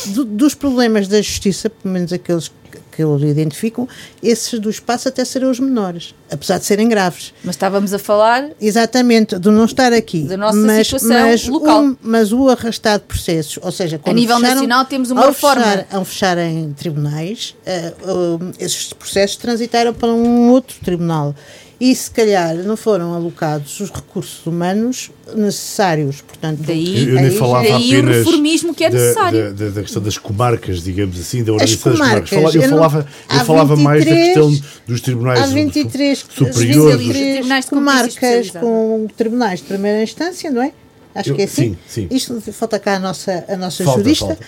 do- 0.08 0.26
dos 0.26 0.54
problemas 0.56 1.08
da 1.08 1.22
justiça, 1.22 1.70
pelo 1.70 1.94
menos 1.94 2.12
aqueles 2.14 2.48
que- 2.48 2.61
que 3.08 3.24
eu 3.26 3.30
identifico, 3.30 3.88
esses 4.22 4.60
do 4.60 4.70
espaço 4.70 5.08
até 5.08 5.24
serão 5.26 5.50
os 5.52 5.60
menores, 5.60 6.14
apesar 6.32 6.58
de 6.58 6.66
serem 6.66 6.88
graves. 6.88 7.34
Mas 7.44 7.56
estávamos 7.56 7.94
a 7.94 8.00
falar 8.00 8.50
Exatamente, 8.60 9.38
de 9.40 9.50
não 9.50 9.66
estar 9.66 9.92
aqui. 9.94 10.22
Da 10.24 10.38
nossa 10.38 10.58
mas, 10.58 10.88
situação 10.88 11.10
mas 11.28 11.48
local. 11.48 11.86
o- 11.86 11.98
mas 12.02 12.32
o 12.32 12.50
arrastar 12.50 13.00
de 13.00 13.06
processos, 13.06 13.60
ou 13.62 13.72
seja, 13.72 13.98
quando 14.00 14.16
nível 14.16 14.36
fecharam- 14.38 14.56
nacional 14.56 14.86
temos 14.86 15.12
uma 15.12 15.22
ao 15.22 15.28
reforma. 15.30 15.64
Fechar, 15.64 15.88
ao 15.92 16.06
fechar 16.06 16.38
em 16.38 16.74
tribunais, 16.74 17.56
eh, 17.66 17.94
eh, 18.02 18.54
esses 18.66 18.94
processos 18.94 19.36
transitaram 19.38 19.94
para 19.94 20.10
um 20.10 20.50
outro 20.50 20.78
tribunal. 20.84 21.36
E 21.84 21.96
se 21.96 22.12
calhar 22.12 22.54
não 22.58 22.78
foram 22.78 23.16
alocados 23.16 23.80
os 23.80 23.90
recursos 23.90 24.46
humanos 24.46 25.10
necessários. 25.36 26.22
Portanto, 26.22 26.60
Daí- 26.62 27.02
Eu, 27.06 27.10
eu 27.10 27.16
nem 27.16 27.26
aí- 27.26 27.38
falava 27.38 27.68
daí 27.68 27.98
o 28.00 28.06
reformismo 28.06 28.76
que 28.76 28.84
é 28.84 28.90
necessário. 28.92 29.52
Da, 29.56 29.66
da- 29.66 29.72
da 29.72 29.82
questão 29.82 30.00
das 30.00 30.16
comarcas, 30.16 30.84
digamos 30.84 31.20
assim, 31.20 31.44
da 31.44 31.52
organização 31.54 31.92
das 31.92 32.00
comarcas. 32.00 32.30
comarcas, 32.30 32.54
Fala- 32.54 32.56
Eu 32.56 32.62
eu 32.62 32.70
não- 32.70 32.78
falava, 32.78 33.08
eu 33.34 33.46
falava 33.46 33.76
mais 33.76 34.06
da 34.06 34.12
23 34.12 34.28
questão 34.58 34.70
dos 34.86 35.02
tribunais 35.02 35.40
Há 35.42 35.46
23 35.48 36.20
superiores. 36.30 37.08
tribunais 37.10 37.66
comarcas 37.66 38.50
com 38.52 39.08
tribunais 39.18 39.60
de 39.62 39.66
primeira 39.66 40.04
instância, 40.04 40.52
não 40.52 40.62
é? 40.62 40.74
Acho 41.16 41.30
Eu- 41.32 41.36
que 41.36 41.42
é 41.42 41.46
assim. 41.46 41.78
sim, 41.88 42.08
sim. 42.08 42.16
Isto 42.16 42.40
falta 42.54 42.78
cá 42.78 42.98
a 42.98 43.00
nossa, 43.00 43.44
a 43.48 43.58
nossa 43.58 43.84
Falta, 43.84 44.02
jurista. 44.04 44.26
falta. 44.28 44.46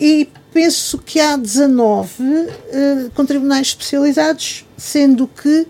E 0.00 0.28
penso 0.52 0.98
que 0.98 1.20
há 1.20 1.36
19 1.36 2.10
eh, 2.72 3.06
com 3.14 3.24
tribunais 3.24 3.68
especializados, 3.68 4.64
sendo 4.76 5.28
que 5.28 5.64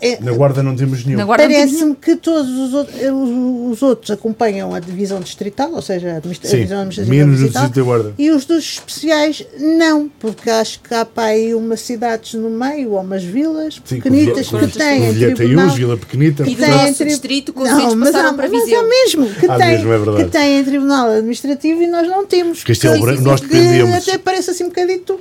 é, 0.00 0.18
Na 0.20 0.32
Guarda 0.32 0.62
não 0.62 0.74
temos 0.74 1.04
nenhum. 1.04 1.18
Não 1.18 1.26
Parece-me 1.26 1.94
que 1.94 2.16
todos 2.16 2.50
os, 2.50 2.72
outros- 2.74 2.96
os- 3.02 3.72
os 3.72 3.82
outros 3.82 4.10
acompanham 4.10 4.74
a 4.74 4.80
divisão 4.80 5.20
distrital, 5.20 5.72
ou 5.74 5.82
seja, 5.82 6.12
a 6.12 6.16
administra- 6.16 6.48
a 6.48 6.50
Sim, 6.50 6.56
divisão 6.58 6.78
administrativa 6.80 7.14
menos 7.16 7.34
o 7.40 7.42
distrital, 7.44 7.62
Distrito 7.66 7.84
da 7.84 7.90
Guarda. 7.92 8.14
e 8.18 8.30
os 8.30 8.44
dos 8.46 8.64
especiais 8.64 9.46
não, 9.58 10.08
porque 10.20 10.48
acho 10.48 10.80
que 10.80 10.94
há 10.94 11.04
para 11.04 11.24
aí 11.28 11.54
umas 11.54 11.80
cidades 11.80 12.34
no 12.34 12.48
meio 12.48 12.92
ou 12.92 13.00
umas 13.00 13.22
vilas 13.22 13.80
Sim, 13.84 13.96
pequenitas 13.96 14.48
que 14.48 14.78
têm 14.78 15.12
tribunal. 15.34 15.36
Taiús, 15.66 15.74
Vila 15.74 15.96
Pequenita. 15.96 16.42
E 16.48 16.56
portanto, 16.56 16.76
nosso 16.88 17.04
distrito, 17.04 17.52
conselhos 17.52 17.94
mas 17.94 18.14
há, 18.14 18.32
para 18.32 18.48
mas 18.48 18.72
há 18.72 18.82
mesmo 18.82 19.26
que, 19.34 19.46
Há 19.46 19.56
tem, 19.56 19.68
mesmo, 19.76 19.92
é 19.92 19.98
verdade. 19.98 20.24
que 20.24 20.30
têm 20.30 20.64
tribunal 20.64 21.10
administrativo 21.10 21.82
e 21.82 21.86
nós 21.86 22.06
não 22.08 22.24
temos. 22.26 22.64
Castelo 22.64 22.94
Sim, 22.96 23.00
Branco, 23.02 23.22
nós 23.22 23.40
que 23.40 23.48
dependíamos- 23.48 24.08
Até 24.08 24.16
parece 24.18 24.50
assim 24.50 24.64
um 24.64 24.68
bocadito 24.68 25.20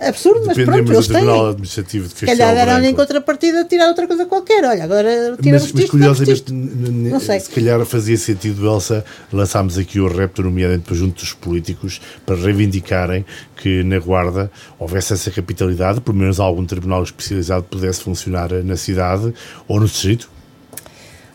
absurdo, 0.00 0.42
mas 0.46 0.56
pronto, 0.56 0.92
eles 0.92 1.06
do 1.08 1.12
Tribunal 1.12 1.40
têm. 1.40 1.50
Administrativo 1.50 2.04
de 2.08 2.14
Se 2.14 2.26
Castelo 2.26 2.38
calhar 2.38 2.54
deram-lhe 2.54 2.88
em 2.88 2.94
contrapartida 2.94 3.64
tirar 3.64 3.88
outra 3.88 4.06
coisa 4.06 4.26
qualquer. 4.26 4.64
Olha, 4.64 4.84
agora 4.84 5.36
tiramos 5.42 5.72
Mas, 5.72 5.72
mas 5.72 5.90
curiosamente, 5.90 6.52
Não 6.52 7.18
sei. 7.18 7.40
se 7.40 7.50
calhar 7.50 7.84
fazia 7.84 8.16
sentido, 8.16 8.66
Elsa, 8.66 9.04
lançámos 9.32 9.76
aqui 9.76 9.98
o 9.98 10.06
repto, 10.06 10.42
nomeadamente 10.42 10.94
junto 10.94 11.20
dos 11.20 11.32
políticos, 11.32 12.00
para 12.24 12.36
reivindicarem 12.36 13.24
que 13.56 13.82
na 13.82 13.98
Guarda 13.98 14.50
houvesse 14.78 15.12
essa 15.12 15.30
capitalidade, 15.30 16.00
pelo 16.00 16.16
menos 16.16 16.38
algum 16.38 16.64
tribunal 16.64 17.02
especializado 17.02 17.64
pudesse 17.64 18.00
funcionar 18.02 18.52
na 18.64 18.76
cidade 18.76 19.34
ou 19.66 19.80
no 19.80 19.86
distrito. 19.86 20.30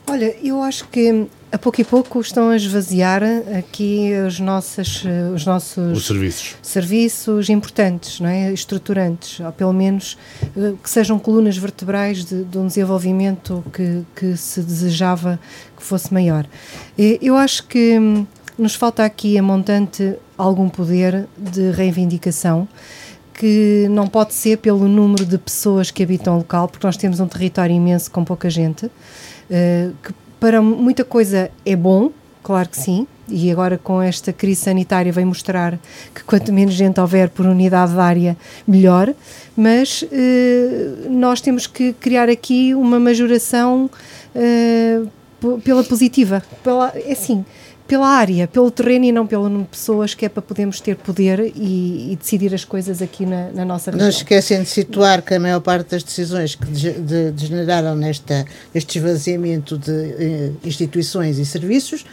Olha, 0.07 0.35
eu 0.43 0.61
acho 0.61 0.87
que 0.89 1.27
a 1.51 1.57
pouco 1.57 1.79
e 1.79 1.83
pouco 1.83 2.19
estão 2.19 2.49
a 2.49 2.55
esvaziar 2.55 3.21
aqui 3.57 4.11
os 4.27 4.39
nossos, 4.39 5.03
eh, 5.05 5.29
os 5.33 5.45
nossos 5.45 5.97
Os 5.97 6.05
serviços. 6.07 6.55
serviços 6.61 7.49
importantes, 7.49 8.19
não 8.19 8.27
é? 8.27 8.51
estruturantes, 8.51 9.39
ou 9.39 9.51
pelo 9.51 9.71
menos 9.71 10.17
que 10.83 10.89
sejam 10.89 11.17
colunas 11.19 11.55
vertebrais 11.55 12.25
de, 12.25 12.43
de 12.43 12.57
um 12.57 12.67
desenvolvimento 12.67 13.63
que, 13.71 14.03
que 14.15 14.35
se 14.35 14.61
desejava 14.61 15.39
que 15.77 15.83
fosse 15.83 16.13
maior. 16.13 16.45
Eu 16.97 17.37
acho 17.37 17.67
que 17.67 17.97
hum, 17.99 18.25
nos 18.57 18.75
falta 18.75 19.05
aqui 19.05 19.37
a 19.37 19.43
montante 19.43 20.15
algum 20.37 20.69
poder 20.69 21.27
de 21.37 21.71
reivindicação 21.71 22.67
que 23.33 23.87
não 23.89 24.07
pode 24.07 24.33
ser 24.33 24.57
pelo 24.57 24.87
número 24.87 25.25
de 25.25 25.37
pessoas 25.37 25.89
que 25.91 26.03
habitam 26.03 26.35
o 26.35 26.37
local, 26.37 26.67
porque 26.67 26.85
nós 26.85 26.97
temos 26.97 27.19
um 27.19 27.27
território 27.27 27.75
imenso 27.75 28.09
com 28.11 28.23
pouca 28.23 28.49
gente, 28.49 28.89
eh, 29.49 29.89
que 30.03 30.13
para 30.39 30.61
muita 30.61 31.03
coisa 31.03 31.49
é 31.65 31.75
bom, 31.75 32.11
claro 32.43 32.69
que 32.69 32.77
sim, 32.77 33.07
e 33.29 33.49
agora 33.49 33.77
com 33.77 34.01
esta 34.01 34.33
crise 34.33 34.61
sanitária 34.61 35.11
vem 35.11 35.25
mostrar 35.25 35.79
que 36.13 36.23
quanto 36.23 36.51
menos 36.51 36.73
gente 36.73 36.99
houver 36.99 37.29
por 37.29 37.45
unidade 37.45 37.93
de 37.93 37.99
área, 37.99 38.37
melhor, 38.67 39.13
mas 39.55 40.03
eh, 40.11 41.07
nós 41.09 41.39
temos 41.39 41.65
que 41.65 41.93
criar 41.93 42.29
aqui 42.29 42.75
uma 42.75 42.99
majoração 42.99 43.89
eh, 44.35 45.01
pela 45.63 45.83
positiva, 45.83 46.43
pela, 46.63 46.91
é 46.95 47.11
assim, 47.11 47.45
pela 47.93 48.07
área, 48.07 48.47
pelo 48.47 48.71
terreno 48.71 49.05
e 49.05 49.11
não 49.11 49.27
pelo 49.27 49.43
número 49.43 49.63
de 49.65 49.69
pessoas, 49.69 50.15
que 50.15 50.25
é 50.25 50.29
para 50.29 50.41
podermos 50.41 50.79
ter 50.81 50.95
poder 50.95 51.39
e, 51.55 52.11
e 52.11 52.15
decidir 52.15 52.51
as 52.55 52.65
coisas 52.65 53.03
aqui 53.03 53.23
na, 53.23 53.51
na 53.51 53.63
nossa 53.63 53.91
Não 53.91 53.99
região. 53.99 54.17
esquecem 54.17 54.63
de 54.63 54.67
situar 54.69 55.21
que 55.21 55.35
a 55.35 55.39
maior 55.39 55.59
parte 55.59 55.91
das 55.91 56.01
decisões 56.01 56.55
que 56.55 56.65
de- 56.65 56.93
de- 56.93 57.31
degeneraram 57.31 57.95
nesta, 57.95 58.45
este 58.73 58.97
esvaziamento 58.97 59.77
de 59.77 59.91
eh, 59.91 60.51
instituições 60.65 61.37
e 61.37 61.45
serviços 61.45 62.03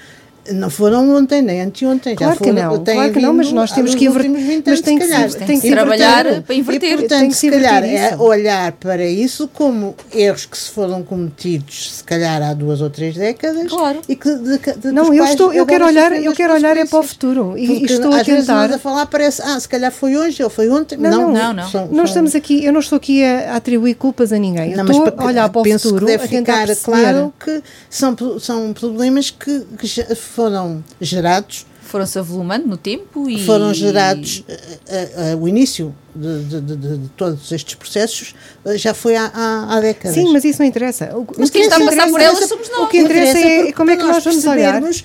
não 0.53 0.70
foram 0.70 1.14
ontem 1.16 1.42
nem 1.42 1.61
anteontem. 1.62 2.14
Claro 2.16 2.33
já 2.35 2.38
que 2.38 2.50
foram, 2.50 2.70
não, 2.72 2.79
têm 2.85 2.94
claro 2.94 3.12
que 3.12 3.20
não, 3.20 3.33
mas 3.35 3.53
nós 3.53 3.72
temos 3.72 3.94
que 3.94 4.05
inver- 4.07 4.16
últimos 4.26 4.42
20 4.42 4.66
mas 4.66 4.81
tem 4.81 4.98
que 4.98 5.05
se 5.05 5.11
calhar. 5.11 5.31
tem 5.33 5.46
que 5.46 5.46
se 5.46 5.66
Inverter. 5.68 5.72
trabalhar 5.98 6.42
para 6.42 6.55
inverter. 6.55 6.74
E, 6.74 6.81
Tem 6.81 6.96
portanto, 6.98 7.29
que 7.29 7.35
se 7.35 7.40
se 7.40 7.50
calhar 7.50 7.85
inverter 7.85 8.12
é 8.12 8.16
olhar 8.16 8.72
para 8.72 9.07
isso 9.07 9.48
como 9.48 9.94
erros 10.12 10.46
que 10.46 10.57
se 10.59 10.70
foram 10.70 11.03
cometidos, 11.03 11.96
se 11.96 12.05
calhar 12.05 12.42
há 12.42 12.55
duas 12.55 12.81
ou 12.81 12.90
três 12.90 13.14
décadas. 13.14 13.66
Claro. 13.68 14.00
E 14.09 14.16
que 14.16 14.35
de, 14.35 14.59
de, 14.59 14.92
Não, 14.92 15.12
eu 15.12 15.24
estou, 15.24 15.53
eu 15.53 15.66
quero 15.66 15.87
olhar, 15.87 16.12
eu 16.12 16.33
quero 16.33 16.55
olhar 16.55 16.76
é 16.76 16.85
para 16.85 16.98
o 16.98 17.03
futuro 17.03 17.57
e, 17.57 17.66
Porque 17.81 17.92
estou 17.92 18.12
a 18.12 18.20
às 18.20 18.26
vezes 18.26 18.46
tentar. 18.46 18.62
nós 18.68 18.72
a 18.72 18.79
falar 18.79 19.07
parece, 19.07 19.42
ah, 19.42 19.59
se 19.59 19.68
calhar 19.68 19.92
foi 19.92 20.16
hoje 20.16 20.42
ou 20.42 20.50
foi 20.50 20.68
ontem. 20.68 20.96
Não, 20.96 21.11
Não, 21.11 21.33
não, 21.33 21.53
não. 21.53 21.68
são- 21.68 21.87
Nós 21.87 21.94
são- 21.96 22.05
estamos 22.05 22.35
aqui, 22.35 22.64
eu 22.64 22.72
não 22.72 22.81
estou 22.81 22.96
aqui 22.96 23.22
a, 23.24 23.53
a 23.53 23.57
atribuir 23.57 23.94
culpas 23.94 24.33
a 24.33 24.38
ninguém. 24.38 24.72
Eu 24.72 24.76
Não, 24.79 24.85
mas 24.85 24.96
estou 24.96 25.14
a 25.16 25.24
olhar 25.26 25.48
para 25.48 25.61
o 25.61 25.64
futuro, 25.64 26.07
que 26.07 26.12
deve 26.12 26.24
a 26.24 26.29
ficar 26.29 26.76
claro 26.76 27.33
que 27.44 27.62
são, 27.88 28.14
pro- 28.14 28.40
são 28.40 28.72
problemas 28.72 29.31
que, 29.31 29.61
que 29.79 29.87
já 29.87 30.05
foram 30.40 30.85
gerados, 31.00 31.66
Foram-se 31.83 32.18
avolumando 32.20 32.68
no 32.68 32.76
tempo 32.76 33.29
e... 33.29 33.44
foram 33.44 33.74
gerados, 33.74 34.44
eh, 34.48 34.61
eh, 34.88 35.11
eh, 35.33 35.35
o 35.35 35.48
início 35.48 35.92
de, 36.14 36.44
de- 36.44 36.61
de- 36.61 36.76
de- 36.76 36.98
de 36.98 37.09
todos 37.16 37.50
estes 37.50 37.74
processos 37.74 38.33
já 38.76 38.94
foi 38.94 39.16
há, 39.16 39.29
há, 39.35 39.76
há 39.76 39.81
décadas. 39.81 40.14
Sim, 40.14 40.33
mas 40.33 40.44
isso 40.44 40.61
não 40.61 40.66
interessa. 40.68 41.07
O, 41.16 41.26
Mas 41.37 41.50
quem 41.50 41.62
está 41.62 41.74
a 41.76 41.81
interessa- 41.81 41.96
passar 42.03 42.11
por 42.12 42.20
elas 42.20 42.48
somos 42.48 42.68
nós. 42.70 42.81
O 42.83 42.87
que 42.87 42.98
interessa 42.98 43.38
é 43.38 43.57
porque 43.59 43.72
como 43.72 43.90
é 43.90 43.96
que 43.96 44.03
para 44.05 44.12
nós 44.12 44.22
vamos 44.24 44.44
olhar. 44.46 44.81
percebermos, 44.81 45.05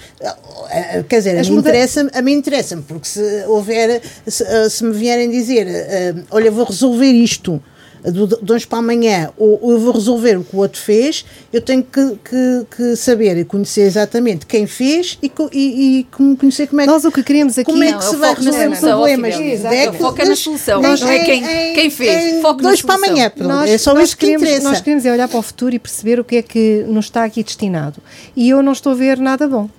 Quer 1.10 1.18
dizer, 1.18 1.40
a 1.40 1.42
mim 1.44 1.56
interessa-me, 1.58 2.10
a 2.14 2.22
mim 2.22 2.34
interessa 2.34 2.78
porque 2.88 3.08
se 3.08 3.44
houver, 3.48 4.02
se, 4.28 4.70
se 4.70 4.84
me 4.84 4.94
vierem 4.94 5.32
dizer, 5.32 5.68
olha, 6.30 6.52
vou 6.52 6.66
resolver 6.66 7.12
isto 7.12 7.60
de 8.12 8.54
hoje 8.54 8.68
para 8.68 8.80
amanhã, 8.80 9.30
ou, 9.38 9.60
ou, 9.62 9.72
eu 9.72 9.80
vou 9.80 9.94
resolver 9.94 10.38
o 10.38 10.44
que 10.44 10.56
o 10.56 10.60
outro 10.60 10.80
fez, 10.80 11.26
eu 11.52 11.62
tenho 11.62 11.84
que, 11.84 12.18
que, 12.24 12.66
que 12.76 12.96
saber 12.96 13.38
e 13.38 13.46
conhecer 13.46 13.82
exatamente 13.82 14.46
quem 14.46 14.68
fez 14.68 15.18
e, 15.22 15.32
e, 15.52 16.00
e 16.00 16.08
conhecer 16.38 16.68
como 16.68 16.82
é 16.82 16.86
que. 16.86 16.92
Nós 16.92 17.06
o 17.06 17.12
que 17.12 17.24
queremos 17.24 17.58
aqui 17.58 17.72
como 17.72 17.84
é 17.84 17.88
que 17.88 17.94
não, 17.94 18.02
se 18.02 18.16
vai 18.16 18.34
resolver 18.36 18.68
os 18.70 18.80
problemas. 18.80 19.36
É, 19.66 19.92
foco 19.94 20.22
é 20.22 20.26
na 20.26 20.36
solução, 20.36 20.82
não 20.82 20.92
é 20.92 21.20
quem, 21.26 21.44
quem 21.74 21.90
fez. 21.90 22.42
Foco 22.42 22.62
dois 22.62 22.82
para 22.82 22.96
amanhã, 22.96 23.32
nós, 23.38 23.70
é 23.70 23.78
só 23.78 23.94
nós 23.94 24.10
isso 24.10 24.18
que 24.18 24.26
queremos, 24.26 24.44
interessa. 24.44 24.70
Nós 24.70 24.82
queremos 24.82 25.06
é 25.06 25.12
olhar 25.12 25.28
para 25.28 25.40
o 25.40 25.42
futuro 25.42 25.76
e 25.76 25.80
perceber 25.80 26.20
o 26.20 26.24
que 26.24 26.38
é 26.38 26.42
que 26.42 26.86
nos 26.88 27.06
está 27.06 27.24
aqui 27.24 27.44
destinado. 27.44 28.02
E 28.36 28.50
eu 28.50 28.62
não 28.62 28.72
estou 28.72 28.92
a 28.92 28.96
ver 28.96 29.18
nada 29.18 29.48
bom. 29.48 29.70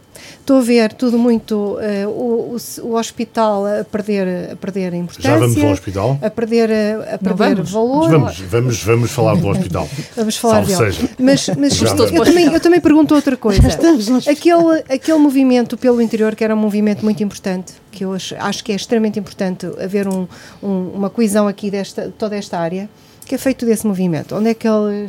Estou 0.46 0.58
a 0.58 0.62
ver 0.62 0.92
tudo 0.92 1.18
muito 1.18 1.56
uh, 1.56 2.08
o, 2.08 2.54
o, 2.54 2.86
o, 2.86 2.94
hospital 2.94 3.66
a 3.66 3.82
perder, 3.82 4.52
a 4.52 4.54
perder 4.54 4.94
importância. 4.94 5.28
Já 5.28 5.36
vamos 5.36 5.58
ao 5.58 5.70
hospital? 5.72 6.18
A 6.22 6.30
perder, 6.30 6.70
a 7.12 7.18
perder 7.18 7.62
valor. 7.64 8.08
Vamos, 8.08 8.38
vamos, 8.38 8.84
vamos 8.84 9.10
falar 9.10 9.34
do 9.34 9.48
hospital. 9.48 9.88
vamos 10.14 10.36
falar 10.36 10.64
Salve 10.64 10.76
dele. 10.76 10.92
seja. 10.92 11.10
Mas, 11.18 11.48
mas 11.48 11.82
eu, 11.82 12.24
também, 12.24 12.52
eu 12.52 12.60
também 12.60 12.80
pergunto 12.80 13.12
outra 13.12 13.36
coisa. 13.36 13.66
aquele, 14.30 14.84
aquele 14.88 15.18
movimento 15.18 15.76
pelo 15.76 16.00
interior, 16.00 16.36
que 16.36 16.44
era 16.44 16.54
um 16.54 16.58
movimento 16.58 17.02
muito 17.02 17.20
importante, 17.24 17.72
que 17.90 18.04
eu 18.04 18.12
acho, 18.12 18.36
acho 18.38 18.62
que 18.62 18.70
é 18.70 18.76
extremamente 18.76 19.18
importante 19.18 19.66
haver 19.82 20.06
um, 20.06 20.28
um, 20.62 20.90
uma 20.94 21.10
coesão 21.10 21.48
aqui 21.48 21.72
desta 21.72 22.14
toda 22.16 22.36
esta 22.36 22.56
área 22.56 22.88
que 23.26 23.34
é 23.34 23.38
feito 23.38 23.66
desse 23.66 23.86
movimento? 23.86 24.36
Onde 24.36 24.50
é 24.50 24.54
que 24.54 24.66
ele, 24.68 25.08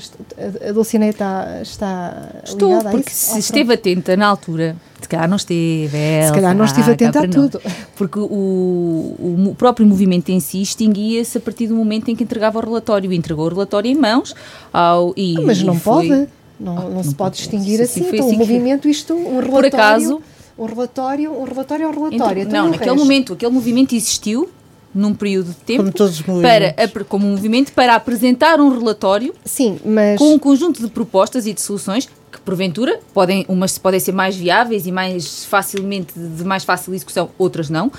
a 0.68 0.72
Dulcinea 0.72 1.10
está, 1.10 1.60
está 1.62 2.30
Estou, 2.44 2.84
porque 2.84 3.12
se 3.12 3.38
esteve 3.38 3.76
atenta 3.76 4.18
na 4.18 4.26
altura, 4.26 4.76
se 5.00 5.08
calhar 5.08 5.30
não 5.30 5.38
esteve, 5.38 5.90
Se 6.26 6.34
calhar 6.34 6.56
não 6.56 6.66
estive 6.66 6.92
atenta 6.92 7.20
a 7.20 7.28
tudo. 7.28 7.62
Porque 7.96 8.20
o, 8.20 8.26
o, 8.26 9.56
próprio 9.56 9.86
movimento 9.86 10.30
em 10.30 10.40
si 10.40 10.62
extinguia-se 10.62 11.38
a 11.38 11.42
partir 11.42 11.68
do 11.68 11.76
momento 11.76 12.10
em 12.10 12.16
que 12.16 12.24
entregava 12.24 12.58
o 12.58 12.62
relatório. 12.62 13.14
Entregou 13.14 13.46
o 13.46 13.50
relatório 13.50 13.92
em 13.92 13.96
mãos 13.96 14.34
ao... 14.74 15.14
E, 15.16 15.36
ah, 15.38 15.42
Mas 15.46 15.62
não 15.62 15.76
e 15.76 15.80
foi, 15.80 16.10
pode, 16.10 16.28
não, 16.60 16.76
não, 16.76 16.90
não 16.90 17.04
se 17.04 17.14
pode 17.14 17.38
distinguir 17.38 17.80
assim. 17.80 18.02
assim 18.02 18.16
então, 18.16 18.28
assim 18.28 18.36
o 18.36 18.40
movimento, 18.40 18.90
isto, 18.90 19.14
um 19.14 19.40
relatório... 19.40 19.52
Por 19.52 19.66
acaso... 19.66 20.22
Um 20.58 20.66
relatório, 20.66 21.40
um 21.40 21.44
relatório 21.44 21.84
é 21.84 21.88
um 21.88 21.92
relatório. 21.92 22.42
Entre, 22.42 22.54
não, 22.54 22.70
naquele 22.70 22.90
resto. 22.90 23.04
momento, 23.04 23.34
aquele 23.34 23.52
movimento 23.52 23.94
existiu 23.94 24.50
num 24.98 25.14
período 25.14 25.50
de 25.50 25.56
tempo 25.56 25.84
como, 25.84 25.94
todos 25.94 26.20
os 26.20 26.26
para, 26.42 27.04
como 27.06 27.28
um 27.28 27.32
movimento 27.32 27.72
para 27.72 27.96
apresentar 27.96 28.60
um 28.60 28.78
relatório 28.78 29.34
Sim, 29.46 29.80
mas... 29.86 30.18
com 30.18 30.34
um 30.34 30.40
conjunto 30.40 30.82
de 30.82 30.88
propostas 30.90 31.46
e 31.46 31.54
de 31.54 31.62
soluções 31.62 32.10
que 32.32 32.40
porventura 32.42 33.00
podem 33.14 33.46
umas 33.48 33.78
podem 33.78 34.00
ser 34.00 34.12
mais 34.12 34.36
viáveis 34.36 34.86
e 34.88 34.92
mais 34.92 35.46
facilmente 35.46 36.14
de 36.18 36.44
mais 36.44 36.64
fácil 36.64 36.94
execução, 36.94 37.30
outras 37.38 37.70
não. 37.70 37.92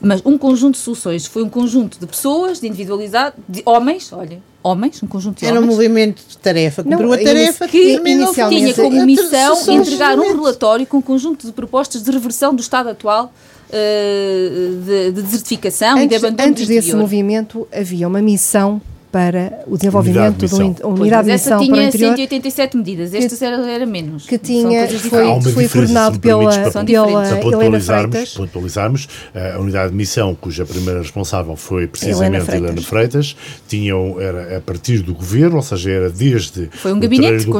Mas 0.00 0.20
um 0.24 0.36
conjunto 0.36 0.74
de 0.74 0.80
soluções 0.80 1.26
foi 1.26 1.44
um 1.44 1.48
conjunto 1.48 2.00
de 2.00 2.06
pessoas, 2.08 2.60
de 2.60 2.66
individualidade, 2.66 3.36
de 3.48 3.62
homens, 3.64 4.12
olha, 4.12 4.42
homens, 4.60 5.00
um 5.00 5.06
conjunto 5.06 5.38
de 5.38 5.46
Era 5.46 5.58
homens. 5.58 5.70
um 5.70 5.72
movimento 5.76 6.22
de 6.28 6.36
tarefa, 6.38 6.82
cumpriu 6.82 7.06
Não, 7.06 7.12
a 7.12 7.18
tarefa 7.18 7.68
que 7.68 7.94
inicialmente 8.04 8.62
tinha 8.62 8.74
como 8.74 9.06
missão 9.06 9.72
entregar 9.72 10.18
um 10.18 10.34
relatório 10.34 10.84
com 10.86 10.96
um 10.96 11.02
conjunto 11.02 11.46
de 11.46 11.52
propostas 11.52 12.02
de 12.02 12.10
reversão 12.10 12.52
do 12.52 12.60
estado 12.60 12.88
atual 12.88 13.32
de, 13.72 15.12
de, 15.12 15.22
desertificação 15.22 15.92
antes, 15.92 16.04
e 16.04 16.08
de 16.08 16.14
abandono 16.14 16.48
Antes 16.50 16.68
desse 16.68 16.94
movimento 16.94 17.66
havia 17.72 18.06
uma 18.06 18.20
missão 18.20 18.80
para 19.12 19.62
o 19.66 19.76
desenvolvimento 19.76 20.42
unidade 20.42 20.46
de 20.46 20.58
da 20.58 20.64
missão. 20.64 20.90
unidade 20.90 21.26
de 21.26 21.32
missão 21.32 21.34
essa 21.34 21.48
para 21.50 21.58
o 21.58 21.64
tinha 21.74 21.86
interior 21.88 22.08
187 22.16 22.76
medidas, 22.78 23.14
esta 23.14 23.44
era, 23.46 23.70
era 23.70 23.86
menos. 23.86 24.26
que 24.26 24.38
tinha 24.38 24.88
São 24.88 24.98
foi, 25.10 25.22
uma 25.22 25.40
foi 25.42 25.68
coordenado 25.68 26.18
pela, 26.18 26.40
pela 26.50 26.50
Para 26.50 27.28
Helena 27.28 27.50
pontualizarmos, 27.52 28.10
Freitas. 28.16 28.34
pontualizarmos, 28.34 29.08
a 29.34 29.58
unidade 29.60 29.90
de 29.90 29.96
missão, 29.96 30.34
cuja 30.34 30.64
primeira 30.64 31.00
responsável 31.00 31.54
foi 31.56 31.86
precisamente 31.86 32.48
Helena 32.48 32.66
Helena 32.68 32.82
Freitas, 32.82 33.36
tinham, 33.68 34.18
era 34.20 34.56
a 34.56 34.60
partir 34.60 34.98
do 35.02 35.14
governo, 35.14 35.56
ou 35.56 35.62
seja, 35.62 35.90
era 35.90 36.10
desde 36.10 36.68
Foi 36.72 36.92
um 36.92 36.96
o 36.96 37.00
gabinete 37.00 37.44
do 37.44 37.52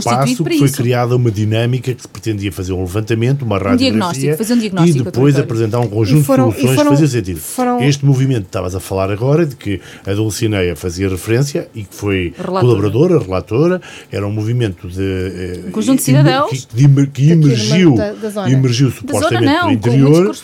para 0.44 0.53
que 0.53 0.59
foi 0.59 0.66
isso. 0.68 0.76
criada 0.76 1.14
uma 1.14 1.30
dinâmica 1.30 1.92
que 1.92 2.00
se 2.00 2.09
pretendia 2.09 2.50
fazer 2.50 2.72
um 2.72 2.80
levantamento, 2.80 3.42
uma 3.42 3.59
radiografia 3.59 3.90
diagnóstico, 3.90 4.36
fazer 4.38 4.55
um 4.55 4.59
diagnóstico 4.59 4.98
e 4.98 5.03
depois 5.03 5.38
apresentar 5.38 5.80
um 5.80 5.88
conjunto 5.88 6.24
foram- 6.24 6.48
de 6.48 6.55
soluções 6.61 6.78
que 6.82 6.88
fazia 6.88 7.09
sentido. 7.09 7.40
foram- 7.40 7.82
Este 7.82 8.07
movimento 8.07 8.42
que 8.42 8.48
estavas 8.48 8.74
a 8.74 8.80
falar 8.80 9.11
agora, 9.11 9.44
de 9.44 9.55
que 9.57 9.80
a 10.07 10.12
Dulcineia 10.14 10.74
fazia 10.74 11.09
referência 11.09 11.41
e 11.74 11.84
que 11.84 11.95
foi 11.95 12.32
Relatora. 12.36 12.61
colaboradora, 12.61 13.18
relatora, 13.18 13.82
era 14.11 14.26
um 14.26 14.32
movimento 14.32 14.88
de... 14.88 15.01
eh, 15.03 15.68
Um 15.68 15.70
conjunto 15.72 15.99
de 15.99 16.03
cidadãos. 16.05 16.66
Que, 16.66 16.86
de 16.86 17.07
que 17.09 17.30
emergiu, 17.30 17.95
da- 17.95 18.12
da 18.12 18.51
emergiu 18.51 18.88
Da 18.90 18.95
zona 18.95 19.28
supostamente 19.28 19.45
não, 19.45 19.61
do 19.74 19.80
com, 19.80 19.88
interior. 19.88 20.34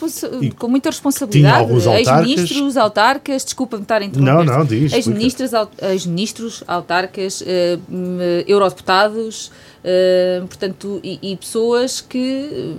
e 0.42 0.50
com 0.50 0.68
muita 0.68 0.90
responsabilidade. 0.90 1.54
tinha 1.54 1.54
alguns 1.60 1.86
autarcas. 1.86 2.08
Ex-ministros, 2.30 2.76
autarcas, 2.76 3.44
desculpa-me 3.44 3.82
estar 3.82 4.02
a 4.02 4.04
interromper. 4.04 4.32
Não, 4.32 4.58
não, 4.58 4.64
diz, 4.64 4.92
Ex-ministros, 4.92 5.54
au- 5.54 5.70
ex-ministros, 5.90 6.62
autarcas, 6.66 7.42
eh, 7.46 7.78
hum, 7.90 8.18
eh, 8.20 8.44
eurodeputados, 8.46 9.50
portanto, 10.48 11.00
e, 11.02 11.18
e 11.32 11.36
pessoas 11.36 12.00
que, 12.00 12.74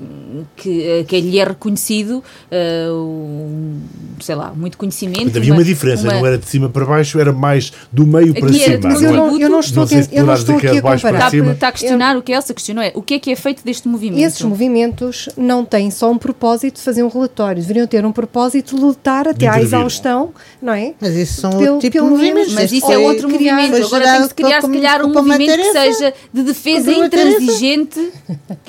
que, 0.56 1.06
que 1.08 1.20
lhe 1.22 1.40
é 1.40 1.44
reconhecido, 1.44 2.24
eh, 2.52 2.88
um, 2.92 3.80
sei 4.20 4.36
lá, 4.36 4.52
muito 4.56 4.78
conhecimento. 4.78 5.18
Portanto, 5.24 5.38
havia 5.38 5.54
uma, 5.54 5.64
diferença, 5.64 6.04
uma- 6.04 6.14
não 6.14 6.26
era 6.26 6.38
de 6.38 6.46
cima 6.48 6.70
para 6.70 6.86
baixo, 6.86 7.20
era 7.20 7.32
mais 7.32 7.72
do 7.92 8.06
meio 8.06 8.34
para 8.34 8.52
cima. 8.54 8.78
de 8.78 8.88
Mas 8.88 9.02
eu 9.02 9.10
é? 9.10 9.14
não, 9.14 9.40
eu 9.40 9.50
não 9.50 9.60
estou, 9.60 9.86
Não 9.86 9.92
eu 10.12 10.26
não 10.26 10.34
estou 10.34 10.56
dizer 10.56 10.60
que 10.60 10.68
aqui 10.68 10.68
é 10.68 10.70
a 10.70 10.74
de 10.74 10.82
comparar. 11.02 11.18
Está, 11.20 11.30
cima. 11.30 11.52
está 11.52 11.68
a 11.68 11.72
questionar 11.72 12.18
o 12.18 12.22
que 12.22 12.32
Elsa 12.32 12.54
questionou 12.54 12.84
é 12.84 12.92
o 12.96 13.02
que 13.02 13.14
é 13.16 13.20
que 13.20 13.32
é 13.32 13.36
feito 13.36 13.64
deste 13.64 13.88
movimento? 13.88 14.24
Esses 14.24 14.42
movimentos 14.42 15.30
não 15.38 15.64
têm 15.66 15.90
só 15.92 16.12
um 16.12 16.18
propósito 16.18 16.76
de 16.76 16.82
fazer 16.82 17.04
um 17.04 17.08
relatório, 17.10 17.62
deveriam 17.62 17.88
ter 17.88 18.06
um 18.06 18.12
propósito 18.12 18.76
de 18.76 18.82
lutar 18.82 19.28
até 19.28 19.46
à 19.48 19.52
intervir. 19.52 19.68
exaustão, 19.68 20.32
não 20.62 20.74
é? 20.74 20.94
Mas 21.00 21.16
isso 21.16 21.42
são 21.42 21.52
Pelo- 21.52 21.64
outro 21.76 21.80
tipo 21.80 21.94
pelo 21.94 22.06
de 22.08 22.12
movimentos. 22.12 22.54
Mas 22.54 22.72
isso 22.72 22.86
é 22.92 22.96
foi- 22.96 23.04
outro 23.04 23.28
criar- 23.30 23.56
movimento. 23.56 23.86
Agora 23.86 24.04
tem 24.06 24.22
que 24.22 24.28
se 24.28 24.34
criar, 24.36 24.62
se 24.62 24.68
calhar, 24.70 25.02
um 25.02 25.06
uma 25.12 25.22
movimento 25.22 25.56
que 25.58 25.72
seja 25.72 26.14
de 26.34 26.44
defesa 26.44 26.89
Uma 26.98 27.10
tarefa. 27.10 27.30
intransigente. 27.42 28.12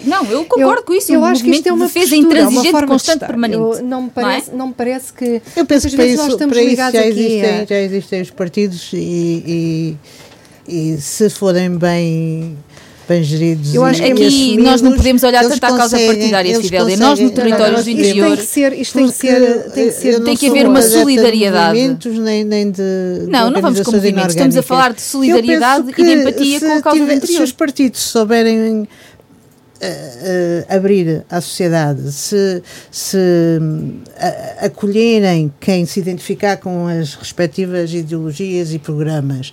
Não, 0.04 0.24
eu 0.26 0.44
concordo 0.44 0.80
eu, 0.80 0.84
com 0.84 0.94
isso. 0.94 1.12
Eu 1.12 1.20
um 1.20 1.24
acho 1.24 1.42
que 1.44 1.50
isto 1.50 1.66
é 1.68 1.72
uma 1.72 1.86
de 1.86 1.92
defesa 1.94 2.16
postura, 2.16 2.28
uma 2.28 2.40
intransigente, 2.42 2.70
forma 2.72 2.86
de 2.86 2.92
constante, 2.92 3.20
permanente. 3.26 3.62
Eu- 3.62 3.82
não, 3.84 4.02
me 4.02 4.10
parece, 4.10 4.50
Não 4.50 4.58
não 4.58 4.66
me 4.68 4.74
parece 4.74 5.12
que. 5.12 5.42
Eu 5.56 5.66
penso 5.66 5.88
que 5.88 5.96
para 5.96 6.04
vezes 6.04 6.18
nós 6.18 6.26
isso, 6.26 6.36
estamos 6.36 6.52
para 6.54 6.62
isso 6.62 6.70
ligados 6.70 6.92
já, 6.94 7.00
aqui 7.00 7.08
existem, 7.10 7.44
a- 7.60 7.64
já 7.64 7.76
existem 7.80 8.22
os 8.22 8.30
partidos 8.30 8.90
e, 8.92 9.96
e, 10.68 10.92
e 10.94 11.00
se 11.00 11.28
forem 11.30 11.76
bem, 11.76 12.56
bem 13.10 13.24
geridos. 13.24 13.74
Eu 13.74 13.84
acho 13.84 14.00
que 14.00 14.12
Aqui 14.12 14.56
nós 14.58 14.80
não 14.80 14.92
podemos 14.92 15.22
olhar 15.24 15.42
tanto 15.42 15.64
à 15.64 15.76
causa 15.76 15.98
partidária, 15.98 16.60
Fidélia. 16.60 16.96
Nós, 16.96 17.18
no 17.18 17.30
território 17.30 17.76
Não, 17.76 17.82
do 17.82 17.90
interior- 17.90 18.28
tem 18.28 18.36
que 18.36 18.42
ser, 18.44 18.72
isto 18.72 18.94
tem 18.98 19.06
que 19.08 19.12
ser, 19.14 19.70
tem 19.72 19.86
que 19.88 19.92
ser 19.92 20.20
tem 20.20 20.36
que 20.36 20.48
haver 20.48 20.68
uma 20.68 20.80
solidariedade. 20.80 21.76
movimentos, 21.76 22.18
nem, 22.18 22.44
nem 22.44 22.70
de, 22.70 22.76
de 23.24 23.26
Não, 23.28 23.50
não 23.50 23.60
vamos 23.60 23.80
movimentos. 23.84 24.34
Estamos 24.36 24.56
a 24.56 24.62
falar 24.62 24.92
de 24.92 25.02
solidariedade 25.02 25.90
e 25.90 26.02
de 26.04 26.12
empatia 26.20 26.60
com 26.60 26.72
a 26.72 26.82
causa 26.82 27.04
do 27.04 27.12
interior. 27.12 27.36
Se 27.38 27.42
os 27.42 27.52
partidos 27.52 28.00
souberem 28.00 28.86
eh, 29.80 30.64
eh, 30.68 30.76
abrir 30.76 31.24
à 31.28 31.40
sociedade, 31.40 32.12
se, 32.12 32.62
se 32.92 33.16
a- 34.18 34.66
acolherem 34.66 35.52
quem 35.58 35.84
se 35.84 35.98
identificar 35.98 36.58
com 36.58 36.86
as 36.86 37.14
respectivas 37.14 37.92
ideologias 37.92 38.72
e 38.72 38.78
programas 38.78 39.52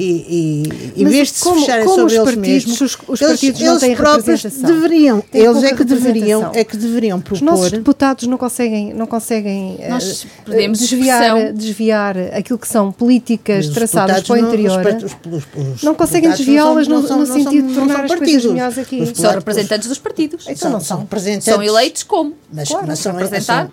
e, 0.00 0.62
e 0.96 1.02
em 1.02 1.04
vez 1.06 1.28
de 1.28 1.34
se 1.38 1.44
como- 1.44 1.60
fecharem 1.60 1.84
como 1.84 1.96
sobre 1.96 2.06
os 2.06 2.12
eles 2.18 2.24
partidos- 2.34 2.66
mesmos, 2.66 2.80
os- 2.80 2.98
os 3.08 3.20
eles, 3.20 3.32
partidos 3.32 3.60
não 3.60 3.68
eles 3.70 3.80
têm 3.80 3.96
próprios 3.96 4.42
deveriam, 4.42 5.20
Têm 5.20 5.42
eles 5.42 5.62
é 5.64 5.74
que 5.74 5.84
deveriam, 5.84 6.50
é 6.54 6.64
que 6.64 6.76
deveriam 6.76 7.22
Os 7.30 7.40
nossos 7.40 7.60
propor 7.62 7.78
deputados 7.78 8.26
não 8.26 8.38
conseguem, 8.38 8.92
não 8.94 9.06
conseguem 9.06 9.76
eh, 9.80 9.88
Nós 9.88 10.24
eh, 10.24 10.28
perdemos 10.44 10.78
desviar, 10.78 11.52
desviar 11.52 12.16
aquilo 12.34 12.58
que 12.58 12.68
são 12.68 12.92
políticas 12.92 13.66
Os 13.66 13.74
traçadas 13.74 14.22
para 14.22 14.38
o 14.38 14.40
não- 14.40 14.48
interior. 14.48 14.82
part- 14.82 15.04
os- 15.04 15.12
os- 15.12 15.74
os 15.76 15.82
não 15.82 15.94
conseguem 15.94 16.30
desviá-las 16.30 16.86
não 16.88 17.02
no, 17.02 17.08
no 17.08 17.16
não 17.18 17.26
são- 17.26 17.36
sentido 17.36 17.66
de 17.68 17.74
não 17.74 17.74
tornar 17.74 17.94
são 17.94 18.02
as 18.04 18.08
coisas 18.10 18.18
partidos. 18.18 18.52
melhores 18.52 18.78
aqui. 18.78 19.00
Os 19.02 19.08
São 19.18 19.30
representantes 19.32 19.88
dos 19.88 19.98
partidos. 19.98 20.44
Então 20.44 20.56
são, 20.56 20.70
não 20.70 20.78
são 20.80 20.86
são. 20.88 20.98
representantes. 21.00 21.44
São 21.44 21.62
eleitos 21.62 22.02
como? 22.02 22.34
Mas, 22.52 22.68
Claro, 22.68 22.86
mas 22.86 22.98
são, 22.98 23.12
representar. 23.16 23.70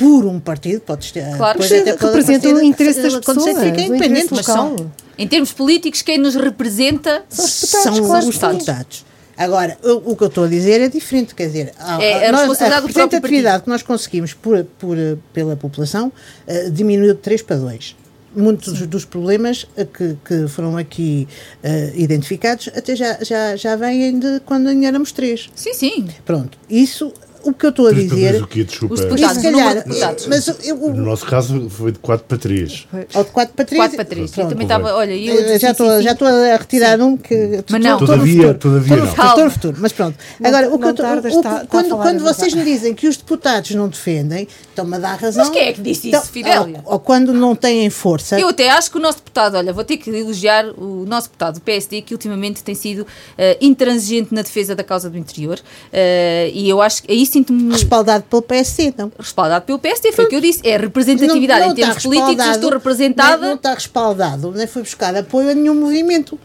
Por 0.00 0.24
um 0.26 0.40
partido, 0.40 0.80
pode 0.80 1.12
ter. 1.12 1.36
Claro 1.36 1.60
depois 1.60 1.68
sim, 1.82 1.88
até 1.88 2.04
representam 2.06 2.54
o 2.54 2.62
interesse 2.62 3.02
das 3.02 3.16
pessoas, 3.16 3.58
fica 3.62 3.80
independente, 3.82 4.28
mas 4.30 4.46
local. 4.48 4.76
são, 4.78 4.92
Em 5.18 5.28
termos 5.28 5.52
políticos, 5.52 6.02
quem 6.02 6.16
nos 6.18 6.34
representa 6.34 7.22
São 7.28 7.44
os 7.44 7.60
deputados, 7.60 7.96
são 7.98 8.06
claro 8.06 8.26
os 8.28 8.34
sim. 8.34 8.40
deputados. 8.40 9.04
Agora, 9.36 9.78
o, 9.82 10.12
o 10.12 10.16
que 10.16 10.22
eu 10.24 10.28
estou 10.28 10.44
a 10.44 10.48
dizer 10.48 10.80
é 10.80 10.88
diferente, 10.88 11.34
quer 11.34 11.46
dizer, 11.46 11.72
a, 11.78 12.02
É 12.02 12.28
a 12.28 12.32
nós- 12.32 12.58
próprio 12.58 12.76
representatividade 12.86 13.62
que 13.64 13.68
nós 13.70 13.82
conseguimos 13.82 14.34
por, 14.34 14.64
por, 14.78 14.96
pela 15.32 15.56
população 15.56 16.12
eh, 16.46 16.68
diminuiu 16.70 17.14
de 17.14 17.20
3 17.20 17.42
para 17.42 17.56
2. 17.56 17.96
Muitos 18.36 18.72
dos, 18.74 18.86
dos 18.86 19.04
problemas 19.06 19.66
eh, 19.78 19.86
que, 19.86 20.16
que 20.24 20.46
foram 20.46 20.76
aqui 20.76 21.26
eh, 21.62 21.90
identificados 21.94 22.68
até 22.76 22.94
já, 22.94 23.16
já, 23.22 23.56
já 23.56 23.76
vêm 23.76 24.18
de 24.18 24.40
quando 24.40 24.68
ainda 24.68 24.86
éramos 24.88 25.10
3. 25.10 25.48
Sim, 25.54 25.72
sim. 25.72 26.08
Pronto, 26.26 26.58
isso 26.68 27.10
o 27.42 27.52
que 27.52 27.66
eu 27.66 27.70
estou 27.70 27.86
a 27.86 27.92
dizer. 27.92 28.42
O 28.42 28.46
quê? 28.46 28.64
Desculpa. 28.64 28.94
Os 28.94 29.00
E 29.00 29.04
deputados, 29.04 29.42
se 29.42 29.48
o 29.48 29.50
número 29.50 29.68
calhar, 29.68 29.82
de 29.84 29.88
deputados. 29.88 30.26
mas 30.26 30.48
eu, 30.66 30.76
No 30.76 31.02
nosso 31.04 31.26
caso 31.26 31.70
foi 31.70 31.92
de 31.92 31.98
4 31.98 32.26
para 32.26 32.38
3. 32.38 32.86
ou 33.14 33.24
de 33.24 33.30
4 33.30 33.54
para 33.54 33.64
3. 33.64 33.78
4 33.80 33.96
para 33.96 34.04
3. 34.04 34.38
Eu 34.38 34.48
também 34.48 34.64
estava, 34.66 34.94
olha, 34.94 35.12
eu 35.16 35.58
já 35.58 35.58
sim, 35.58 35.66
estou 35.72 35.86
sim, 35.96 36.02
já 36.02 36.10
sim. 36.10 36.12
estou 36.14 36.28
a 36.28 36.56
retirar 36.56 37.00
um 37.00 37.16
que 37.16 37.64
Mas 37.70 37.82
não. 37.82 37.98
Todavia- 37.98 38.54
todavia 38.54 38.96
no 38.96 39.04
não. 39.04 39.08
futuro, 39.10 39.26
estou 39.26 39.30
no 39.30 39.36
Calma. 39.36 39.50
futuro, 39.50 39.76
mas 39.80 39.92
pronto. 39.92 40.16
Não- 40.38 40.48
Agora, 40.48 40.68
o 40.68 40.72
que 40.72 40.78
não 40.78 40.86
eu 40.88 40.90
estou- 40.90 41.06
tardas, 41.06 41.34
o- 41.34 41.36
está- 41.38 41.50
está 41.50 41.62
a 41.62 41.66
quando, 41.66 41.88
falar 41.88 42.02
quando 42.04 42.20
vocês 42.22 42.54
me 42.54 42.64
dizem 42.64 42.94
que 42.94 43.08
os 43.08 43.16
deputados 43.16 43.70
não 43.72 43.88
defendem, 43.88 44.46
estão-me 44.68 44.96
a 44.96 44.98
dar 44.98 45.16
razão. 45.18 45.44
Mas 45.44 45.52
quem 45.52 45.62
é 45.68 45.72
que 45.72 45.80
disse 45.80 46.08
Então, 46.08 46.20
isso, 46.22 46.30
Fidélia? 46.30 46.80
Ou, 46.84 46.92
ou 46.94 46.98
quando 47.00 47.32
não 47.32 47.54
têm 47.56 47.88
força. 47.90 48.38
Eu 48.40 48.48
até 48.48 48.68
acho 48.70 48.90
que 48.90 48.98
o 48.98 49.00
nosso 49.00 49.18
deputado, 49.18 49.56
olha, 49.56 49.72
vou 49.72 49.84
ter 49.84 49.96
que 49.96 50.10
elogiar 50.10 50.66
o 50.78 51.04
nosso 51.06 51.28
deputado 51.28 51.54
do 51.54 51.60
PSD, 51.60 52.02
que 52.02 52.14
ultimamente 52.14 52.62
tem 52.62 52.74
sido 52.74 53.06
eh, 53.38 53.56
intransigente 53.60 54.34
na 54.34 54.42
defesa 54.42 54.74
da 54.74 54.84
causa 54.84 55.08
do 55.10 55.16
interior. 55.18 55.58
eh, 55.92 56.50
e 56.54 56.68
eu 56.68 56.80
acho 56.80 57.02
que 57.02 57.12
aí 57.12 57.24
sinto-me 57.30 57.72
respaldado 57.72 58.24
pelo 58.24 58.42
PSD, 58.42 58.82
então. 58.84 59.12
respaldado 59.18 59.64
pelo 59.64 59.78
PSD, 59.78 60.12
foi 60.12 60.24
o 60.24 60.28
que 60.28 60.36
eu 60.36 60.40
disse. 60.40 60.60
É 60.64 60.76
representatividade 60.76 61.70
em 61.70 61.74
termos 61.74 61.96
está 61.96 62.08
políticos, 62.08 62.46
estou 62.46 62.70
representada. 62.70 63.46
Não 63.46 63.54
está 63.54 63.74
respaldado, 63.74 64.52
nem 64.54 64.66
foi 64.66 64.82
buscar 64.82 65.14
apoio 65.16 65.50
a 65.50 65.54
nenhum 65.54 65.74
movimento. 65.74 66.38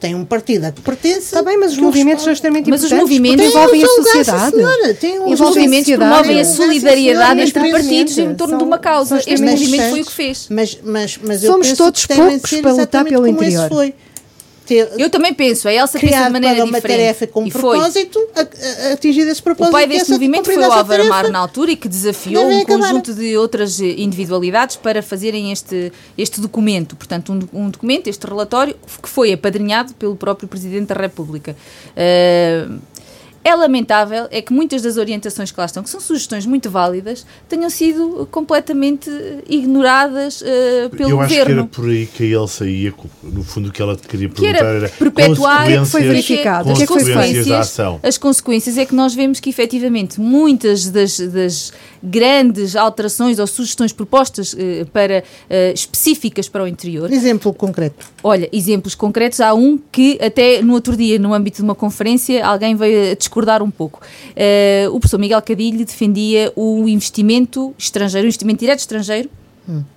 Tem 0.00 0.14
um 0.14 0.24
partido 0.24 0.64
a 0.64 0.72
que 0.72 0.80
pertence. 0.80 1.18
Está 1.26 1.42
bem, 1.42 1.58
mas 1.58 1.72
os 1.72 1.78
movimentos 1.78 2.24
são 2.24 2.32
extremamente 2.32 2.70
Mas 2.70 2.80
os 2.82 2.86
importantes. 2.86 3.10
movimentos 3.18 3.44
porque 3.52 3.58
envolvem 3.58 3.84
a 3.84 3.86
sociedade. 3.86 4.56
senhora, 4.56 4.94
tem 4.94 5.10
Os 5.10 5.32
Envolvem 5.32 5.44
a 5.44 5.46
movimentos 5.66 5.94
promovem 5.94 6.40
a 6.40 6.44
solidariedade 6.46 7.40
entre 7.42 7.70
partidos 7.70 8.18
em 8.18 8.34
torno 8.34 8.56
de 8.56 8.64
uma 8.64 8.78
causa. 8.78 9.18
Este 9.18 9.42
movimento 9.42 9.76
Mas- 9.82 9.90
foi 9.90 10.00
o 10.00 10.04
que 10.06 10.12
fez. 10.12 10.46
Mas, 10.48 10.78
mas, 10.82 11.18
mas 11.22 11.44
eu 11.44 11.52
Somos 11.52 11.66
penso 11.68 11.84
todos 11.84 12.06
poucos 12.06 12.50
para 12.62 12.72
lutar 12.72 13.04
pelo 13.04 13.16
como 13.26 13.42
esse 13.42 13.54
interior. 13.56 13.68
Foi. 13.68 13.94
Ter, 14.70 14.88
Eu 14.96 15.10
também 15.10 15.34
penso, 15.34 15.66
a 15.66 15.72
Elsa 15.74 15.98
pensa 15.98 16.26
de 16.26 16.30
maneira 16.30 16.54
para 16.58 16.64
uma 16.64 16.76
diferente. 16.78 16.98
tarefa 17.00 17.26
com 17.26 17.44
e 17.44 17.50
foi. 17.50 17.60
propósito, 17.76 18.20
a 18.36 18.92
atingir 18.92 19.22
esse 19.22 19.42
propósito. 19.42 19.70
O 19.70 19.72
pai 19.72 19.88
e 19.90 19.96
essa- 19.96 20.12
movimento 20.12 20.44
foi 20.44 20.56
o 20.56 20.62
Álvaro 20.64 20.86
tarefa. 20.86 21.06
Amar 21.08 21.28
na 21.28 21.40
altura 21.40 21.72
e 21.72 21.76
que 21.76 21.88
desafiou 21.88 22.46
um 22.46 22.60
acabar. 22.62 22.78
conjunto 22.78 23.12
de 23.12 23.36
outras 23.36 23.80
eh, 23.80 23.94
individualidades 23.98 24.76
para 24.76 25.02
fazerem 25.02 25.50
este, 25.50 25.92
este 26.16 26.40
documento. 26.40 26.94
Portanto, 26.94 27.32
um, 27.52 27.64
um 27.64 27.68
documento, 27.70 28.06
este 28.06 28.24
relatório, 28.24 28.76
que 29.02 29.08
foi 29.08 29.32
apadrinhado 29.32 29.92
pelo 29.94 30.14
próprio 30.14 30.48
Presidente 30.48 30.86
da 30.86 30.94
República. 30.94 31.56
Eh, 31.96 32.68
é 33.42 33.54
lamentável 33.54 34.28
é 34.30 34.42
que 34.42 34.52
muitas 34.52 34.82
das 34.82 34.96
orientações 34.96 35.50
que 35.50 35.58
lá 35.58 35.64
estão, 35.66 35.82
que 35.82 35.88
são 35.90 36.00
sugestões 36.00 36.44
muito 36.44 36.70
válidas, 36.70 37.24
tenham 37.48 37.70
sido 37.70 38.28
completamente 38.30 39.10
ignoradas 39.48 40.42
eh, 40.44 40.88
pelo 40.96 41.10
Eu 41.10 41.20
acho 41.20 41.28
que 41.28 41.40
era 41.40 41.44
governo. 41.50 41.68
por 41.68 41.88
aí 41.88 42.06
que 42.06 42.24
a 42.24 42.26
Elsa 42.38 42.66
ia, 42.68 42.92
no 43.22 43.42
fundo 43.42 43.68
o 43.68 43.72
que 43.72 43.80
ela 43.80 43.96
te 43.96 44.06
queria 44.06 44.28
Que 44.28 44.46
era 44.46 44.58
perguntar 44.58 44.76
era, 44.86 44.88
perpetuar 44.90 45.58
consequências- 45.58 45.90
foi 45.90 46.02
verificado, 46.02 46.70
o 46.70 46.74
que 46.76 46.82
é 46.82 46.86
que 46.86 46.92
foi 46.92 47.04
feito? 47.04 47.52
As 48.02 48.18
consequências 48.18 48.78
é 48.78 48.84
que 48.84 48.94
nós 48.94 49.14
vemos 49.14 49.40
que 49.40 49.50
efetivamente 49.50 50.20
muitas 50.20 50.88
das, 50.88 51.18
das 51.18 51.72
grandes 52.02 52.76
alterações 52.76 53.38
ou 53.38 53.46
sugestões 53.46 53.92
propostas 53.92 54.54
eh, 54.58 54.86
para 54.92 55.22
eh, 55.48 55.72
específicas 55.74 56.48
para 56.48 56.62
o 56.64 56.66
interior. 56.66 57.12
Exemplo 57.12 57.52
concreto. 57.52 58.06
Olha, 58.22 58.48
exemplos 58.52 58.94
concretos, 58.94 59.40
há 59.40 59.54
um 59.54 59.78
que 59.90 60.18
até 60.22 60.62
no 60.62 60.74
outro 60.74 60.96
dia, 60.96 61.18
no 61.18 61.34
âmbito 61.34 61.58
de 61.58 61.62
uma 61.62 61.74
conferência, 61.74 62.44
alguém 62.44 62.74
veio 62.74 63.12
a 63.12 63.14
discordar 63.14 63.62
um 63.62 63.70
pouco. 63.70 64.00
Eh, 64.34 64.86
o 64.90 64.98
professor 64.98 65.18
Miguel 65.18 65.42
Cadilho 65.42 65.84
defendia 65.84 66.52
o 66.56 66.88
investimento 66.88 67.74
estrangeiro, 67.78 68.26
o 68.26 68.28
investimento 68.28 68.60
direto 68.60 68.80
estrangeiro, 68.80 69.28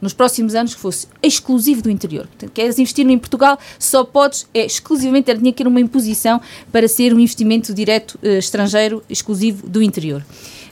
nos 0.01 0.13
próximos 0.13 0.55
anos 0.55 0.75
que 0.75 0.81
fosse 0.81 1.07
exclusivo 1.21 1.81
do 1.81 1.89
interior. 1.89 2.27
Portanto, 2.27 2.51
queres 2.51 2.77
investir 2.77 3.07
em 3.07 3.17
Portugal, 3.17 3.57
só 3.79 4.03
podes, 4.03 4.47
é 4.53 4.65
exclusivamente, 4.65 5.29
era, 5.29 5.39
tinha 5.39 5.51
que 5.51 5.57
ter 5.57 5.67
uma 5.67 5.79
imposição 5.79 6.41
para 6.71 6.87
ser 6.87 7.13
um 7.13 7.19
investimento 7.19 7.73
direto 7.73 8.19
eh, 8.21 8.37
estrangeiro 8.37 9.03
exclusivo 9.09 9.67
do 9.67 9.81
interior. 9.81 10.23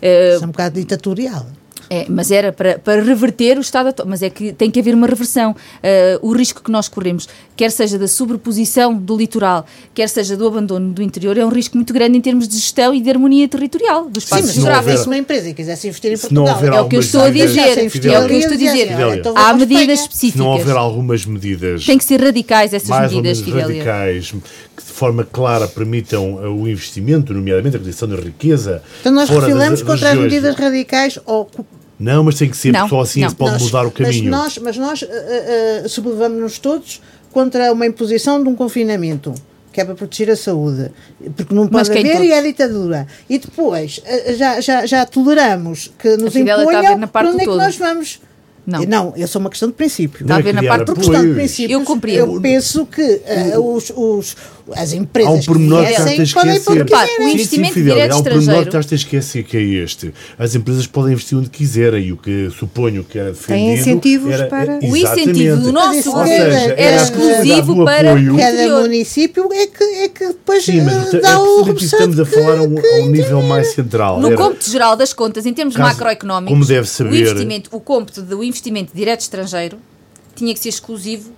Eh, 0.02 0.36
Isso 0.36 0.43
é 0.43 0.47
um 0.47 0.52
bocado 0.52 0.80
ditatorial. 0.80 1.45
É, 1.94 2.06
mas 2.08 2.32
era 2.32 2.54
para, 2.54 2.80
para 2.80 3.04
reverter 3.04 3.58
o 3.58 3.62
estado 3.62 3.89
atual. 3.89 4.08
Mas 4.08 4.24
é 4.24 4.30
que 4.30 4.54
tem 4.54 4.72
que 4.72 4.80
haver 4.80 4.96
uma 4.96 5.06
reversão. 5.08 5.52
Uh, 5.52 6.26
o 6.26 6.32
risco 6.32 6.64
que 6.64 6.72
nós 6.72 6.88
corremos, 6.88 7.28
quer 7.54 7.70
seja 7.70 8.00
da 8.00 8.08
sobreposição 8.08 8.94
do 8.96 9.18
litoral, 9.18 9.66
quer 9.94 10.08
seja 10.08 10.38
do 10.38 10.48
abandono 10.48 10.94
do 10.94 11.02
interior, 11.04 11.38
é 11.38 11.46
um 11.46 11.50
risco 11.50 11.76
muito 11.76 11.94
grande 11.94 12.18
em 12.18 12.22
termos 12.22 12.48
de 12.48 12.56
gestão 12.56 12.94
e 12.96 13.02
de 13.02 13.10
harmonia 13.10 13.46
territorial 13.48 14.10
dos 14.10 14.24
Sim, 14.24 14.28
espaços 14.36 14.46
mas 14.46 14.54
se 14.54 14.60
não 14.60 14.66
se 14.66 14.72
geográficos. 14.72 15.00
houver- 15.02 15.08
uma 15.08 15.18
empresa 15.18 15.50
e 15.50 15.54
quisesse 15.54 15.88
investir 15.89 16.14
em 16.14 16.18
Portugal. 16.18 16.64
É 16.64 16.82
o 16.82 16.88
que 16.88 16.96
eu 16.96 17.00
estou 17.02 17.22
a 17.24 17.30
dizer. 17.30 17.60
É 17.60 18.20
o 18.20 18.28
que 18.28 18.34
eu 18.34 18.39
estou 18.39 18.54
a 18.54 18.58
dizer. 18.58 18.92
Então 19.20 19.34
Há 19.36 19.54
medidas 19.54 20.00
Espanha. 20.00 20.32
Se 20.32 20.38
não 20.38 20.46
houver 20.46 20.60
específicas. 20.62 20.78
algumas 20.84 21.26
medidas 21.26 21.86
Tem 21.86 21.98
que 21.98 22.04
ser 22.06 22.22
radicais 22.22 22.74
essas 22.74 22.88
mais 22.88 23.12
ou 23.12 23.18
medidas, 23.22 23.42
menos 23.42 23.54
Fidélia. 23.66 23.84
radicais 23.84 24.32
que 24.32 24.84
de 24.86 24.92
forma 24.94 25.26
clara 25.26 25.68
permitam 25.68 26.36
uh, 26.36 26.62
o 26.62 26.70
investimento, 26.70 27.34
nomeadamente 27.34 27.76
a 27.76 27.80
criação 27.80 28.08
da 28.08 28.16
riqueza. 28.16 28.82
Então 29.02 29.12
nós 29.12 29.30
refilamos 29.30 29.82
contra 29.82 30.12
as 30.12 30.18
medidas 30.18 30.56
radicais 30.56 31.20
ou 31.26 31.50
Não, 32.02 32.24
mas 32.24 32.36
tem 32.36 32.49
que 32.49 32.58
ser, 32.58 32.72
Não, 32.72 32.89
só 32.89 33.02
assim 33.02 33.22
não. 33.22 33.30
se 33.30 33.36
pode 33.36 33.52
Nós- 33.54 33.62
mudar 33.62 33.86
o 33.86 33.91
caminho. 33.91 34.32
Mas 34.32 34.56
nós, 34.56 34.58
mas 34.58 34.78
nós 34.78 35.02
uh, 35.04 35.06
uh, 35.86 35.89
sublevamos-nos 35.89 36.58
todos 36.58 37.02
contra 37.32 37.72
uma 37.72 37.86
imposição 37.86 38.41
de 38.43 38.49
um 38.49 38.56
confinamento. 38.56 39.34
Que 39.72 39.80
é 39.80 39.86
para 39.86 39.95
proteger 39.95 40.30
a 40.32 40.36
saúde. 40.36 40.91
Porque 41.38 41.54
não 41.56 41.66
pode 41.68 41.89
haver 41.89 42.22
e 42.24 42.32
é 42.34 42.41
ditadura. 42.41 43.08
E 43.30 43.38
depois 43.38 43.99
uh, 43.99 44.36
já, 44.36 44.60
já, 44.60 44.86
já 44.86 45.06
toleramos 45.06 45.93
que 45.97 46.18
nos 46.18 46.36
imponham 46.36 47.08
para 47.08 47.30
onde 47.30 47.38
é 47.38 47.39
que 47.39 47.45
todo. 47.45 47.58
nós 47.58 47.78
vamos. 47.78 48.20
Não. 48.72 48.86
Não, 48.86 49.13
é 49.17 49.28
só 49.28 49.39
uma 49.39 49.49
questão 49.49 49.69
de 49.69 49.76
princípio. 49.76 50.22
Está 50.24 50.36
a 50.36 50.39
é 50.39 50.41
ver 50.41 50.53
na 50.53 50.63
parte 50.63 50.86
Por 50.86 50.93
do 50.95 50.99
questão 51.01 51.13
de 51.13 51.19
apoios. 51.19 51.36
princípios, 51.36 51.72
Eu 51.80 51.86
compreendo. 51.86 52.36
eu 52.36 52.41
penso 52.41 52.86
que 52.86 53.22
uh, 53.55 53.76
os, 53.76 53.91
os, 53.95 54.36
as 54.76 54.93
empresas 54.93 55.32
Há 55.32 55.36
um 55.36 55.43
pormenor 55.43 55.80
que 55.86 55.86
que 55.86 55.91
estás 55.91 56.07
a 56.07 56.11
o 56.11 56.15
que 56.15 56.22
esquecer. 56.24 56.78
Repare, 56.78 57.09
o 57.19 57.28
investimento 57.28 57.74
Fidélia, 57.74 57.93
direto 57.95 58.13
há 58.13 58.17
um 58.17 58.24
pormenor 58.24 58.61
que 58.61 58.67
estás 58.69 58.91
a 58.91 58.95
esquecer 58.95 59.43
que 59.43 59.57
é 59.57 59.61
este. 59.61 60.13
As 60.39 60.55
empresas 60.55 60.88
podem 60.88 61.13
investir 61.13 61.38
onde 61.38 61.49
quiserem 61.49 62.05
e 62.05 62.11
o 62.13 62.17
que 62.17 62.49
suponho 62.57 63.03
que 63.03 63.19
era 63.19 63.32
defendido. 63.32 63.80
incentivos 63.80 64.32
era, 64.32 64.47
para- 64.47 64.80
O 64.82 64.95
incentivo 64.95 65.57
do 65.57 65.72
nosso 65.72 66.11
governo 66.11 66.53
era 66.53 66.82
era 66.82 66.95
exclusivo 67.03 67.84
para 67.86 68.11
apoio. 68.11 68.36
o 68.36 68.38
Cada 68.38 68.82
município 68.82 69.49
é 69.51 69.67
que, 69.67 69.84
é 69.84 70.07
que 70.09 70.28
depois 70.28 70.63
Sim, 70.63 70.82
mas 70.82 71.13
eh, 71.13 71.17
é 71.17 71.19
dá 71.22 71.39
o 71.39 71.63
precisamente 71.65 71.86
isso 71.86 71.95
estamos 71.95 72.19
a 72.19 72.26
falar 72.26 72.57
a 72.59 72.61
um, 72.63 72.76
que- 72.76 72.88
um 73.01 73.09
nível 73.09 73.41
mais 73.41 73.67
central. 73.74 74.19
No 74.19 74.36
cômputo 74.36 74.69
geral 74.69 74.95
das 74.95 75.11
contas, 75.13 75.45
em 75.45 75.53
termos 75.53 75.76
macroeconómicos, 75.76 76.53
como 76.53 76.65
deve 76.65 76.82
o, 76.82 76.86
saber- 76.86 77.19
investimento, 77.22 77.69
o 77.74 77.80
cômputo 77.80 78.22
do 78.22 78.43
investimento 78.43 78.61
direto 78.93 79.22
estrangeiro 79.22 79.80
tinha 80.36 80.53
que 80.53 80.59
ser 80.59 80.70
exclusivo 80.70 81.32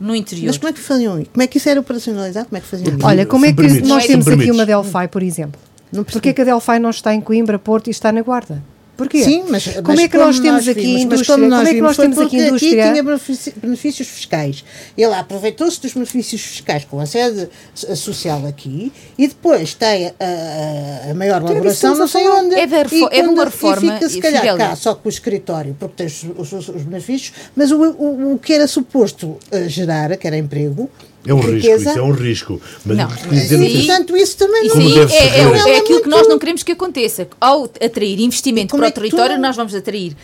no 0.00 0.14
interior. 0.16 0.46
Mas 0.46 0.58
como 0.58 0.68
é 0.68 0.72
que 0.72 0.80
faziam 0.80 1.20
isso? 1.20 1.30
Como 1.30 1.42
é 1.42 1.46
que 1.46 1.58
isso 1.58 1.68
era 1.68 1.80
operacionalizado? 1.80 2.48
Como 2.48 2.58
é 2.58 2.60
que 2.60 2.66
faziam 2.66 2.96
isso? 2.96 3.06
Olha, 3.06 3.26
como 3.26 3.46
é 3.46 3.52
que 3.52 3.80
nós 3.82 4.06
temos 4.06 4.26
aqui 4.26 4.50
uma 4.50 4.66
Delphi, 4.66 5.08
por 5.10 5.22
exemplo? 5.22 5.60
Não 5.92 6.04
Porquê 6.04 6.30
é 6.30 6.32
que 6.32 6.40
a 6.40 6.44
Delphi 6.44 6.78
não 6.78 6.90
está 6.90 7.14
em 7.14 7.20
Coimbra, 7.20 7.58
Porto 7.58 7.88
e 7.88 7.90
está 7.90 8.10
na 8.10 8.22
Guarda? 8.22 8.62
Porquê? 8.96 9.24
Sim, 9.24 9.44
mas 9.48 9.66
como 9.66 9.88
mas 9.88 9.98
é 10.00 10.08
que 10.08 10.18
nós 10.18 10.38
temos 10.38 10.68
aqui 10.68 10.80
vimos, 10.82 11.02
indústria? 11.02 11.34
como 11.36 11.54
é 11.54 11.74
que 11.74 11.80
nós 11.80 11.96
temos 11.96 12.18
aqui 12.18 12.36
tinha 12.68 13.02
benefícios 13.56 14.06
fiscais. 14.08 14.64
Ele 14.96 15.14
aproveitou-se 15.14 15.80
dos 15.80 15.94
benefícios 15.94 16.42
fiscais 16.42 16.84
com 16.84 17.00
a 17.00 17.06
sede 17.06 17.48
so- 17.74 17.96
social 17.96 18.46
aqui 18.46 18.92
e 19.16 19.26
depois 19.26 19.72
tem 19.74 20.08
a, 20.08 20.12
a- 20.20 21.10
a 21.10 21.14
maior 21.14 21.38
Então, 21.40 21.52
elaboração 21.52 21.92
estamos 21.92 21.98
não 21.98 22.06
sei 22.06 22.28
onde. 22.28 22.54
É 22.54 22.66
da 22.66 22.82
E 22.82 23.04
é 23.10 23.22
de 23.22 23.28
uma 23.28 23.44
reforma, 23.44 23.92
E 23.92 23.94
fica 23.96 24.08
se 24.10 24.20
calhar 24.20 24.56
cá 24.58 24.76
só 24.76 24.94
com 24.94 25.08
o 25.08 25.10
escritório, 25.10 25.74
porque 25.80 25.94
tem 25.96 26.06
os, 26.06 26.52
os- 26.52 26.68
os 26.68 26.82
benefícios, 26.82 27.32
mas 27.56 27.72
o, 27.72 27.76
o, 27.82 28.34
o 28.34 28.38
que 28.38 28.52
era 28.52 28.66
suposto 28.68 29.38
eh, 29.50 29.68
gerar, 29.68 30.16
que 30.18 30.26
era 30.26 30.36
emprego, 30.36 30.88
É 31.24 31.32
um 31.32 31.38
risco, 31.38 31.52
riqueza, 31.54 31.90
isso 31.90 31.98
é 31.98 32.02
um 32.02 32.10
risco. 32.12 32.60
Mas 32.84 32.96
Não. 32.96 33.06
dizer 33.06 33.56
Sim. 33.58 33.64
é 33.64 33.68
que- 33.68 33.74
E, 33.74 33.86
portanto, 33.86 34.16
isso 34.16 34.36
também 34.36 34.66
Isso 34.66 34.74
Como 34.74 34.88
aí 34.88 34.94
deve 34.94 35.14
é, 35.14 35.16
é, 35.18 35.40
é 35.40 35.70
é 35.74 35.78
aquilo 35.78 36.02
que 36.02 36.08
nós 36.08 36.28
não 36.28 36.38
queremos 36.38 36.62
que 36.62 36.72
aconteça. 36.72 37.28
Ao 37.40 37.64
atrair 37.64 38.20
investimento 38.20 38.76
para 38.76 38.86
é 38.86 38.88
o 38.88 38.92
que 38.92 39.00
território, 39.00 39.36
tu- 39.36 39.40
nós 39.40 39.54
vamos 39.56 39.74
atrair 39.74 40.16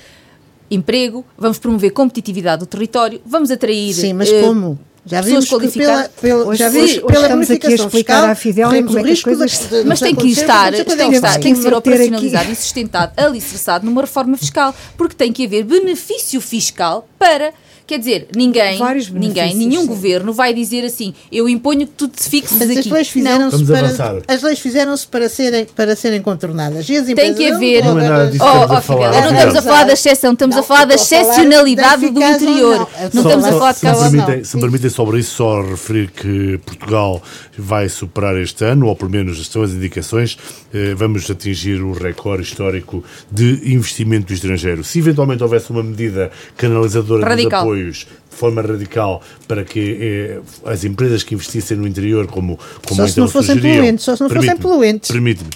emprego, 0.71 1.25
vamos 1.37 1.59
promover 1.59 1.93
competitividade 1.93 2.61
do 2.61 2.67
território, 2.67 3.21
vamos 3.25 3.51
atrair. 3.51 3.95
Sim, 3.95 4.13
mas 4.13 4.29
eh, 4.31 4.41
como? 4.43 4.79
Já 5.07 5.23
vimos 5.23 5.45
que 5.45 5.51
pela, 5.51 5.61
qualificadas. 5.63 6.11
pela, 6.21 6.45
Hoje- 6.45 6.59
já 6.59 6.67
hoje- 6.69 6.75
vimos 6.77 6.91
hoje 6.91 7.01
pela 7.07 7.23
estamos 7.23 7.51
aqui 7.51 7.67
a 7.67 7.71
explicar 7.71 8.37
fiscal, 8.37 8.67
à 8.67 8.69
corremos 8.69 8.87
como 8.89 8.99
é 8.99 9.03
que 9.03 9.09
as 9.09 9.11
risco 9.17 9.31
coisas- 9.31 9.59
de- 9.71 9.85
Mas 9.89 10.01
tem 10.01 10.15
que 10.15 10.27
estar, 10.29 10.73
tem 10.73 10.85
que, 10.85 10.93
estar, 11.17 11.39
tem 11.41 11.55
que 11.55 11.61
ser 11.61 11.69
Inverter 11.69 11.69
aqui. 11.69 11.79
operacionalizado 11.79 12.53
e 12.53 12.57
sustentado, 12.57 13.13
alicerçado 13.17 13.87
numa 13.87 14.03
reforma 14.03 14.37
fiscal, 14.37 14.75
porque 14.99 15.15
tem 15.15 15.33
que 15.33 15.47
haver 15.47 15.65
benefício 15.65 16.41
fiscal 16.43 17.09
para. 17.19 17.55
Quer 17.89 17.99
dizer, 17.99 18.29
ninguém, 18.37 18.79
ninguém, 19.15 19.55
nenhum 19.57 19.81
sim. 19.81 19.87
governo 19.87 20.31
vai 20.33 20.53
dizer 20.53 20.85
assim: 20.85 21.15
eu 21.33 21.49
imponho 21.49 21.87
que 21.87 21.95
tu 21.97 22.07
te 22.07 22.23
fixes 22.29 22.59
Mas 22.59 22.69
as 22.71 22.77
aqui. 22.77 22.91
leis 22.93 23.15
Não, 23.17 23.51
fizeram-se 23.51 23.97
para, 23.97 24.23
as 24.29 24.43
leis 24.43 24.59
fizeram-se 24.59 25.07
para 25.07 25.29
serem, 25.31 25.65
para 25.75 25.97
serem 25.97 26.21
contornadas. 26.21 26.87
E 26.87 26.97
as 26.99 27.07
Tem 27.07 27.33
que 27.33 27.49
não 27.49 27.57
haver. 27.57 27.85
Não 27.85 27.99
é 27.99 28.09
nada 28.11 28.31
disso 28.31 28.45
Oh, 28.45 28.47
que 28.47 28.59
estamos 28.59 28.73
a 28.73 28.79
oh. 28.79 28.83
Fidel, 28.83 29.23
não 29.23 29.31
estamos 29.33 29.57
a 29.57 29.63
falar 29.63 29.85
da 29.85 29.93
exceção, 29.95 30.33
estamos 30.35 30.57
a 30.57 30.59
Não, 30.59 30.65
falar 30.67 30.85
da 30.85 30.95
excepcionalidade 30.97 32.03
da 32.03 32.09
do 32.11 32.23
interior. 32.23 32.77
não. 32.79 32.89
Não 33.15 33.23
Só- 33.23 33.29
estamos 33.31 33.45
a 33.47 33.53
falar 33.53 33.73
de 33.73 33.79
se 33.79 33.87
me 33.87 33.93
Não, 33.93 33.99
casa. 33.99 34.11
permitem, 34.11 34.37
não. 34.37 34.45
se 34.45 34.57
me 34.57 34.61
permitem 34.63 34.91
sobre 34.91 35.19
isso, 35.21 35.35
só 35.35 35.63
referir 35.63 36.11
que 36.11 36.59
Portugal 36.67 37.23
vai 37.57 37.89
superar 37.89 38.37
este 38.37 38.65
ano, 38.65 38.87
ou 38.87 38.95
pelo 38.95 39.11
menos 39.11 39.39
estão 39.39 39.63
as 39.63 39.71
indicações, 39.73 40.37
eh, 40.75 40.95
vamos 40.95 41.31
atingir 41.31 41.81
o 41.83 41.93
recorde 41.93 42.43
histórico 42.43 43.03
de 43.33 43.73
investimento 43.73 44.31
estrangeiro. 44.33 44.85
Se 44.85 44.99
eventualmente 44.99 45.43
houvesse 45.43 45.71
uma 45.71 45.83
medida 45.83 46.31
canalizadora 46.57 47.27
Radical. 47.27 47.65
dos 47.65 47.78
apoios 47.79 48.07
de 48.31 48.37
forma 48.37 48.61
radical 48.63 49.23
para 49.47 49.65
que 49.65 49.99
eh, 50.01 50.41
as 50.65 50.85
empresas 50.85 51.23
que 51.23 51.35
investissem 51.35 51.77
no 51.77 51.87
interior, 51.87 52.27
como, 52.27 52.59
como 52.87 53.01
só 53.01 53.07
se 53.07 53.19
não 53.19 53.29
fossem 53.29 53.57
sugeriam, 53.57 53.77
poluentes, 53.77 54.05
só 54.05 54.17
se 54.17 54.23
não 54.23 54.31
fossem 54.31 54.57
poluentes. 54.57 55.11
Permite-me, 55.11 55.51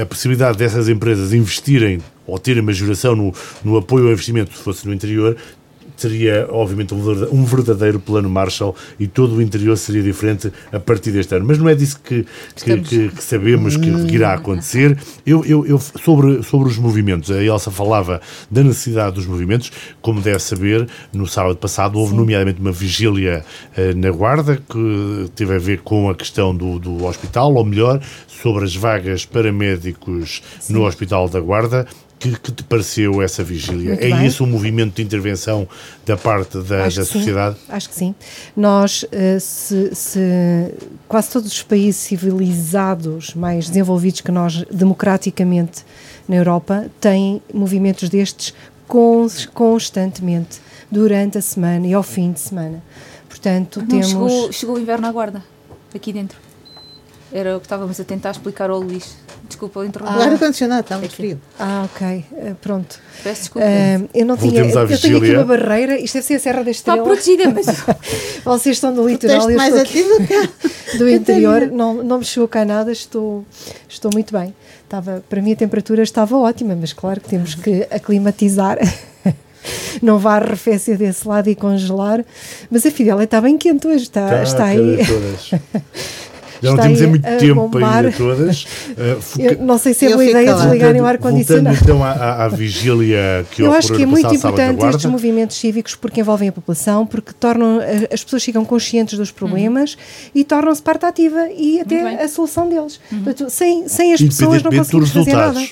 a 0.00 0.06
possibilidade 0.06 0.58
dessas 0.58 0.88
empresas 0.88 1.32
investirem 1.32 2.00
ou 2.26 2.38
terem 2.38 2.62
majoração 2.62 3.16
no, 3.16 3.32
no 3.64 3.78
apoio 3.78 4.06
ao 4.06 4.12
investimento 4.12 4.54
se 4.54 4.62
fosse 4.62 4.86
no 4.86 4.92
interior, 4.92 5.36
seria, 5.98 6.46
obviamente, 6.50 6.94
um 6.94 7.44
verdadeiro 7.44 7.98
plano 7.98 8.30
Marshall 8.30 8.74
e 8.98 9.06
todo 9.06 9.34
o 9.34 9.42
interior 9.42 9.76
seria 9.76 10.02
diferente 10.02 10.52
a 10.72 10.78
partir 10.78 11.10
deste 11.10 11.34
ano. 11.34 11.44
Mas 11.46 11.58
não 11.58 11.68
é 11.68 11.74
disso 11.74 12.00
que, 12.02 12.24
que, 12.54 12.80
que, 12.80 13.08
que 13.08 13.22
sabemos 13.22 13.76
que, 13.76 14.06
que, 14.06 14.14
irá 14.14 14.34
acontecer. 14.34 14.96
Eu, 15.26 15.44
eu, 15.44 15.66
eu, 15.66 15.78
sobre, 15.78 16.42
sobre 16.42 16.68
os 16.68 16.78
movimentos, 16.78 17.30
a 17.30 17.42
Elsa 17.42 17.70
falava 17.70 18.20
da 18.50 18.62
necessidade 18.62 19.16
dos 19.16 19.26
movimentos. 19.26 19.72
Como 20.00 20.20
deve 20.20 20.38
saber, 20.38 20.86
no 21.12 21.26
sábado 21.26 21.56
passado 21.56 21.98
houve, 21.98 22.12
Sim. 22.12 22.18
nomeadamente, 22.18 22.60
uma 22.60 22.72
vigília 22.72 23.44
uh, 23.76 23.98
na 23.98 24.10
Guarda 24.10 24.56
que 24.56 25.30
teve 25.34 25.54
a 25.54 25.58
ver 25.58 25.80
com 25.80 26.08
a 26.08 26.14
questão 26.14 26.54
do, 26.54 26.78
do 26.78 27.04
hospital, 27.04 27.52
ou 27.54 27.64
melhor, 27.64 28.00
sobre 28.26 28.64
as 28.64 28.74
vagas 28.74 29.24
para 29.24 29.52
médicos 29.52 30.42
Sim. 30.60 30.74
no 30.74 30.86
Hospital 30.86 31.28
da 31.28 31.40
Guarda 31.40 31.86
que, 32.18 32.38
que, 32.38 32.52
te 32.52 32.62
pareceu 32.62 33.22
essa 33.22 33.44
vigília? 33.44 33.90
Muito 33.90 34.04
é 34.04 34.10
bem. 34.10 34.26
isso 34.26 34.44
um 34.44 34.46
movimento 34.46 34.96
de 34.96 35.02
intervenção 35.02 35.68
da 36.04 36.16
parte 36.16 36.58
da, 36.58 36.84
da 36.84 36.90
sociedade? 36.90 37.56
Sim. 37.56 37.64
Acho 37.68 37.88
que 37.88 37.94
sim. 37.94 38.14
Nós, 38.56 39.04
eh, 39.12 39.38
se, 39.38 39.94
se, 39.94 40.20
quase 41.06 41.30
todos 41.30 41.52
os 41.52 41.62
países 41.62 42.00
civilizados, 42.00 43.34
mais 43.34 43.68
desenvolvidos 43.68 44.20
que 44.20 44.32
nós, 44.32 44.64
democraticamente, 44.70 45.84
na 46.28 46.36
Europa, 46.36 46.90
têm 47.00 47.40
movimentos 47.52 48.08
destes 48.08 48.52
constantemente, 49.54 50.60
durante 50.90 51.38
a 51.38 51.42
semana 51.42 51.86
e 51.86 51.92
ao 51.92 52.02
fim 52.02 52.32
de 52.32 52.40
semana. 52.40 52.82
Portanto, 53.28 53.80
Não, 53.80 53.86
temos... 53.86 54.08
Chegou, 54.08 54.52
chegou 54.52 54.76
o 54.76 54.80
inverno 54.80 55.06
à 55.06 55.12
guarda, 55.12 55.44
aqui 55.94 56.12
dentro. 56.12 56.47
Era 57.32 57.56
o 57.56 57.60
que 57.60 57.66
estávamos 57.66 58.00
a 58.00 58.04
tentar 58.04 58.30
explicar 58.30 58.70
ao 58.70 58.80
Luís. 58.80 59.16
Desculpa 59.46 59.84
interromper. 59.84 60.14
Ah, 60.14 60.18
o 60.18 60.32
ar-condicionado 60.32 60.80
está 60.80 60.98
muito 60.98 61.14
frio. 61.14 61.40
Ah, 61.58 61.86
ok. 61.92 62.24
Uh, 62.32 62.54
pronto. 62.56 62.98
Peço 63.22 63.42
desculpa. 63.42 63.66
Uh, 63.66 64.08
eu 64.14 64.26
não 64.26 64.36
tinha. 64.36 64.64
Eu 64.64 64.98
tenho 64.98 65.18
aqui 65.18 65.34
uma 65.34 65.44
barreira. 65.44 65.98
Isto 65.98 66.14
deve 66.14 66.26
ser 66.26 66.34
a 66.34 66.38
Serra 66.38 66.64
da 66.64 66.70
Estrela. 66.70 66.98
Está 66.98 67.10
protegida, 67.10 67.50
mas. 67.50 67.66
Vocês 68.44 68.76
estão 68.76 68.92
do 68.94 69.06
litoral 69.08 69.50
eu 69.50 69.58
estou 69.58 69.80
aqui 69.80 70.04
do 70.98 71.08
interior. 71.08 71.70
Não, 71.70 72.02
não 72.02 72.18
me 72.18 72.24
chegou 72.24 72.48
cá 72.48 72.64
nada. 72.64 72.92
Estou, 72.92 73.44
estou 73.88 74.10
muito 74.12 74.32
bem. 74.32 74.54
Estava, 74.84 75.22
para 75.28 75.42
mim 75.42 75.52
a 75.52 75.56
temperatura 75.56 76.02
estava 76.02 76.36
ótima, 76.36 76.74
mas 76.74 76.92
claro 76.92 77.20
que 77.20 77.28
temos 77.28 77.54
que 77.54 77.86
aclimatizar. 77.90 78.78
não 80.02 80.18
vá 80.18 80.36
arrefecer 80.36 80.96
desse 80.96 81.26
lado 81.26 81.48
e 81.48 81.54
congelar. 81.54 82.24
Mas 82.70 82.86
a 82.86 82.90
Fidel 82.90 83.20
está 83.20 83.40
bem 83.40 83.58
quente 83.58 83.86
hoje, 83.86 84.04
está, 84.04 84.28
tá, 84.28 84.42
está 84.42 84.64
aí. 84.64 84.98
Já 86.62 86.70
não 86.70 86.78
temos 86.78 87.00
em 87.00 87.06
muito 87.06 87.22
tempo 87.38 87.54
bombar. 87.54 88.04
ainda 88.04 88.16
todas. 88.16 88.66
Uh, 88.98 89.64
não 89.64 89.78
sei 89.78 89.94
se 89.94 90.06
é 90.06 90.10
boa 90.10 90.24
ideia 90.24 90.54
desligarem 90.54 91.00
o 91.00 91.06
ar-condicionado. 91.06 91.78
Então 91.80 92.02
à, 92.02 92.44
à, 92.44 92.48
vigília 92.48 93.46
que 93.50 93.62
Eu 93.62 93.72
acho 93.72 93.92
que 93.92 94.02
é 94.02 94.06
muito 94.06 94.34
importante 94.34 94.84
estes 94.84 95.04
movimentos 95.04 95.56
cívicos 95.56 95.94
porque 95.94 96.20
envolvem 96.20 96.48
a 96.48 96.52
população, 96.52 97.06
porque 97.06 97.32
tornam 97.32 97.78
as 98.12 98.24
pessoas 98.24 98.42
ficam 98.42 98.64
conscientes 98.64 99.16
dos 99.16 99.30
problemas 99.30 99.94
uhum. 99.94 100.30
e 100.34 100.44
tornam-se 100.44 100.82
parte 100.82 101.06
ativa 101.06 101.48
e 101.56 101.80
até 101.80 102.22
a 102.22 102.28
solução 102.28 102.68
deles. 102.68 103.00
Uhum. 103.12 103.22
Portanto, 103.22 103.50
sem, 103.50 103.88
sem 103.88 104.12
as 104.12 104.20
pessoas 104.20 104.62
não 104.62 104.72
conseguimos 104.72 105.10
fazer 105.10 105.32
nada. 105.32 105.64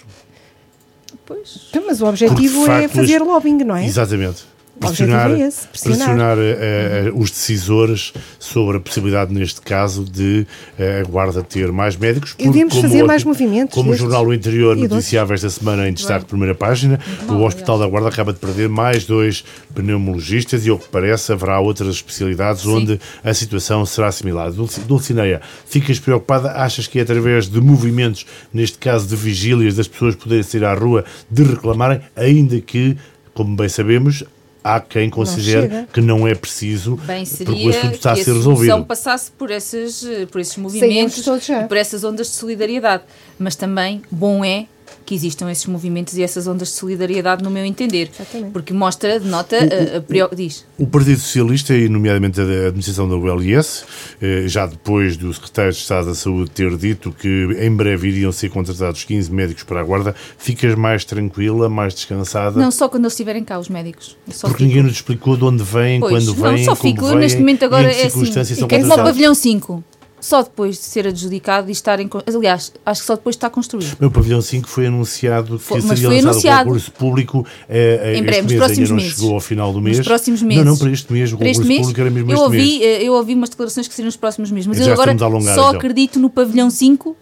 Pois. 1.24 1.68
Então, 1.70 1.82
mas 1.86 2.00
o 2.00 2.06
objetivo 2.06 2.70
é 2.70 2.86
fazer 2.86 3.20
lobbying, 3.20 3.64
não 3.64 3.76
é? 3.76 3.84
Exatamente 3.84 4.55
pressionar, 4.78 5.30
é 5.30 5.40
esse, 5.40 5.66
pressionar. 5.68 5.98
pressionar 5.98 6.38
uh, 6.38 7.18
os 7.18 7.30
decisores 7.30 8.12
sobre 8.38 8.76
a 8.76 8.80
possibilidade, 8.80 9.32
neste 9.32 9.60
caso, 9.60 10.04
de 10.04 10.46
uh, 10.78 11.00
a 11.00 11.08
Guarda 11.08 11.42
ter 11.42 11.72
mais 11.72 11.96
médicos. 11.96 12.32
Porque, 12.32 12.44
Podemos 12.44 12.76
fazer 12.76 13.02
mais 13.02 13.24
movimentos. 13.24 13.74
Como 13.74 13.90
destes. 13.90 14.06
o 14.06 14.10
Jornal 14.10 14.26
do 14.26 14.34
Interior 14.34 14.76
noticiava 14.76 15.34
esta 15.34 15.50
semana 15.50 15.88
em 15.88 15.92
destaque 15.92 16.20
de 16.20 16.26
primeira 16.26 16.54
página, 16.54 16.98
o 17.28 17.42
Hospital 17.42 17.78
da 17.78 17.86
Guarda 17.86 18.08
acaba 18.08 18.32
de 18.32 18.38
perder 18.38 18.68
mais 18.68 19.04
dois 19.04 19.44
pneumologistas 19.74 20.66
e, 20.66 20.70
ao 20.70 20.78
que 20.78 20.88
parece, 20.88 21.32
haverá 21.32 21.58
outras 21.60 21.88
especialidades 21.88 22.62
Sim. 22.62 22.76
onde 22.76 23.00
a 23.24 23.34
situação 23.34 23.84
será 23.86 24.10
similar. 24.12 24.50
Dulcineia, 24.86 25.40
ficas 25.66 25.98
preocupada? 25.98 26.52
Achas 26.52 26.86
que 26.86 26.98
é 26.98 27.02
através 27.02 27.48
de 27.48 27.60
movimentos, 27.60 28.26
neste 28.52 28.78
caso 28.78 29.06
de 29.06 29.16
vigílias, 29.16 29.76
das 29.76 29.88
pessoas 29.88 30.14
poderem 30.14 30.42
sair 30.42 30.64
à 30.64 30.74
rua, 30.74 31.04
de 31.30 31.42
reclamarem, 31.42 32.00
ainda 32.16 32.60
que 32.60 32.96
como 33.36 33.54
bem 33.54 33.68
sabemos, 33.68 34.24
há 34.66 34.80
quem 34.80 35.08
considere 35.08 35.68
não 35.68 35.86
que 35.86 36.00
não 36.00 36.28
é 36.28 36.34
preciso 36.34 36.96
Bem, 36.96 37.24
seria 37.24 37.54
porque 37.54 37.66
o 37.66 37.70
assunto 37.70 37.94
está 37.94 38.12
a 38.12 38.16
ser 38.16 38.32
resolvido. 38.32 38.68
a 38.68 38.84
passasse 38.84 39.30
por 39.30 39.50
esses, 39.50 40.04
por 40.30 40.40
esses 40.40 40.56
movimentos 40.56 41.24
e 41.26 41.66
por 41.68 41.76
essas 41.76 42.02
ondas 42.04 42.28
de 42.28 42.34
solidariedade. 42.34 43.04
Mas 43.38 43.54
também 43.54 44.02
bom 44.10 44.44
é 44.44 44.66
que 45.06 45.14
existam 45.14 45.50
esses 45.50 45.64
movimentos 45.66 46.18
e 46.18 46.22
essas 46.22 46.48
ondas 46.48 46.68
de 46.68 46.74
solidariedade, 46.74 47.42
no 47.42 47.50
meu 47.50 47.64
entender. 47.64 48.10
Exatamente. 48.12 48.50
Porque 48.50 48.74
mostra, 48.74 49.20
denota, 49.20 49.56
o, 49.56 50.22
a, 50.22 50.24
a, 50.24 50.34
diz. 50.34 50.66
O 50.76 50.86
Partido 50.86 51.20
Socialista, 51.20 51.74
e 51.74 51.88
nomeadamente 51.88 52.40
a 52.40 52.42
administração 52.42 53.08
da 53.08 53.14
ULS, 53.14 53.84
eh, 54.20 54.44
já 54.48 54.66
depois 54.66 55.16
do 55.16 55.32
Secretário 55.32 55.72
de 55.72 55.78
Estado 55.78 56.06
da 56.08 56.14
Saúde 56.14 56.50
ter 56.50 56.76
dito 56.76 57.12
que 57.12 57.56
em 57.60 57.74
breve 57.74 58.08
iriam 58.08 58.32
ser 58.32 58.50
contratados 58.50 59.04
15 59.04 59.32
médicos 59.32 59.62
para 59.62 59.80
a 59.80 59.84
Guarda, 59.84 60.14
ficas 60.36 60.74
mais 60.74 61.04
tranquila, 61.04 61.68
mais 61.68 61.94
descansada? 61.94 62.60
Não, 62.60 62.72
só 62.72 62.88
quando 62.88 63.04
eles 63.04 63.12
estiverem 63.12 63.44
cá, 63.44 63.58
os 63.60 63.68
médicos. 63.68 64.16
Só 64.30 64.48
Porque 64.48 64.64
fico. 64.64 64.68
ninguém 64.68 64.82
nos 64.82 64.92
explicou 64.94 65.36
de 65.36 65.44
onde 65.44 65.62
vêm, 65.62 66.00
pois, 66.00 66.12
quando 66.12 66.34
vêm, 66.34 66.64
não, 66.64 66.64
só 66.64 66.74
fico. 66.74 67.14
Neste 67.14 67.38
momento 67.38 67.64
agora 67.64 67.86
é 67.86 68.06
assim, 68.06 68.28
é 68.28 68.80
como 68.80 68.92
o 68.92 68.96
pavilhão 68.96 69.34
5 69.34 69.84
só 70.20 70.42
depois 70.42 70.76
de 70.76 70.82
ser 70.82 71.06
adjudicado 71.06 71.68
e 71.68 71.72
estar 71.72 72.00
em. 72.00 72.08
Aliás, 72.26 72.72
acho 72.84 73.00
que 73.00 73.06
só 73.06 73.16
depois 73.16 73.36
está 73.36 73.50
construído. 73.50 73.96
O 74.00 74.10
pavilhão 74.10 74.40
5 74.40 74.68
foi 74.68 74.86
anunciado 74.86 75.58
que 75.58 75.64
foi, 75.64 75.80
seria 75.80 76.08
lançado 76.08 76.28
anunciado. 76.28 76.64
concurso 76.64 76.92
público 76.92 77.46
é, 77.68 78.16
em 78.16 78.22
breve, 78.22 78.42
nos 78.42 78.52
mês, 78.52 78.58
próximos 78.58 78.90
meses. 78.90 78.90
não 78.90 79.16
chegou 79.16 79.34
ao 79.34 79.40
final 79.40 79.72
do 79.72 79.80
mês. 79.80 79.98
Nos 79.98 80.06
próximos 80.06 80.42
meses. 80.42 80.64
Não, 80.64 80.72
não, 80.72 80.78
para 80.78 80.90
este 80.90 81.12
mês, 81.12 81.32
o 81.32 81.36
para 81.36 81.46
concurso 81.46 81.76
público 81.76 82.00
era 82.00 82.10
mesmo 82.10 82.30
eu 82.30 82.34
este 82.34 82.44
ouvi, 82.44 82.56
mês. 82.56 82.82
Eh, 82.82 83.02
eu 83.04 83.12
ouvi 83.12 83.34
umas 83.34 83.50
declarações 83.50 83.88
que 83.88 83.94
seriam 83.94 84.06
nos 84.06 84.16
próximos 84.16 84.50
meses, 84.50 84.66
mas 84.66 84.80
eu 84.80 84.92
agora 84.92 85.12
alongar, 85.12 85.54
só 85.54 85.68
então. 85.68 85.78
acredito 85.78 86.18
no 86.18 86.30
pavilhão 86.30 86.70
5 86.70 87.16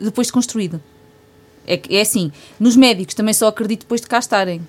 depois 0.00 0.26
de 0.26 0.32
construído. 0.32 0.80
É, 1.66 1.80
é 1.90 2.00
assim, 2.00 2.30
nos 2.60 2.76
médicos 2.76 3.14
também 3.14 3.34
só 3.34 3.48
acredito 3.48 3.80
depois 3.80 4.00
de 4.00 4.06
cá 4.06 4.18
estarem. 4.18 4.60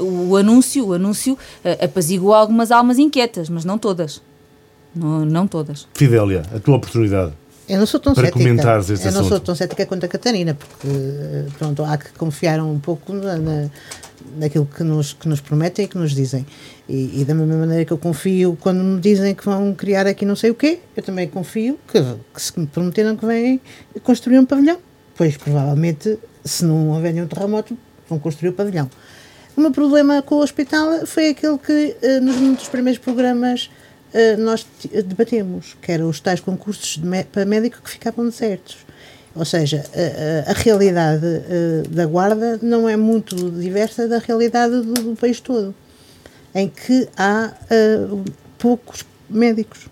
O, 0.00 0.36
anúncio, 0.36 0.86
o 0.86 0.92
anúncio 0.94 1.36
apaziguou 1.82 2.32
algumas 2.32 2.70
almas 2.70 2.98
inquietas, 2.98 3.50
mas 3.50 3.62
não 3.62 3.76
todas. 3.76 4.22
Não, 4.96 5.24
não 5.26 5.46
todas. 5.46 5.86
Fidélia, 5.94 6.42
a 6.54 6.58
tua 6.58 6.76
oportunidade. 6.76 7.32
Eu 7.68 7.78
não 7.78 7.86
sou 7.86 7.98
tão 7.98 8.14
para 8.14 8.26
cética. 8.26 8.44
comentares 8.44 8.90
este 8.90 9.06
Eu 9.06 9.12
não 9.12 9.20
assunto. 9.20 9.32
sou 9.32 9.40
tão 9.40 9.54
cética 9.54 9.84
quanto 9.86 10.06
a 10.06 10.08
Catarina, 10.08 10.54
porque 10.54 10.88
pronto, 11.58 11.82
há 11.82 11.98
que 11.98 12.12
confiar 12.12 12.60
um 12.60 12.78
pouco 12.78 13.12
na, 13.12 13.36
na, 13.36 13.70
naquilo 14.38 14.66
que 14.66 14.84
nos, 14.84 15.12
que 15.12 15.28
nos 15.28 15.40
prometem 15.40 15.84
e 15.84 15.88
que 15.88 15.98
nos 15.98 16.14
dizem. 16.14 16.46
E, 16.88 17.20
e, 17.20 17.24
da 17.24 17.34
mesma 17.34 17.56
maneira 17.56 17.84
que 17.84 17.92
eu 17.92 17.98
confio 17.98 18.56
quando 18.60 18.82
me 18.84 19.00
dizem 19.00 19.34
que 19.34 19.44
vão 19.44 19.74
criar 19.74 20.06
aqui 20.06 20.24
não 20.24 20.36
sei 20.36 20.50
o 20.50 20.54
quê, 20.54 20.78
eu 20.96 21.02
também 21.02 21.26
confio 21.26 21.76
que, 21.88 22.00
que 22.32 22.40
se 22.40 22.58
me 22.58 22.66
prometeram 22.68 23.16
que 23.16 23.26
vêm 23.26 23.60
construir 24.04 24.38
um 24.38 24.46
pavilhão. 24.46 24.78
Pois 25.16 25.36
provavelmente, 25.36 26.16
se 26.44 26.64
não 26.64 26.90
houver 26.90 27.12
nenhum 27.12 27.26
terremoto, 27.26 27.76
vão 28.08 28.20
construir 28.20 28.50
o 28.50 28.52
pavilhão. 28.52 28.88
O 29.56 29.60
meu 29.60 29.72
problema 29.72 30.22
com 30.22 30.36
o 30.36 30.42
hospital 30.42 31.04
foi 31.04 31.30
aquele 31.30 31.58
que, 31.58 31.96
uh, 32.00 32.20
nos, 32.20 32.36
dos 32.58 32.68
primeiros 32.68 33.00
programas, 33.00 33.64
uh, 33.64 33.85
nós 34.38 34.66
debatemos, 35.04 35.76
que 35.82 35.92
eram 35.92 36.08
os 36.08 36.20
tais 36.20 36.40
concursos 36.40 37.00
para 37.32 37.44
médico 37.44 37.82
que 37.82 37.90
ficavam 37.90 38.24
desertos. 38.24 38.78
Ou 39.34 39.44
seja, 39.44 39.84
a, 40.46 40.50
a, 40.50 40.54
realidade 40.54 41.26
uh, 41.26 41.88
da 41.90 42.06
guarda 42.06 42.58
não 42.62 42.88
é 42.88 42.96
muito 42.96 43.36
diversa 43.50 44.08
da 44.08 44.18
realidade 44.18 44.80
do, 44.80 44.94
do 44.94 45.16
país 45.16 45.40
todo, 45.40 45.74
em 46.54 46.68
que 46.68 47.06
há 47.18 47.52
poucos 48.58 49.04
médicos. 49.28 49.88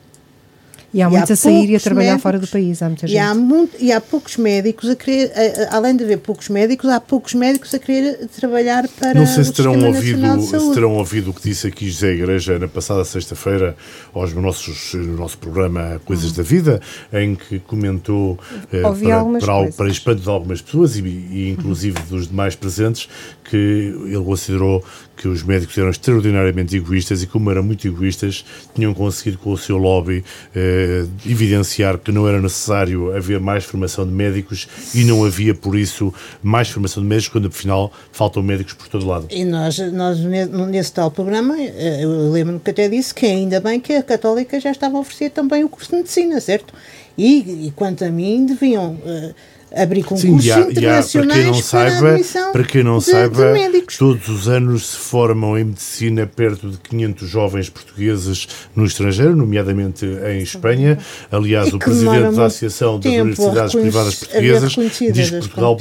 E 0.95 1.03
há 1.03 1.11
muitos 1.11 1.32
a 1.32 1.36
sair 1.36 1.68
e 1.70 1.74
a 1.74 1.80
trabalhar 1.80 2.11
médicos, 2.11 2.22
fora 2.22 2.38
do 2.38 2.47
país, 2.47 2.80
há 2.80 2.86
muita 2.86 3.09
gente. 3.09 3.16
E 3.16 3.18
há, 3.18 3.34
muito, 3.34 3.76
e 3.80 3.90
há 3.90 4.01
poucos 4.01 4.36
médicos 4.36 4.88
a 4.88 4.95
querer, 4.95 5.32
a, 5.34 5.74
a, 5.74 5.76
além 5.76 5.97
de 5.97 6.05
haver 6.05 6.18
poucos 6.18 6.49
médicos, 6.49 6.88
há 6.88 7.01
poucos 7.01 7.34
médicos 7.34 7.74
a 7.74 7.80
querer 7.80 8.28
trabalhar 8.28 8.88
para 8.88 9.18
Não 9.18 9.26
sei 9.26 9.42
se 9.42 9.51
o 9.51 9.53
terão, 9.55 9.84
ouvido, 9.84 10.40
se 10.40 10.72
terão 10.72 10.92
ouvido 10.92 11.30
o 11.32 11.34
que 11.34 11.42
disse 11.42 11.66
aqui 11.66 11.90
José 11.90 12.12
Igreja 12.12 12.61
na 12.61 12.68
passada 12.68 13.05
sexta-feira 13.05 13.76
aos 14.12 14.32
nossos, 14.34 14.95
no 14.95 15.16
nosso 15.16 15.36
programa 15.38 16.01
Coisas 16.05 16.30
uhum. 16.30 16.36
da 16.36 16.42
Vida, 16.45 16.80
em 17.12 17.34
que 17.34 17.59
comentou 17.59 18.38
eh, 18.72 18.80
para, 18.80 19.40
para, 19.40 19.72
para 19.72 19.88
espanto 19.88 20.22
de 20.22 20.28
algumas 20.28 20.62
pessoas 20.62 20.97
e, 20.97 21.03
e 21.03 21.51
inclusive 21.51 21.99
uhum. 21.99 22.18
dos 22.18 22.28
demais 22.28 22.55
presentes 22.55 23.09
que 23.42 23.57
ele 23.57 24.24
considerou 24.24 24.84
que 25.16 25.28
os 25.28 25.42
médicos 25.42 25.76
eram 25.78 25.90
extraordinariamente 25.90 26.76
egoístas 26.76 27.22
e, 27.22 27.26
como 27.26 27.50
eram 27.50 27.62
muito 27.62 27.86
egoístas, 27.86 28.44
tinham 28.74 28.92
conseguido 28.92 29.38
com 29.38 29.52
o 29.52 29.58
seu 29.58 29.76
lobby 29.76 30.24
eh, 30.54 31.04
evidenciar 31.24 31.98
que 31.98 32.10
não 32.12 32.26
era 32.28 32.40
necessário 32.40 33.14
haver 33.16 33.40
mais 33.40 33.64
formação 33.64 34.06
de 34.06 34.12
médicos 34.12 34.68
e 34.94 35.04
não 35.04 35.24
havia, 35.24 35.54
por 35.54 35.76
isso, 35.76 36.12
mais 36.42 36.68
formação 36.68 37.02
de 37.02 37.08
médicos, 37.08 37.32
quando, 37.32 37.48
afinal, 37.48 37.92
faltam 38.12 38.42
médicos 38.42 38.74
por 38.74 38.88
todo 38.88 39.06
lado. 39.06 39.26
E 39.30 39.44
nós, 39.44 39.78
nós 39.92 40.18
nesse 40.18 40.92
tal 40.92 41.10
programa, 41.10 41.56
eh, 41.58 42.00
eu 42.02 42.30
lembro-me 42.30 42.60
que 42.60 42.70
até 42.70 42.88
disse 42.88 43.14
que 43.14 43.26
ainda 43.26 43.60
bem 43.60 43.80
que 43.80 43.92
a 43.92 44.02
Católica 44.02 44.58
já 44.58 44.70
estava 44.70 44.96
a 44.96 45.00
oferecer 45.00 45.30
também 45.30 45.64
o 45.64 45.68
curso 45.68 45.90
de 45.90 45.96
Medicina, 45.96 46.40
certo? 46.40 46.74
E, 47.16 47.66
e 47.66 47.72
quanto 47.74 48.04
a 48.04 48.10
mim, 48.10 48.46
deviam... 48.46 48.94
Uh, 48.94 49.34
abrir 49.74 50.02
concursos 50.02 50.42
Sim, 50.42 50.50
há, 50.50 50.60
internacionais 50.70 51.14
há, 51.14 51.20
para 51.20 51.34
quem 51.34 51.44
não 51.44 51.60
saiba, 51.60 52.52
para 52.52 52.64
quem 52.64 52.84
não 52.84 52.98
de, 52.98 53.04
saiba 53.04 53.52
de 53.54 53.98
todos 53.98 54.28
os 54.28 54.48
anos 54.48 54.86
se 54.90 54.96
formam 54.96 55.58
em 55.58 55.64
medicina 55.64 56.26
perto 56.26 56.70
de 56.70 56.78
500 56.78 57.28
jovens 57.28 57.68
portugueses 57.68 58.48
no 58.74 58.84
estrangeiro, 58.84 59.34
nomeadamente 59.34 60.06
em 60.06 60.42
Espanha. 60.42 60.98
Aliás, 61.30 61.72
o 61.72 61.78
presidente 61.78 62.36
da 62.36 62.46
Associação 62.46 62.98
das 62.98 63.12
Universidades 63.12 63.74
Privadas 63.74 64.14
Portuguesas 64.14 64.72
diz 65.12 65.30
que 65.30 65.38
Portugal 65.38 65.76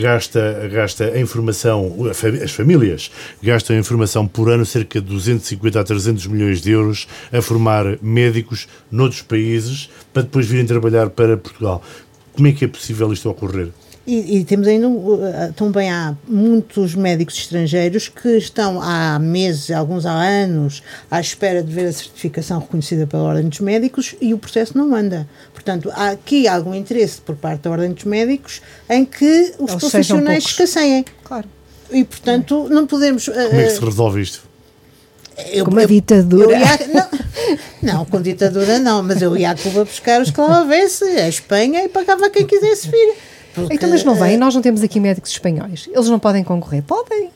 gasta, 0.00 0.70
gasta 0.72 1.18
em 1.18 1.26
formação, 1.26 1.96
as 2.42 2.52
famílias 2.52 3.10
gastam 3.42 3.76
em 3.76 3.82
formação 3.82 4.26
por 4.26 4.50
ano 4.50 4.64
cerca 4.64 5.00
de 5.00 5.06
250 5.06 5.80
a 5.80 5.84
300 5.84 6.26
milhões 6.26 6.60
de 6.60 6.70
euros 6.70 7.06
a 7.32 7.40
formar 7.40 7.98
médicos 8.02 8.68
noutros 8.90 9.22
países 9.22 9.88
para 10.12 10.22
depois 10.22 10.46
virem 10.46 10.66
trabalhar 10.66 11.10
para 11.10 11.36
Portugal. 11.36 11.82
Como 12.38 12.46
é 12.46 12.52
que 12.52 12.64
é 12.64 12.68
possível 12.68 13.12
isto 13.12 13.28
ocorrer? 13.28 13.70
E, 14.06 14.38
e, 14.38 14.44
temos 14.44 14.68
ainda, 14.68 14.88
uh, 14.88 15.52
também 15.56 15.90
há 15.90 16.16
muitos 16.28 16.94
médicos 16.94 17.34
estrangeiros 17.34 18.08
que 18.08 18.28
estão 18.38 18.80
há 18.80 19.18
meses, 19.18 19.72
alguns 19.72 20.06
há 20.06 20.12
anos, 20.12 20.80
à 21.10 21.20
espera 21.20 21.64
de 21.64 21.74
ver 21.74 21.86
a 21.86 21.92
certificação 21.92 22.60
reconhecida 22.60 23.08
pela 23.08 23.24
Ordem 23.24 23.48
dos 23.48 23.58
Médicos 23.58 24.14
e 24.20 24.32
o 24.32 24.38
processo 24.38 24.78
não 24.78 24.94
anda. 24.94 25.28
Portanto, 25.52 25.90
há 25.92 26.10
aqui 26.10 26.46
algum 26.46 26.72
interesse 26.76 27.20
por 27.20 27.34
parte 27.34 27.62
da 27.62 27.70
Ordem 27.70 27.92
dos 27.92 28.04
Médicos 28.04 28.62
em 28.88 29.04
que 29.04 29.54
os 29.58 29.70
Eles 29.72 29.74
profissionais 29.74 30.44
escasseiem. 30.44 31.04
Claro. 31.24 31.48
E, 31.90 32.04
portanto, 32.04 32.68
não 32.70 32.86
podemos. 32.86 33.26
Uh, 33.26 33.32
Como 33.32 33.60
é 33.60 33.64
que 33.64 33.70
se 33.70 33.84
resolve 33.84 34.22
isto? 34.22 34.47
Eu, 35.52 35.64
com 35.64 35.70
uma 35.70 35.86
ditadura. 35.86 36.44
Eu 36.44 36.60
ia, 36.60 36.78
não, 36.92 37.08
não, 37.82 38.04
com 38.04 38.20
ditadura 38.20 38.78
não, 38.78 39.02
mas 39.02 39.22
eu 39.22 39.36
ia 39.36 39.50
a 39.50 39.56
Cuba 39.56 39.84
buscar 39.84 40.20
os 40.20 40.30
que 40.30 40.40
lá 40.40 40.60
houvesse, 40.60 41.04
a 41.04 41.28
Espanha, 41.28 41.84
e 41.84 41.88
pagava 41.88 42.28
quem 42.30 42.46
quisesse 42.46 42.88
vir. 42.88 43.14
Porque, 43.54 43.74
então, 43.74 43.90
mas 43.90 44.04
não 44.04 44.14
vem, 44.14 44.36
nós 44.36 44.54
não 44.54 44.62
temos 44.62 44.82
aqui 44.82 45.00
médicos 45.00 45.30
espanhóis. 45.30 45.88
Eles 45.92 46.08
não 46.08 46.18
podem 46.18 46.44
concorrer? 46.44 46.82
Podem. 46.82 47.30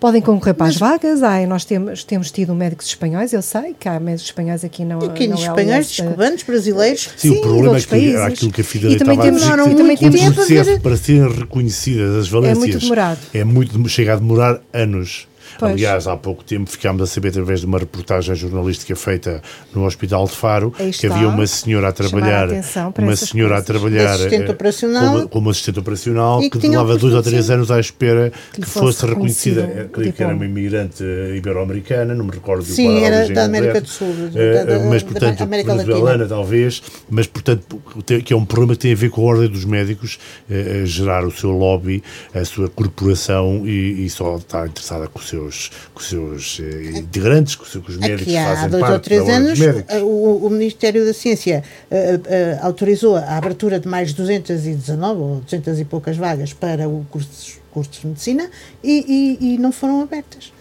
Podem 0.00 0.22
concorrer 0.22 0.54
para 0.54 0.66
mas, 0.66 0.76
as 0.76 0.80
vagas. 0.80 1.22
Ai, 1.24 1.46
nós 1.46 1.64
temos, 1.64 2.04
temos 2.04 2.30
tido 2.30 2.54
médicos 2.54 2.86
espanhóis, 2.86 3.32
eu 3.32 3.42
sei 3.42 3.74
que 3.78 3.88
há 3.88 3.98
médicos 3.98 4.26
espanhóis 4.26 4.64
aqui 4.64 4.84
não. 4.84 5.00
E 5.16 5.26
não 5.26 5.36
é 5.36 5.40
espanhóis, 5.40 5.98
é 5.98 6.02
cubanos, 6.04 6.42
brasileiros. 6.44 7.10
Sim, 7.16 7.32
sim, 7.32 7.38
o 7.38 7.40
problema 7.40 7.76
é 7.76 7.80
que 7.80 7.86
países. 7.88 8.20
aquilo 8.20 8.52
que 8.52 8.60
a 8.60 8.64
Fidel 8.64 8.92
estava 8.92 9.12
a 9.12 9.30
dizer, 9.30 9.50
que 9.50 9.74
também 9.74 10.28
o 10.28 10.34
processo 10.34 10.80
para 10.80 10.96
serem 10.96 11.28
reconhecidas 11.28 12.16
as 12.16 12.28
valências 12.28 12.56
é 12.56 12.60
muito 12.60 12.78
demorado. 12.78 13.18
É 13.34 13.44
muito, 13.44 13.88
chega 13.88 14.12
a 14.12 14.16
demorar 14.16 14.60
anos. 14.72 15.26
Pois. 15.58 15.72
Aliás, 15.72 16.06
há 16.06 16.16
pouco 16.16 16.44
tempo 16.44 16.70
ficámos 16.70 17.02
a 17.02 17.06
saber, 17.06 17.28
através 17.28 17.60
de 17.60 17.66
uma 17.66 17.78
reportagem 17.78 18.34
jornalística 18.34 18.94
feita 18.96 19.42
no 19.74 19.84
Hospital 19.84 20.26
de 20.26 20.32
Faro, 20.32 20.70
que 20.70 21.06
havia 21.06 21.28
uma 21.28 21.46
senhora 21.46 21.88
a 21.88 21.92
trabalhar, 21.92 22.48
a 22.50 23.00
uma 23.00 23.16
senhora 23.16 23.54
coisas. 23.54 23.58
a 23.58 23.62
trabalhar 23.62 24.14
assistente 24.14 24.48
eh, 24.48 24.50
operacional, 24.50 25.12
como, 25.12 25.28
como 25.28 25.50
assistente 25.50 25.78
operacional, 25.78 26.40
que, 26.40 26.50
que 26.50 26.68
levava 26.68 26.96
dois 26.96 27.14
ou 27.14 27.22
três 27.22 27.50
anos 27.50 27.70
à 27.70 27.80
espera 27.80 28.32
que, 28.52 28.60
que 28.62 28.68
fosse, 28.68 29.04
reconhecida. 29.06 29.62
Eh, 29.62 29.88
creio 29.92 30.12
que 30.12 30.22
era 30.22 30.34
uma 30.34 30.44
imigrante 30.44 31.02
ibero-americana, 31.36 32.14
não 32.14 32.24
me 32.24 32.32
recordo 32.32 32.64
do 32.64 32.72
Sim, 32.72 33.02
era 33.02 33.28
da 33.28 33.44
América 33.44 33.80
do 33.80 33.88
Sul, 33.88 34.08
uh, 34.08 34.66
da, 34.66 34.78
mas 34.88 35.02
portanto, 35.02 35.46
venezuelana 35.46 36.26
talvez, 36.26 36.82
mas 37.08 37.26
portanto, 37.26 37.80
que 38.24 38.32
é 38.32 38.36
um 38.36 38.44
problema 38.44 38.74
que 38.74 38.80
tem 38.80 38.92
a 38.92 38.96
ver 38.96 39.10
com 39.10 39.22
a 39.22 39.24
ordem 39.24 39.48
dos 39.48 39.64
médicos, 39.64 40.18
uh, 40.50 40.86
gerar 40.86 41.24
o 41.24 41.30
seu 41.30 41.50
lobby, 41.50 42.02
a 42.34 42.44
sua 42.44 42.68
corporação 42.68 43.66
e, 43.66 44.04
e 44.04 44.10
só 44.10 44.36
está 44.36 44.66
interessada 44.66 45.06
com 45.08 45.18
o 45.18 45.22
seu 45.22 45.37
seus, 45.38 45.70
com 45.94 46.00
os 46.00 46.08
seus 46.08 46.60
eh, 46.60 46.98
integrantes, 46.98 47.54
com, 47.54 47.64
com 47.64 47.90
os 47.90 47.96
médicos 47.96 48.22
Aqui, 48.22 48.36
há 48.36 48.54
fazem 48.54 48.70
dois 48.70 48.80
parte 48.80 48.94
ou 48.94 49.00
três 49.00 49.28
anos, 49.28 49.58
o, 50.02 50.46
o, 50.46 50.50
Ministério 50.50 51.04
da 51.04 51.14
Ciência 51.14 51.62
uh, 51.90 51.94
uh, 51.94 52.66
autorizou 52.66 53.16
a 53.16 53.36
abertura 53.36 53.78
de 53.78 53.88
mais 53.88 54.12
219 54.12 55.20
ou 55.20 55.36
200 55.40 55.80
e 55.80 55.84
poucas 55.84 56.16
vagas 56.16 56.52
para 56.52 56.88
o 56.88 57.04
curso, 57.10 57.58
curso 57.70 57.90
de 58.00 58.06
medicina 58.06 58.50
e, 58.82 59.36
e, 59.40 59.54
e 59.54 59.58
não 59.58 59.72
foram 59.72 60.02
abertas. 60.02 60.52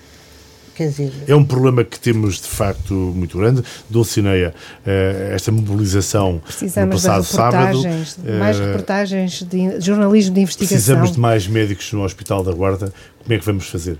Dizer... 0.77 1.11
É 1.27 1.35
um 1.35 1.43
problema 1.43 1.83
que 1.83 1.99
temos 1.99 2.39
de 2.39 2.47
facto 2.47 2.93
muito 2.93 3.35
grande. 3.39 3.63
Dulcineia, 3.89 4.53
esta 5.33 5.51
mobilização 5.51 6.39
Precisamos 6.45 7.03
no 7.03 7.09
passado 7.09 7.23
sábado. 7.23 7.81
Mais 8.37 8.59
reportagens 8.59 9.41
de 9.41 9.81
jornalismo 9.81 10.35
de 10.35 10.41
investigação. 10.41 10.77
Precisamos 10.77 11.11
de 11.13 11.19
mais 11.19 11.47
médicos 11.47 11.91
no 11.93 12.03
Hospital 12.03 12.43
da 12.43 12.51
Guarda. 12.51 12.93
Como 13.23 13.33
é 13.33 13.39
que 13.39 13.45
vamos 13.47 13.67
fazer? 13.67 13.97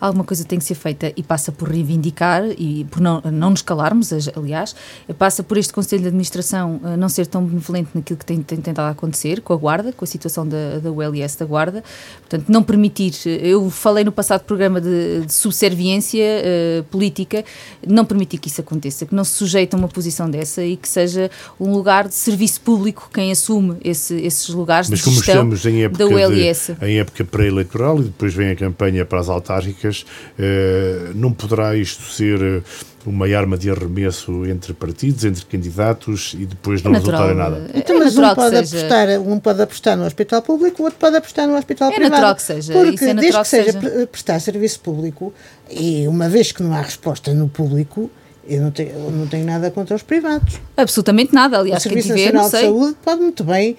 Alguma 0.00 0.24
coisa 0.24 0.44
tem 0.44 0.58
que 0.58 0.64
ser 0.64 0.74
feita 0.74 1.12
e 1.16 1.22
passa 1.22 1.50
por 1.50 1.68
reivindicar 1.68 2.44
e 2.58 2.84
por 2.90 3.00
não, 3.00 3.20
não 3.32 3.50
nos 3.50 3.62
calarmos, 3.62 4.10
aliás, 4.36 4.74
passa 5.18 5.42
por 5.42 5.56
este 5.56 5.72
Conselho 5.72 6.02
de 6.02 6.08
Administração 6.08 6.80
eh, 6.84 6.96
não 6.96 7.08
ser 7.08 7.26
tão 7.26 7.44
benevolente 7.44 7.90
naquilo 7.94 8.18
que 8.18 8.24
tem, 8.24 8.42
tem 8.42 8.58
tentado 8.58 8.90
acontecer 8.90 9.40
com 9.40 9.52
a 9.52 9.56
Guarda, 9.56 9.92
com 9.92 10.04
a 10.04 10.08
situação 10.08 10.46
da, 10.46 10.78
da 10.78 10.90
ULS 10.90 11.36
da 11.36 11.44
Guarda, 11.44 11.82
portanto, 12.20 12.48
não 12.48 12.62
permitir, 12.62 13.14
eu 13.24 13.70
falei 13.70 14.04
no 14.04 14.12
passado 14.12 14.42
programa 14.42 14.80
de, 14.80 15.26
de 15.26 15.32
subserviência 15.32 16.24
uh, 16.24 16.84
política, 16.84 17.44
não 17.86 18.04
permitir 18.04 18.38
que 18.38 18.48
isso 18.48 18.60
aconteça, 18.60 19.06
que 19.06 19.14
não 19.14 19.24
se 19.24 19.32
sujeite 19.32 19.74
a 19.74 19.78
uma 19.78 19.88
posição 19.88 20.30
dessa 20.30 20.64
e 20.64 20.76
que 20.76 20.88
seja 20.88 21.30
um 21.58 21.72
lugar 21.72 22.08
de 22.08 22.14
serviço 22.14 22.60
público 22.60 23.10
quem 23.12 23.30
assume 23.30 23.76
esse, 23.84 24.14
esses 24.14 24.48
lugares 24.48 24.90
Mas 24.90 25.00
de 25.00 25.10
gestão 25.10 25.48
da 25.48 26.06
ULS. 26.06 26.72
De, 26.78 26.86
em 26.86 26.98
época 26.98 27.24
pré-eleitoral 27.24 28.00
e 28.00 28.04
depois 28.04 28.34
vem 28.34 28.50
a 28.50 28.56
campanha 28.56 29.04
para 29.04 29.20
as 29.20 29.28
autárquicas, 29.28 29.95
eh, 30.38 31.12
não 31.14 31.32
poderá 31.32 31.76
isto 31.76 32.02
ser 32.02 32.42
eh, 32.42 32.62
uma 33.06 33.26
arma 33.26 33.56
de 33.56 33.70
arremesso 33.70 34.44
entre 34.46 34.74
partidos, 34.74 35.24
entre 35.24 35.44
candidatos 35.46 36.34
e 36.34 36.44
depois 36.44 36.82
não 36.82 36.92
é 36.92 36.98
resultar 36.98 37.30
em 37.30 37.36
nada. 37.36 37.70
É 37.72 37.78
então, 37.78 37.98
mas 37.98 38.18
um 38.18 38.34
pode, 38.34 38.56
apostar, 38.56 39.08
um 39.20 39.38
pode 39.38 39.62
apostar 39.62 39.96
no 39.96 40.04
hospital 40.04 40.42
público, 40.42 40.82
o 40.82 40.84
outro 40.86 40.98
pode 40.98 41.16
apostar 41.16 41.46
no 41.46 41.56
hospital 41.56 41.90
é 41.90 41.94
privado. 41.94 42.12
É 42.12 42.16
natural 42.16 42.34
que 42.34 42.42
seja. 42.42 42.72
Porque 42.72 43.04
é 43.04 43.14
desde 43.14 43.38
que 43.40 43.48
seja, 43.48 43.72
seja 43.72 44.06
prestar 44.06 44.40
serviço 44.40 44.80
público 44.80 45.32
e 45.70 46.06
uma 46.08 46.28
vez 46.28 46.52
que 46.52 46.62
não 46.62 46.74
há 46.74 46.82
resposta 46.82 47.32
no 47.32 47.48
público, 47.48 48.10
eu 48.48 48.60
não 48.60 48.70
tenho, 48.70 48.90
eu 48.90 49.10
não 49.10 49.26
tenho 49.26 49.46
nada 49.46 49.70
contra 49.70 49.94
os 49.94 50.02
privados. 50.02 50.60
Absolutamente 50.76 51.32
nada, 51.32 51.58
aliás, 51.58 51.80
o 51.80 51.88
Serviço 51.88 52.08
Nacional 52.08 52.44
de 52.44 52.50
Saúde 52.50 52.96
pode 53.02 53.20
muito 53.20 53.44
bem 53.44 53.76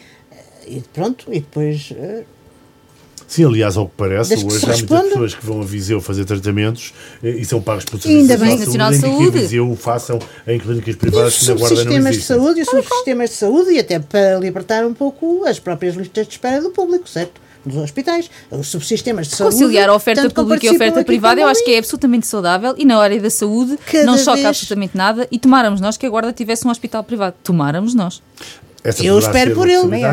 e 0.67 0.81
pronto, 0.93 1.25
e 1.29 1.39
depois 1.39 1.93
Sim, 3.27 3.43
aliás, 3.43 3.75
ao 3.75 3.87
que 3.87 3.93
parece, 3.97 4.29
Desde 4.29 4.45
hoje 4.45 4.59
que 4.59 4.65
há 4.65 4.77
muitas 4.77 5.09
pessoas 5.09 5.35
que 5.35 5.45
vão 5.45 5.61
a 5.61 5.65
Viseu 5.65 5.99
fazer 5.99 6.23
tratamentos 6.23 6.93
eh, 7.21 7.31
e 7.31 7.45
são 7.45 7.61
pagos 7.61 7.83
por 7.83 8.01
serviços 8.01 8.31
Ainda 8.31 8.45
bem, 8.45 8.57
Nacional 8.57 8.91
de 8.91 8.99
Saúde. 8.99 9.31
que 9.31 9.37
a 9.37 9.41
Viseu 9.41 9.69
o 9.69 9.75
façam 9.75 10.19
em 10.47 10.57
clínicas 10.57 10.95
privadas 10.95 11.37
que 11.37 11.47
na 11.47 11.53
Guarda 11.55 11.83
não 11.83 11.91
existem. 11.91 12.11
de 12.11 12.21
saúde 12.21 12.59
e 12.59 12.63
os 12.63 12.69
subsistemas 12.69 13.29
de 13.29 13.35
saúde 13.35 13.71
e 13.71 13.79
até 13.79 13.99
para 13.99 14.39
libertar 14.39 14.85
um 14.85 14.93
pouco 14.93 15.43
as 15.45 15.59
próprias 15.59 15.95
listas 15.95 16.25
de 16.25 16.33
espera 16.33 16.61
do 16.61 16.69
público, 16.69 17.07
certo? 17.09 17.41
Dos 17.65 17.75
hospitais, 17.75 18.31
os 18.49 18.67
subsistemas 18.67 19.27
de 19.27 19.35
saúde. 19.35 19.55
Conciliar 19.55 19.89
a 19.89 19.93
oferta 19.93 20.29
pública 20.29 20.65
e 20.65 20.69
a 20.69 20.71
oferta 20.71 21.03
privada, 21.03 21.41
eu 21.41 21.47
acho 21.47 21.65
que 21.65 21.71
é 21.71 21.79
absolutamente 21.79 22.25
saudável 22.25 22.75
e 22.77 22.85
na 22.85 22.97
área 22.97 23.19
da 23.19 23.29
saúde 23.29 23.77
Cada 23.91 24.05
não 24.05 24.17
choca 24.17 24.35
vez... 24.35 24.45
absolutamente 24.45 24.95
nada 24.95 25.27
e 25.29 25.37
tomáramos 25.37 25.81
nós 25.81 25.97
que 25.97 26.05
a 26.05 26.09
Guarda 26.09 26.31
tivesse 26.31 26.65
um 26.65 26.71
hospital 26.71 27.03
privado. 27.03 27.35
Tomáramos 27.43 27.93
nós. 27.93 28.21
Essa 28.83 29.03
eu 29.03 29.19
espero 29.19 29.53
por 29.53 29.67
ele. 29.67 29.81
Também, 29.81 30.03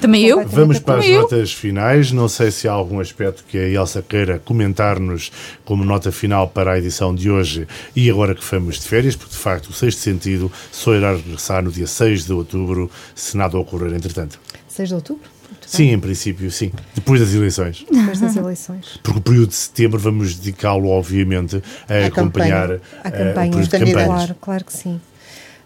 Também 0.00 0.24
eu. 0.24 0.46
Vamos 0.46 0.78
para 0.78 1.00
as 1.00 1.06
eu. 1.06 1.22
notas 1.22 1.52
finais. 1.52 2.12
Não 2.12 2.28
sei 2.28 2.50
se 2.50 2.66
há 2.66 2.72
algum 2.72 3.00
aspecto 3.00 3.44
que 3.46 3.58
a 3.58 3.68
Elsa 3.68 4.02
queira 4.02 4.38
comentar-nos 4.38 5.30
como 5.64 5.84
nota 5.84 6.10
final 6.10 6.48
para 6.48 6.72
a 6.72 6.78
edição 6.78 7.14
de 7.14 7.30
hoje 7.30 7.66
e 7.94 8.08
agora 8.10 8.34
que 8.34 8.44
fomos 8.44 8.80
de 8.80 8.88
férias, 8.88 9.16
porque 9.16 9.32
de 9.32 9.38
facto 9.38 9.66
o 9.68 9.72
sexto 9.72 9.98
sentido 9.98 10.50
só 10.70 10.94
irá 10.94 11.12
regressar 11.12 11.62
no 11.62 11.70
dia 11.70 11.86
6 11.86 12.24
de 12.24 12.32
outubro, 12.32 12.90
se 13.14 13.36
nada 13.36 13.58
ocorrer 13.58 13.92
entretanto. 13.92 14.40
6 14.68 14.88
de 14.88 14.94
outubro? 14.94 15.30
Sim, 15.66 15.92
em 15.92 15.98
princípio, 15.98 16.50
sim. 16.50 16.70
Depois 16.94 17.20
das 17.20 17.32
eleições. 17.32 17.84
Depois 17.90 18.20
das 18.20 18.36
eleições. 18.36 18.98
Porque 19.02 19.18
o 19.18 19.22
período 19.22 19.48
de 19.48 19.54
setembro 19.54 19.98
vamos 19.98 20.34
dedicá-lo, 20.34 20.88
obviamente, 20.88 21.62
a, 21.88 21.94
a 21.94 22.06
acompanhar 22.06 22.68
campanha. 22.68 22.80
a 23.04 23.10
campanha. 23.10 23.56
Uh, 23.56 23.86
de 23.86 23.92
Claro, 23.92 24.36
claro 24.40 24.64
que 24.64 24.72
sim. 24.72 25.00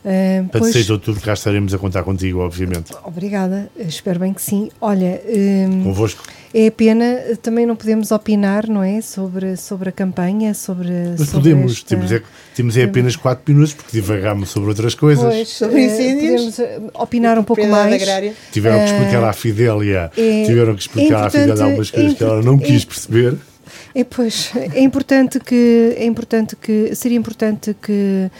Uh, 0.06 0.48
Para 0.50 0.60
pois, 0.60 0.72
6 0.72 0.86
de 0.86 0.92
outubro 0.92 1.20
cá 1.20 1.32
estaremos 1.32 1.74
a 1.74 1.78
contar 1.78 2.04
contigo, 2.04 2.38
obviamente. 2.38 2.92
Obrigada, 3.02 3.68
espero 3.76 4.20
bem 4.20 4.32
que 4.32 4.40
sim. 4.40 4.70
Olha, 4.80 5.20
um, 5.26 5.82
convosco. 5.82 6.22
É 6.54 6.70
pena, 6.70 7.36
também 7.42 7.66
não 7.66 7.74
podemos 7.74 8.12
opinar, 8.12 8.68
não 8.68 8.84
é? 8.84 9.00
Sobre, 9.00 9.56
sobre 9.56 9.88
a 9.88 9.92
campanha, 9.92 10.54
sobre. 10.54 10.90
Mas 11.18 11.28
sobre 11.28 11.50
podemos, 11.50 11.72
esta... 11.72 11.88
temos, 11.88 12.12
é, 12.12 12.22
temos 12.54 12.76
é 12.76 12.84
apenas 12.84 13.16
4 13.16 13.52
minutos, 13.52 13.74
porque 13.74 13.90
divagámos 14.00 14.50
sobre 14.50 14.68
outras 14.68 14.94
coisas. 14.94 15.24
Pois, 15.24 15.48
sobre 15.48 15.84
incêndios. 15.86 16.54
Podemos 16.54 16.58
eh, 16.60 16.80
opinar 16.94 17.36
um 17.36 17.42
pouco 17.42 17.66
mais. 17.66 18.00
Tiveram 18.52 18.78
que 18.78 18.84
explicar 18.84 19.24
à 19.24 19.32
Fidélia, 19.32 20.12
é, 20.16 20.44
tiveram 20.44 20.76
que 20.76 20.82
explicar 20.82 21.26
à 21.26 21.30
Fidélia 21.30 21.64
algumas 21.64 21.90
coisas 21.90 22.14
que 22.14 22.22
ela 22.22 22.40
não 22.42 22.58
quis 22.58 22.84
perceber. 22.84 23.36
É, 23.94 24.04
pois, 24.04 24.52
é 24.54 24.80
importante 24.80 25.40
que, 25.40 25.94
é 25.96 26.04
importante 26.04 26.54
que, 26.54 26.94
seria 26.94 27.18
importante 27.18 27.74
que, 27.82 28.30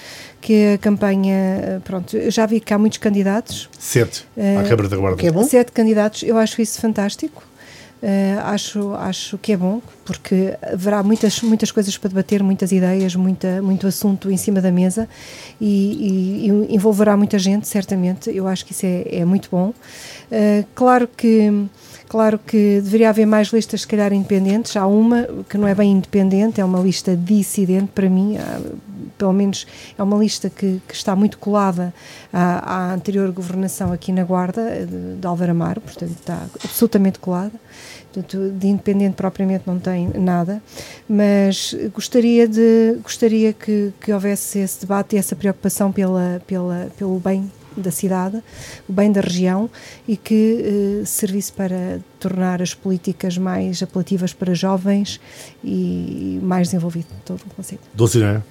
que 0.47 0.75
a 0.75 0.79
campanha, 0.79 1.83
pronto, 1.83 2.17
eu 2.17 2.31
já 2.31 2.47
vi 2.47 2.61
que 2.61 2.73
há 2.73 2.79
muitos 2.79 2.99
candidatos. 2.99 3.69
Sete, 3.77 4.25
uh, 4.37 4.61
à 4.61 4.63
Câmara 4.63 4.89
da 4.89 4.97
Guarda. 4.97 5.17
Que 5.17 5.27
é 5.27 5.33
bom? 5.33 5.43
Sete 5.43 5.73
candidatos, 5.73 6.23
eu 6.23 6.39
acho 6.39 6.63
isso 6.63 6.81
fantástico. 6.81 7.43
Uh, 8.01 8.39
acho, 8.45 8.95
acho 8.95 9.39
que 9.39 9.51
é 9.51 9.57
bom, 9.57 9.83
porque 10.05 10.57
haverá 10.63 11.03
muitas, 11.03 11.43
muitas 11.43 11.73
coisas 11.73 11.99
para 11.99 12.11
debater, 12.11 12.45
muitas 12.45 12.71
ideias, 12.71 13.17
muita, 13.17 13.61
muito 13.61 13.89
assunto 13.89 14.31
em 14.31 14.37
cima 14.37 14.61
da 14.61 14.71
mesa 14.71 15.09
e, 15.61 16.47
e, 16.47 16.49
e 16.49 16.75
envolverá 16.77 17.17
muita 17.17 17.41
gente, 17.41 17.67
certamente. 17.67 18.31
Eu 18.31 18.47
acho 18.47 18.65
que 18.65 18.71
isso 18.71 18.87
é, 18.87 19.17
é 19.17 19.25
muito 19.25 19.49
bom. 19.51 19.71
Uh, 20.31 20.65
claro 20.77 21.09
que 21.09 21.51
Claro 22.09 22.39
que 22.39 22.81
deveria 22.81 23.11
haver 23.11 23.27
mais 23.27 23.49
listas, 23.49 23.81
se 23.81 23.87
calhar, 23.87 24.13
independentes. 24.13 24.77
Há 24.77 24.87
uma 24.87 25.27
que 25.49 25.59
não 25.59 25.67
é 25.67 25.75
bem 25.75 25.91
independente, 25.91 26.61
é 26.61 26.65
uma 26.65 26.79
lista 26.79 27.17
dissidente 27.17 27.91
para 27.93 28.09
mim. 28.09 28.37
Pelo 29.17 29.33
menos 29.33 29.67
é 29.97 30.03
uma 30.03 30.17
lista 30.17 30.51
que, 30.51 30.81
que 30.87 30.95
está 30.95 31.17
muito 31.17 31.39
colada 31.39 31.93
à, 32.33 32.91
à, 32.91 32.95
anterior 32.95 33.31
governação 33.33 33.93
aqui 33.93 34.13
na 34.13 34.25
Guarda, 34.25 34.87
de, 34.87 35.17
de 35.17 35.27
Alvaramar, 35.27 35.81
portanto 35.81 36.13
está 36.13 36.47
absolutamente 36.63 37.19
colada. 37.19 37.53
Portanto, 38.13 38.51
de 38.51 38.69
independente 38.69 39.15
propriamente 39.15 39.65
não 39.67 39.79
tem 39.79 40.09
nada, 40.09 40.63
mas 41.07 41.77
gostaria, 41.93 42.49
de, 42.49 42.99
gostaria 43.03 43.53
que, 43.53 43.93
que 44.01 44.11
houvesse 44.11 44.59
esse 44.59 44.81
debate 44.81 45.17
e 45.17 45.19
essa 45.19 45.37
preocupação 45.37 45.93
pela, 45.93 46.41
pela, 46.47 46.89
pelo 46.97 47.21
bem 47.21 47.51
da 47.77 47.91
cidade, 47.91 48.43
o 48.89 48.93
bem 48.93 49.13
da 49.13 49.21
região 49.21 49.69
e 50.09 50.17
que 50.17 51.01
eh, 51.03 51.05
servisse 51.05 51.53
para 51.53 52.01
tornar 52.19 52.63
as 52.63 52.75
políticas 52.75 53.37
mais 53.37 53.83
apelativas 53.83 54.33
para 54.33 54.55
jovens 54.55 55.21
e 55.63 56.41
mais 56.43 56.69
desenvolvido 56.69 57.09
todo 57.25 57.43
o 57.43 57.55
conceito. 57.55 57.83
Dulcinea. 57.93 58.43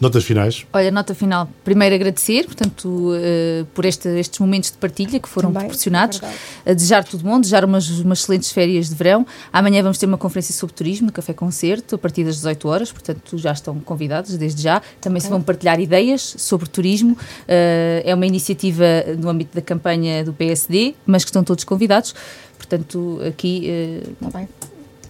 Notas 0.00 0.24
finais? 0.24 0.66
Olha, 0.72 0.90
nota 0.90 1.14
final. 1.14 1.48
Primeiro 1.62 1.94
agradecer, 1.94 2.44
portanto, 2.44 2.88
uh, 2.88 3.64
por 3.74 3.84
este, 3.84 4.08
estes 4.18 4.38
momentos 4.38 4.70
de 4.70 4.78
partilha 4.78 5.20
que 5.20 5.28
foram 5.28 5.52
Também, 5.52 5.68
proporcionados. 5.68 6.20
É 6.64 6.74
desejar 6.74 7.04
tudo 7.04 7.22
bom, 7.22 7.40
desejar 7.40 7.64
umas, 7.64 7.88
umas 8.00 8.20
excelentes 8.20 8.50
férias 8.50 8.88
de 8.88 8.94
verão. 8.94 9.26
Amanhã 9.52 9.82
vamos 9.82 9.98
ter 9.98 10.06
uma 10.06 10.18
conferência 10.18 10.54
sobre 10.54 10.74
turismo, 10.74 11.12
Café 11.12 11.32
Concerto, 11.32 11.94
a 11.94 11.98
partir 11.98 12.24
das 12.24 12.36
18 12.36 12.68
horas, 12.68 12.92
portanto, 12.92 13.38
já 13.38 13.52
estão 13.52 13.78
convidados 13.80 14.36
desde 14.36 14.62
já. 14.62 14.82
Também 15.00 15.18
okay. 15.18 15.26
se 15.26 15.30
vão 15.30 15.42
partilhar 15.42 15.80
ideias 15.80 16.34
sobre 16.38 16.68
turismo. 16.68 17.12
Uh, 17.12 18.02
é 18.04 18.14
uma 18.14 18.26
iniciativa 18.26 18.84
no 19.18 19.28
âmbito 19.28 19.54
da 19.54 19.62
campanha 19.62 20.24
do 20.24 20.32
PSD, 20.32 20.94
mas 21.06 21.24
que 21.24 21.30
estão 21.30 21.44
todos 21.44 21.64
convidados. 21.64 22.14
Portanto, 22.58 23.20
aqui. 23.26 24.02
Uh, 24.20 24.30
bem. 24.32 24.48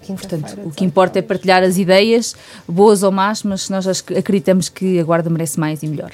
Portanto, 0.07 0.59
o 0.65 0.71
que 0.71 0.85
importa 0.85 1.19
é 1.19 1.23
partilhar 1.23 1.63
as 1.63 1.79
ideias, 1.79 2.35
boas 2.69 3.03
ou 3.03 3.11
más, 3.11 3.43
mas 3.43 3.69
nós 3.71 3.87
acreditamos 3.87 4.69
que 4.69 4.99
a 4.99 5.05
Guarda 5.05 5.31
merece 5.31 5.59
mais 5.59 5.83
e 5.83 5.89
melhor. 5.89 6.13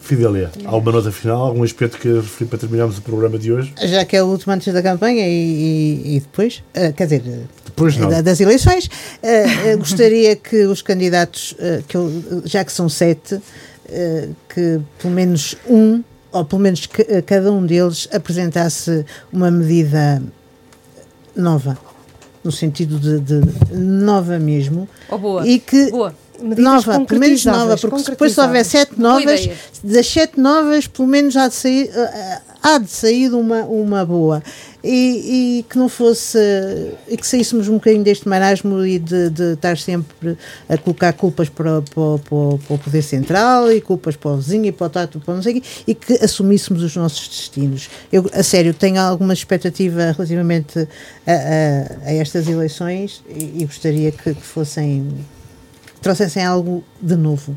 Fidélia, 0.00 0.50
alguma 0.64 0.92
nota 0.92 1.12
final, 1.12 1.40
algum 1.42 1.62
aspecto 1.62 1.96
que 1.96 2.08
referir 2.08 2.48
para 2.48 2.58
terminarmos 2.58 2.98
o 2.98 3.02
programa 3.02 3.38
de 3.38 3.52
hoje? 3.52 3.72
Já 3.80 4.04
que 4.04 4.16
é 4.16 4.22
o 4.22 4.26
último 4.26 4.52
antes 4.52 4.72
da 4.72 4.82
campanha 4.82 5.24
e, 5.28 5.30
e, 5.30 6.16
e 6.16 6.20
depois, 6.20 6.64
uh, 6.74 6.92
quer 6.94 7.04
dizer, 7.04 7.22
depois 7.64 7.96
não. 7.96 8.22
das 8.22 8.40
eleições, 8.40 8.86
uh, 8.86 9.78
gostaria 9.78 10.34
que 10.34 10.64
os 10.64 10.82
candidatos, 10.82 11.52
uh, 11.52 11.84
que 11.86 11.96
eu, 11.96 12.10
já 12.44 12.64
que 12.64 12.72
são 12.72 12.88
sete, 12.88 13.40
que 14.48 14.80
pelo 15.00 15.12
menos 15.12 15.56
um, 15.68 16.02
ou 16.30 16.44
pelo 16.44 16.62
menos 16.62 16.88
cada 17.26 17.50
um 17.52 17.66
deles 17.66 18.08
apresentasse 18.12 19.04
uma 19.32 19.50
medida 19.50 20.22
nova 21.34 21.76
no 22.42 22.50
sentido 22.50 22.98
de, 22.98 23.20
de 23.20 23.76
nova 23.76 24.38
mesmo. 24.38 24.88
Oh, 25.08 25.18
boa. 25.18 25.46
E 25.46 25.58
que 25.58 25.90
boa. 25.90 26.14
nova, 26.58 27.00
pelo 27.04 27.20
menos 27.20 27.44
nova, 27.44 27.76
porque 27.76 28.10
depois 28.10 28.32
se 28.32 28.40
houver 28.40 28.64
sete 28.64 28.98
novas, 28.98 29.48
das 29.84 30.06
sete 30.06 30.40
novas, 30.40 30.86
pelo 30.86 31.08
menos 31.08 31.36
há 31.36 31.48
de 31.48 31.54
sair, 31.54 31.90
eh, 31.94 32.38
há 32.62 32.78
de 32.78 32.90
sair 32.90 33.32
uma, 33.34 33.64
uma 33.64 34.04
boa. 34.04 34.42
E, 34.82 35.58
e, 35.58 35.62
que 35.68 35.76
não 35.76 35.88
fosse 35.88 36.38
e 37.06 37.16
que 37.16 37.26
saíssemos 37.26 37.68
um 37.68 37.74
bocadinho 37.74 38.02
deste 38.02 38.26
marasmo 38.28 38.84
e 38.84 38.98
de, 38.98 39.28
de 39.30 39.52
estar 39.52 39.76
sempre 39.76 40.38
a 40.68 40.78
colocar 40.78 41.12
culpas 41.12 41.48
para, 41.48 41.82
para, 41.82 42.18
para, 42.18 42.58
para, 42.66 42.74
o 42.74 42.78
poder 42.78 43.02
central 43.02 43.70
e 43.70 43.80
culpas 43.80 44.16
para 44.16 44.30
o 44.30 44.36
vizinho 44.36 44.66
e 44.66 44.72
para 44.72 44.86
o 44.86 44.90
tato, 44.90 45.20
para 45.20 45.34
não 45.34 45.42
sei 45.42 45.62
e 45.86 45.94
que 45.94 46.14
assumíssemos 46.14 46.82
os 46.82 46.96
nossos 46.96 47.28
destinos. 47.28 47.90
Eu, 48.10 48.28
a 48.32 48.42
sério, 48.42 48.72
tenho 48.72 49.00
alguma 49.00 49.34
expectativa 49.34 50.12
relativamente 50.12 50.78
a, 51.26 51.32
a, 51.32 52.08
a 52.08 52.14
estas 52.14 52.48
eleições 52.48 53.22
e, 53.28 53.62
e 53.62 53.64
gostaria 53.66 54.10
que, 54.10 54.34
que 54.34 54.42
fossem 54.42 55.06
trouxessem 56.00 56.44
algo 56.44 56.82
de 57.00 57.16
novo. 57.16 57.56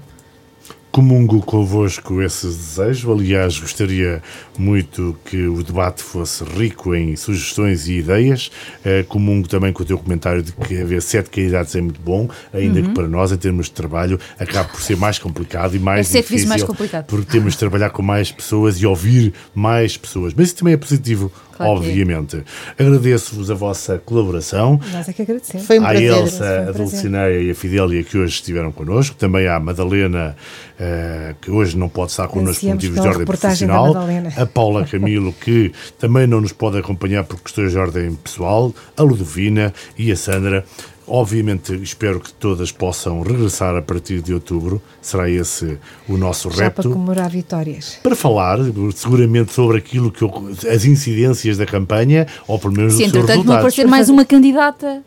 Comungo 0.93 1.41
convosco 1.41 2.21
esse 2.21 2.45
desejo. 2.45 3.11
Aliás, 3.11 3.57
gostaria 3.57 4.21
muito 4.59 5.17
que 5.25 5.47
o 5.47 5.63
debate 5.63 6.03
fosse 6.03 6.43
rico 6.43 6.93
em 6.93 7.15
sugestões 7.15 7.87
e 7.87 7.93
ideias. 7.93 8.51
Uh, 8.85 9.03
comungo 9.05 9.47
também 9.47 9.73
com 9.73 9.81
o 9.81 9.85
teu 9.87 9.97
comentário 9.97 10.43
de 10.43 10.51
que 10.51 10.79
haver 10.79 11.01
sete 11.01 11.31
candidatos 11.31 11.75
é 11.75 11.81
muito 11.81 11.99
bom, 11.99 12.29
ainda 12.53 12.79
uhum. 12.79 12.85
que 12.85 12.91
para 12.93 13.07
nós, 13.07 13.31
em 13.31 13.37
termos 13.37 13.65
de 13.65 13.71
trabalho, 13.71 14.19
acaba 14.37 14.69
por 14.69 14.81
ser 14.81 14.95
mais 14.95 15.17
complicado 15.17 15.75
e 15.75 15.79
mais 15.79 16.13
é 16.13 16.21
difícil. 16.21 16.47
mais 16.47 16.61
complicado. 16.61 17.07
Porque 17.07 17.25
temos 17.25 17.53
de 17.53 17.59
trabalhar 17.59 17.89
com 17.89 18.03
mais 18.03 18.31
pessoas 18.31 18.77
e 18.77 18.85
ouvir 18.85 19.33
mais 19.55 19.97
pessoas. 19.97 20.31
Mas 20.35 20.49
isso 20.49 20.57
também 20.57 20.75
é 20.75 20.77
positivo 20.77 21.31
Claro 21.55 21.71
obviamente. 21.71 22.43
Agradeço-vos 22.77 23.51
a 23.51 23.53
vossa 23.53 23.97
colaboração. 23.99 24.79
Nós 24.91 25.07
é 25.07 25.13
que 25.13 25.21
agradecemos. 25.21 25.67
Foi 25.67 25.79
um 25.79 25.83
prazer. 25.83 26.13
À 26.13 26.17
Elsa, 26.17 26.65
a 26.69 26.71
Dulcineia 26.71 27.41
e 27.41 27.51
a 27.51 27.55
Fidélia 27.55 28.03
que 28.03 28.17
hoje 28.17 28.35
estiveram 28.35 28.71
connosco. 28.71 29.15
Também 29.15 29.47
à 29.47 29.59
Madalena, 29.59 30.35
uh, 30.79 31.35
que 31.41 31.51
hoje 31.51 31.77
não 31.77 31.89
pode 31.89 32.11
estar 32.11 32.27
connosco 32.27 32.61
por 32.61 32.73
motivos 32.73 33.01
de 33.01 33.07
ordem 33.07 33.25
profissional. 33.25 33.93
A 34.37 34.45
Paula 34.45 34.85
Camilo, 34.89 35.33
que 35.33 35.71
também 35.99 36.25
não 36.25 36.41
nos 36.41 36.51
pode 36.51 36.77
acompanhar 36.77 37.23
por 37.23 37.39
questões 37.39 37.71
de 37.71 37.77
ordem 37.77 38.15
pessoal. 38.15 38.73
A 38.97 39.03
Ludovina 39.03 39.73
e 39.97 40.11
a 40.11 40.15
Sandra. 40.15 40.65
Obviamente, 41.07 41.73
espero 41.75 42.19
que 42.19 42.31
todas 42.33 42.71
possam 42.71 43.21
regressar 43.21 43.75
a 43.75 43.81
partir 43.81 44.21
de 44.21 44.33
outubro. 44.33 44.81
Será 45.01 45.29
esse 45.29 45.77
o 46.07 46.17
nosso 46.17 46.49
Já 46.51 46.65
repto. 46.65 46.83
para 46.83 46.91
comemorar 46.91 47.29
vitórias. 47.29 47.99
Para 48.01 48.15
falar, 48.15 48.59
seguramente, 48.95 49.53
sobre 49.53 49.77
aquilo 49.77 50.11
que 50.11 50.23
as 50.67 50.85
incidências 50.85 51.57
da 51.57 51.65
campanha, 51.65 52.27
ou 52.47 52.57
pelo 52.57 52.73
menos 52.73 52.93
Sim, 52.93 53.03
dos 53.03 53.11
seus 53.11 53.25
resultados. 53.25 53.45
não 53.45 53.55
aparecer 53.55 53.87
mais 53.87 54.09
uma 54.09 54.25
candidata 54.25 55.03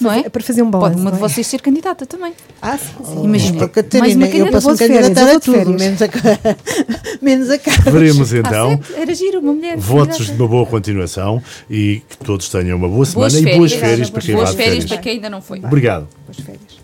não 0.00 0.12
é? 0.12 0.28
Para 0.28 0.42
fazer 0.42 0.62
um 0.62 0.70
balanço. 0.70 0.94
Pode 0.94 1.02
uma 1.02 1.10
de 1.12 1.16
é? 1.16 1.20
vocês 1.20 1.46
ser 1.46 1.60
candidata 1.60 2.06
também. 2.06 2.32
Ah, 2.60 2.78
sim, 2.78 3.04
sim. 3.04 3.24
Imagina. 3.24 3.68
Catarina, 3.68 4.26
eu 4.28 4.50
posso 4.50 4.70
me 4.70 4.78
candidatar 4.78 5.36
a 5.36 5.40
tudo, 5.40 5.70
menos 5.70 6.02
a, 6.02 6.08
menos 7.20 7.50
a 7.50 7.58
Carlos. 7.58 7.92
Veremos 7.92 8.32
então. 8.32 8.80
Ah, 8.94 9.00
era 9.00 9.14
giro, 9.14 9.40
uma 9.40 9.52
mulher. 9.52 9.76
Votos 9.76 10.26
de 10.26 10.32
uma 10.32 10.48
boa 10.48 10.66
continuação 10.66 11.42
e 11.70 12.02
que 12.08 12.18
todos 12.18 12.48
tenham 12.48 12.76
uma 12.76 12.88
boa 12.88 13.04
semana 13.04 13.30
boas 13.30 13.42
e 13.42 13.56
boas 13.56 13.72
férias, 13.72 14.10
para 14.10 14.22
quem 14.22 14.34
boas 14.34 14.48
vai 14.48 14.56
férias. 14.56 14.74
Boas 14.74 14.84
férias 14.84 14.84
para 14.86 14.98
quem 14.98 15.12
ainda 15.12 15.30
não 15.30 15.40
foi. 15.40 15.58
Obrigado. 15.58 16.08
Boas 16.26 16.38
férias. 16.38 16.81